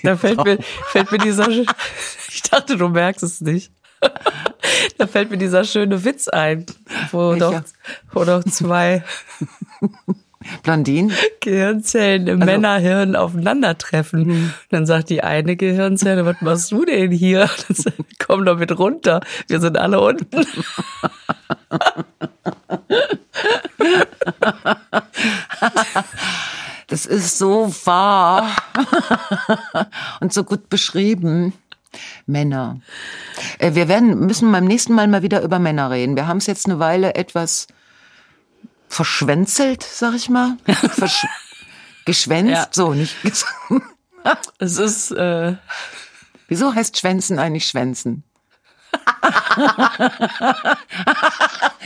Da 0.03 0.17
fällt 0.17 0.45
mir, 0.45 0.59
fällt 0.87 1.13
mir 1.13 1.19
dieser, 1.19 1.49
ich 2.29 2.43
dachte, 2.43 2.77
du 2.77 2.89
merkst 2.89 3.23
es 3.23 3.41
nicht. 3.41 3.73
Da 4.99 5.07
fällt 5.07 5.31
mir 5.31 5.39
dieser 5.39 5.65
schöne 5.65 6.05
Witz 6.05 6.29
ein, 6.29 6.67
wo 7.11 7.35
doch, 7.35 7.63
wo 8.13 8.25
doch 8.25 8.43
zwei 8.45 9.05
Blondin. 10.63 11.13
Gehirnzellen 11.41 12.27
im 12.27 12.39
Männerhirn 12.41 13.17
aufeinandertreffen. 13.17 14.53
Dann 14.71 14.87
sagt 14.87 15.11
die 15.11 15.23
eine 15.23 15.57
Gehirnzelle, 15.57 16.25
was 16.25 16.41
machst 16.41 16.73
du 16.73 16.85
denn 16.85 17.11
hier? 17.13 17.49
Dann 17.69 17.77
sagt, 17.77 17.97
Komm 18.19 18.45
doch 18.45 18.59
mit 18.59 18.77
runter, 18.79 19.21
wir 19.49 19.61
sind 19.61 19.77
alle 19.77 20.01
unten. 20.01 20.47
Das 26.93 27.07
ist 27.07 27.39
so 27.39 27.75
wahr 27.87 28.55
und 30.21 30.31
so 30.35 30.45
gut 30.45 30.69
beschrieben. 30.69 31.55
Männer. 32.27 32.81
Äh, 33.59 33.75
Wir 33.75 33.89
werden, 33.89 34.27
müssen 34.27 34.53
beim 34.53 34.67
nächsten 34.67 34.93
Mal 34.93 35.09
mal 35.09 35.23
wieder 35.23 35.41
über 35.41 35.59
Männer 35.59 35.91
reden. 35.91 36.17
Wir 36.17 36.27
haben 36.27 36.37
es 36.37 36.45
jetzt 36.45 36.67
eine 36.67 36.79
Weile 36.81 37.15
etwas 37.15 37.67
verschwänzelt, 38.89 39.83
sag 39.83 40.13
ich 40.15 40.29
mal. 40.29 40.59
Versch 40.67 41.27
geschwänzt, 42.05 42.53
Ja. 42.53 42.67
so 42.71 42.93
nicht. 42.93 43.17
Es 44.59 44.77
ist, 44.77 45.13
äh, 45.13 45.55
Wieso 46.49 46.75
heißt 46.75 46.99
Schwänzen 46.99 47.39
eigentlich 47.39 47.67
Schwänzen? 47.67 48.23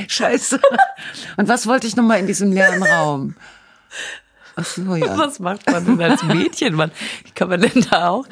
Scheiße. 0.08 0.60
Und 1.36 1.46
was 1.48 1.68
wollte 1.68 1.86
ich 1.86 1.94
noch 1.94 2.02
mal 2.04 2.18
in 2.18 2.26
diesem 2.26 2.50
leeren 2.52 2.82
Raum? 2.82 3.36
Ach 4.56 4.64
so, 4.64 4.96
ja. 4.96 5.16
was 5.16 5.38
macht 5.38 5.70
man 5.70 5.84
denn 5.84 6.00
als 6.00 6.22
Mädchen? 6.24 6.74
Man, 6.74 6.90
wie 7.24 7.30
kann 7.32 7.48
man 7.48 7.60
denn 7.60 7.86
da 7.90 8.08
auch? 8.08 8.26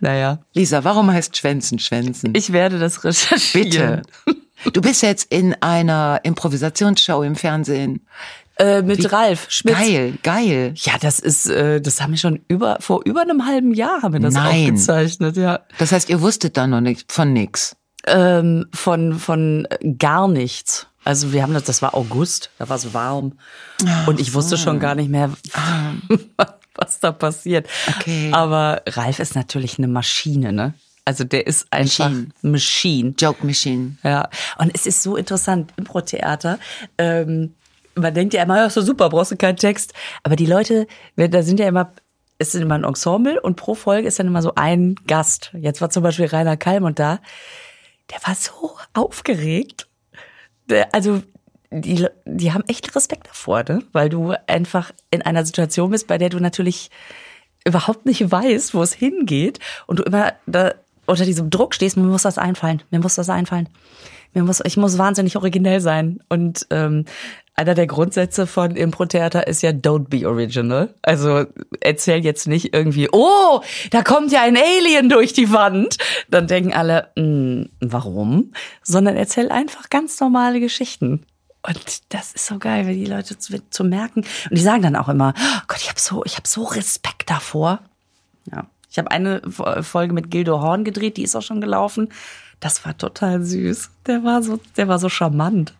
Naja, 0.00 0.38
Lisa, 0.54 0.84
warum 0.84 1.10
heißt 1.12 1.36
Schwänzen 1.36 1.78
Schwänzen? 1.78 2.32
ich 2.34 2.52
werde 2.52 2.78
das 2.78 3.04
recherchieren. 3.04 4.02
Bitte. 4.24 4.72
Du 4.72 4.80
bist 4.80 5.02
jetzt 5.02 5.30
in 5.30 5.54
einer 5.60 6.20
Improvisationsshow 6.22 7.22
im 7.22 7.36
Fernsehen. 7.36 8.06
Äh, 8.56 8.82
mit 8.82 9.12
Ralf 9.12 9.46
Schmitz. 9.50 9.76
Geil, 9.76 10.14
geil. 10.22 10.74
Ja, 10.76 10.92
das 11.00 11.18
ist, 11.18 11.50
äh, 11.50 11.80
das 11.80 12.00
haben 12.00 12.12
wir 12.12 12.18
schon 12.18 12.40
über, 12.46 12.76
vor 12.80 13.00
über 13.04 13.22
einem 13.22 13.46
halben 13.46 13.74
Jahr 13.74 14.02
haben 14.02 14.12
wir 14.12 14.20
das 14.20 14.34
Nein. 14.34 14.66
aufgezeichnet, 14.66 15.36
ja. 15.36 15.60
Das 15.78 15.90
heißt, 15.90 16.08
ihr 16.08 16.20
wusstet 16.20 16.56
da 16.56 16.68
noch 16.68 16.80
nicht 16.80 17.12
von 17.12 17.32
nix. 17.32 17.76
Ähm, 18.06 18.66
von, 18.72 19.18
von 19.18 19.66
gar 19.98 20.28
nichts. 20.28 20.86
Also 21.04 21.32
wir 21.32 21.42
haben 21.42 21.54
das, 21.54 21.64
das 21.64 21.82
war 21.82 21.94
August, 21.94 22.50
da 22.58 22.68
war 22.68 22.76
es 22.76 22.94
warm. 22.94 23.38
Und 24.06 24.20
ich 24.20 24.34
wusste 24.34 24.56
schon 24.56 24.80
gar 24.80 24.94
nicht 24.94 25.10
mehr, 25.10 25.30
was 26.74 27.00
da 27.00 27.12
passiert. 27.12 27.68
Okay. 27.96 28.30
Aber 28.32 28.82
Ralf 28.86 29.18
ist 29.18 29.34
natürlich 29.34 29.78
eine 29.78 29.88
Maschine, 29.88 30.52
ne? 30.52 30.74
Also 31.04 31.24
der 31.24 31.46
ist 31.46 31.66
einfach 31.70 32.08
Machine. 32.08 32.28
Machine. 32.42 33.14
Joke 33.18 33.46
Machine. 33.46 33.96
Ja, 34.02 34.30
und 34.58 34.70
es 34.74 34.86
ist 34.86 35.02
so 35.02 35.16
interessant, 35.16 35.72
Impro-Theater, 35.76 36.58
ähm, 36.96 37.54
man 37.94 38.14
denkt 38.14 38.34
ja 38.34 38.42
immer, 38.42 38.56
ja, 38.56 38.66
ist 38.66 38.76
doch 38.76 38.82
super, 38.82 39.08
brauchst 39.08 39.32
du 39.32 39.36
keinen 39.36 39.56
Text. 39.56 39.92
Aber 40.22 40.36
die 40.36 40.46
Leute, 40.46 40.86
da 41.16 41.42
sind 41.42 41.60
ja 41.60 41.68
immer, 41.68 41.92
es 42.38 42.52
sind 42.52 42.62
immer 42.62 42.74
ein 42.74 42.84
Ensemble 42.84 43.40
und 43.40 43.56
pro 43.56 43.74
Folge 43.74 44.08
ist 44.08 44.18
dann 44.18 44.26
immer 44.26 44.42
so 44.42 44.52
ein 44.56 44.96
Gast. 45.06 45.52
Jetzt 45.54 45.80
war 45.80 45.90
zum 45.90 46.02
Beispiel 46.02 46.26
Rainer 46.26 46.56
Kalmund 46.56 46.98
da. 46.98 47.20
Der 48.10 48.18
war 48.26 48.34
so 48.34 48.76
aufgeregt. 48.94 49.86
Der, 50.68 50.94
also, 50.94 51.22
die, 51.70 52.06
die 52.24 52.52
haben 52.52 52.64
echt 52.66 52.94
Respekt 52.94 53.26
davor, 53.26 53.64
ne? 53.68 53.82
Weil 53.92 54.08
du 54.08 54.34
einfach 54.46 54.92
in 55.10 55.22
einer 55.22 55.44
Situation 55.44 55.90
bist, 55.90 56.06
bei 56.06 56.18
der 56.18 56.28
du 56.28 56.38
natürlich 56.38 56.90
überhaupt 57.66 58.06
nicht 58.06 58.30
weißt, 58.30 58.74
wo 58.74 58.82
es 58.82 58.92
hingeht 58.92 59.58
und 59.86 59.98
du 59.98 60.02
immer 60.02 60.34
da 60.46 60.74
unter 61.06 61.24
diesem 61.24 61.50
Druck 61.50 61.74
stehst, 61.74 61.96
mir 61.96 62.04
muss 62.04 62.22
das 62.22 62.38
einfallen, 62.38 62.82
mir 62.90 63.00
muss 63.00 63.14
das 63.14 63.28
einfallen. 63.28 63.68
Mir 64.32 64.42
muss, 64.42 64.60
ich 64.64 64.76
muss 64.76 64.98
wahnsinnig 64.98 65.36
originell 65.36 65.80
sein. 65.80 66.20
Und 66.28 66.66
ähm, 66.70 67.04
Einer 67.56 67.74
der 67.74 67.86
Grundsätze 67.86 68.48
von 68.48 68.74
Impro-Theater 68.74 69.46
ist 69.46 69.62
ja 69.62 69.70
don't 69.70 70.08
be 70.08 70.28
original. 70.28 70.92
Also 71.02 71.44
erzähl 71.80 72.24
jetzt 72.24 72.48
nicht 72.48 72.74
irgendwie, 72.74 73.08
oh, 73.12 73.60
da 73.92 74.02
kommt 74.02 74.32
ja 74.32 74.42
ein 74.42 74.56
Alien 74.56 75.08
durch 75.08 75.32
die 75.32 75.52
Wand. 75.52 75.98
Dann 76.28 76.48
denken 76.48 76.72
alle, 76.72 77.10
hm, 77.16 77.70
warum? 77.80 78.52
Sondern 78.82 79.16
erzähl 79.16 79.50
einfach 79.50 79.88
ganz 79.88 80.18
normale 80.18 80.58
Geschichten. 80.58 81.24
Und 81.66 82.12
das 82.12 82.32
ist 82.32 82.46
so 82.46 82.58
geil, 82.58 82.86
wenn 82.86 82.98
die 82.98 83.06
Leute 83.06 83.38
zu, 83.38 83.62
zu 83.70 83.84
merken. 83.84 84.24
Und 84.50 84.58
die 84.58 84.62
sagen 84.62 84.82
dann 84.82 84.96
auch 84.96 85.08
immer, 85.08 85.32
oh 85.36 85.62
Gott, 85.68 85.80
ich 85.80 85.88
habe 85.88 86.00
so, 86.00 86.24
ich 86.24 86.36
habe 86.36 86.48
so 86.48 86.64
Respekt 86.64 87.30
davor. 87.30 87.80
Ja. 88.52 88.66
Ich 88.90 88.98
habe 88.98 89.10
eine 89.10 89.42
Folge 89.82 90.12
mit 90.12 90.30
Gildo 90.30 90.60
Horn 90.60 90.84
gedreht, 90.84 91.16
die 91.16 91.22
ist 91.22 91.34
auch 91.34 91.42
schon 91.42 91.60
gelaufen. 91.60 92.10
Das 92.60 92.84
war 92.84 92.96
total 92.96 93.42
süß. 93.42 93.90
Der 94.06 94.22
war 94.24 94.42
so, 94.42 94.60
der 94.76 94.88
war 94.88 94.98
so 94.98 95.08
charmant. 95.08 95.74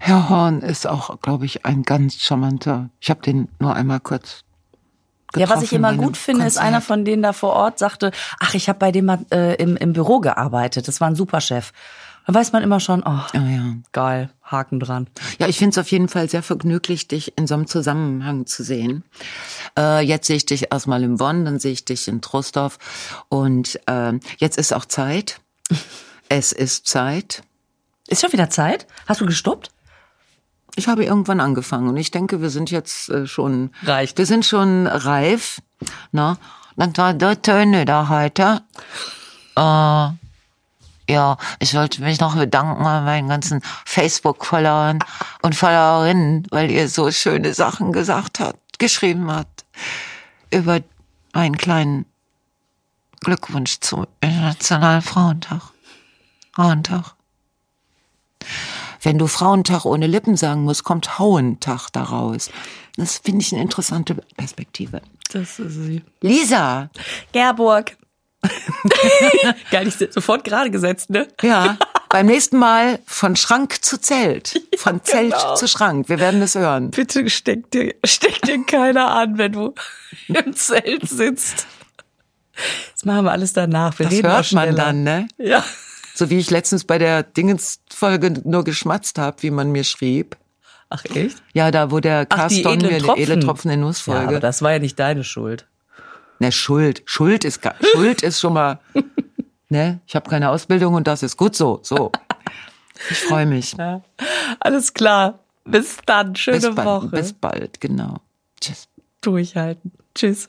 Herr 0.00 0.28
Horn 0.28 0.62
ist 0.62 0.86
auch, 0.86 1.20
glaube 1.20 1.46
ich, 1.46 1.64
ein 1.64 1.82
ganz 1.82 2.16
charmanter. 2.16 2.90
Ich 3.00 3.10
habe 3.10 3.20
den 3.22 3.48
nur 3.58 3.74
einmal 3.74 4.00
kurz. 4.00 4.42
Ja, 5.34 5.50
was 5.50 5.62
ich 5.62 5.72
immer 5.72 5.94
gut 5.94 6.16
finde, 6.16 6.42
Konzert. 6.42 6.62
ist 6.62 6.66
einer 6.66 6.80
von 6.80 7.04
denen 7.04 7.22
da 7.22 7.32
vor 7.32 7.52
Ort 7.52 7.78
sagte, 7.78 8.10
ach, 8.40 8.54
ich 8.54 8.68
habe 8.68 8.78
bei 8.78 8.92
dem 8.92 9.08
äh, 9.08 9.54
im, 9.54 9.76
im 9.76 9.92
Büro 9.92 10.20
gearbeitet. 10.20 10.88
Das 10.88 11.00
war 11.00 11.08
ein 11.08 11.16
Superchef. 11.16 11.72
Da 12.26 12.34
weiß 12.34 12.52
man 12.52 12.62
immer 12.62 12.80
schon, 12.80 13.04
oh, 13.06 13.20
oh 13.34 13.38
ja. 13.38 13.74
geil, 13.92 14.30
Haken 14.42 14.80
dran. 14.80 15.06
Ja, 15.38 15.46
ich 15.46 15.58
finde 15.58 15.70
es 15.70 15.78
auf 15.78 15.90
jeden 15.92 16.08
Fall 16.08 16.28
sehr 16.28 16.42
vergnüglich, 16.42 17.06
dich 17.06 17.38
in 17.38 17.46
so 17.46 17.54
einem 17.54 17.68
Zusammenhang 17.68 18.46
zu 18.46 18.64
sehen. 18.64 19.04
Äh, 19.78 20.04
jetzt 20.04 20.26
sehe 20.26 20.36
ich 20.36 20.46
dich 20.46 20.72
erstmal 20.72 21.04
in 21.04 21.18
Bonn, 21.18 21.44
dann 21.44 21.60
sehe 21.60 21.72
ich 21.72 21.84
dich 21.84 22.08
in 22.08 22.20
Trostorf. 22.20 22.78
Und 23.28 23.78
äh, 23.86 24.14
jetzt 24.38 24.58
ist 24.58 24.72
auch 24.72 24.86
Zeit. 24.86 25.40
es 26.28 26.52
ist 26.52 26.88
Zeit. 26.88 27.42
Ist 28.08 28.20
schon 28.20 28.32
wieder 28.32 28.50
Zeit? 28.50 28.86
Hast 29.06 29.20
du 29.20 29.26
gestoppt? 29.26 29.70
Ich 30.76 30.88
habe 30.88 31.04
irgendwann 31.04 31.40
angefangen 31.40 31.88
und 31.88 31.96
ich 31.96 32.10
denke, 32.10 32.42
wir 32.42 32.50
sind 32.50 32.70
jetzt 32.70 33.08
äh, 33.08 33.26
schon 33.26 33.70
reicht. 33.82 34.18
Wir 34.18 34.26
sind 34.26 34.44
schon 34.44 34.86
reif. 34.86 35.60
Na, 36.12 36.36
dann 36.76 36.92
da 36.92 37.12
der 37.12 37.40
Töne 37.40 37.84
da 37.86 38.08
heute. 38.08 38.62
Äh, 39.56 41.12
ja, 41.12 41.38
ich 41.60 41.74
wollte 41.74 42.02
mich 42.02 42.20
noch 42.20 42.36
bedanken 42.36 42.84
an 42.84 43.04
meinen 43.04 43.28
ganzen 43.28 43.62
Facebook-Followern 43.84 44.98
und 45.42 45.54
Followerinnen, 45.54 46.46
weil 46.50 46.70
ihr 46.70 46.88
so 46.88 47.10
schöne 47.10 47.54
Sachen 47.54 47.92
gesagt 47.92 48.40
habt, 48.40 48.78
geschrieben 48.78 49.30
habt 49.30 49.64
über 50.50 50.80
einen 51.32 51.56
kleinen 51.56 52.06
Glückwunsch 53.20 53.80
zum 53.80 54.06
Internationalen 54.20 55.02
Frauentag. 55.02 55.62
Frauentag. 56.52 57.15
Wenn 59.06 59.18
du 59.18 59.28
Frauentag 59.28 59.84
ohne 59.84 60.08
Lippen 60.08 60.36
sagen 60.36 60.64
musst, 60.64 60.82
kommt 60.82 61.20
Hauentag 61.20 61.90
daraus. 61.92 62.50
Das 62.96 63.18
finde 63.18 63.42
ich 63.42 63.52
eine 63.52 63.62
interessante 63.62 64.16
Perspektive. 64.36 65.00
Das 65.30 65.60
ist 65.60 65.74
sie. 65.74 66.02
Lisa. 66.22 66.90
Gerburg. 67.30 67.96
Gar 69.70 69.84
nicht 69.84 70.12
sofort 70.12 70.42
gerade 70.42 70.72
gesetzt, 70.72 71.10
ne? 71.10 71.28
Ja. 71.40 71.78
Beim 72.08 72.26
nächsten 72.26 72.58
Mal 72.58 72.98
von 73.06 73.36
Schrank 73.36 73.84
zu 73.84 74.00
Zelt. 74.00 74.60
Von 74.76 75.00
Zelt 75.04 75.34
genau. 75.34 75.54
zu 75.54 75.68
Schrank. 75.68 76.08
Wir 76.08 76.18
werden 76.18 76.42
es 76.42 76.56
hören. 76.56 76.90
Bitte 76.90 77.30
steck 77.30 77.70
dir, 77.70 77.94
steck 78.04 78.42
dir 78.42 78.66
keiner 78.66 79.12
an, 79.12 79.38
wenn 79.38 79.52
du 79.52 79.72
im 80.26 80.52
Zelt 80.56 81.08
sitzt. 81.08 81.68
Das 82.92 83.04
machen 83.04 83.24
wir 83.26 83.30
alles 83.30 83.52
danach. 83.52 83.96
Wir 84.00 84.08
das 84.08 84.20
hört 84.20 84.52
man 84.52 84.74
dann, 84.74 85.04
ne? 85.04 85.28
Ja. 85.38 85.64
So 86.16 86.30
wie 86.30 86.38
ich 86.38 86.50
letztens 86.50 86.84
bei 86.84 86.96
der 86.96 87.22
Dingensfolge 87.22 88.40
nur 88.44 88.64
geschmatzt 88.64 89.18
habe, 89.18 89.42
wie 89.42 89.50
man 89.50 89.70
mir 89.70 89.84
schrieb. 89.84 90.38
Ach 90.88 91.04
echt? 91.04 91.42
Ja, 91.52 91.70
da 91.70 91.90
wo 91.90 92.00
der 92.00 92.24
Carston 92.24 92.78
mir 92.78 92.88
eine 92.88 93.16
edle 93.18 93.38
Tropfen 93.38 93.70
in 93.70 93.80
Nussfolge. 93.80 94.22
Ja, 94.22 94.28
aber 94.28 94.40
das 94.40 94.62
war 94.62 94.72
ja 94.72 94.78
nicht 94.78 94.98
deine 94.98 95.24
Schuld. 95.24 95.66
Ne, 96.38 96.52
Schuld. 96.52 97.02
Schuld 97.04 97.44
ist 97.44 97.60
Schuld 97.92 98.22
ist 98.22 98.40
schon 98.40 98.54
mal. 98.54 98.80
Ne, 99.68 99.98
ich 100.06 100.14
habe 100.14 100.30
keine 100.30 100.50
Ausbildung 100.50 100.94
und 100.94 101.08
das 101.08 101.24
ist 101.24 101.36
gut 101.36 101.56
so. 101.56 101.80
So. 101.82 102.12
Ich 103.10 103.18
freue 103.18 103.46
mich. 103.46 103.72
Ja. 103.72 104.00
Alles 104.60 104.94
klar. 104.94 105.40
Bis 105.64 105.96
dann. 106.06 106.36
Schöne 106.36 106.58
bis 106.58 106.74
bald, 106.76 106.86
Woche. 106.86 107.08
Bis 107.08 107.32
bald, 107.32 107.80
genau. 107.80 108.18
Tschüss. 108.60 108.86
Durchhalten. 109.22 109.90
Tschüss. 110.14 110.48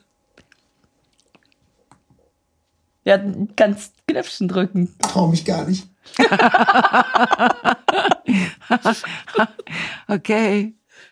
Ja, 3.06 3.18
ganz 3.56 3.92
Knöpfchen 4.10 4.48
drücken. 4.48 4.96
Trau 5.00 5.28
mich 5.28 5.44
gar 5.44 5.68
nicht. 5.68 5.86
okay. 10.08 10.74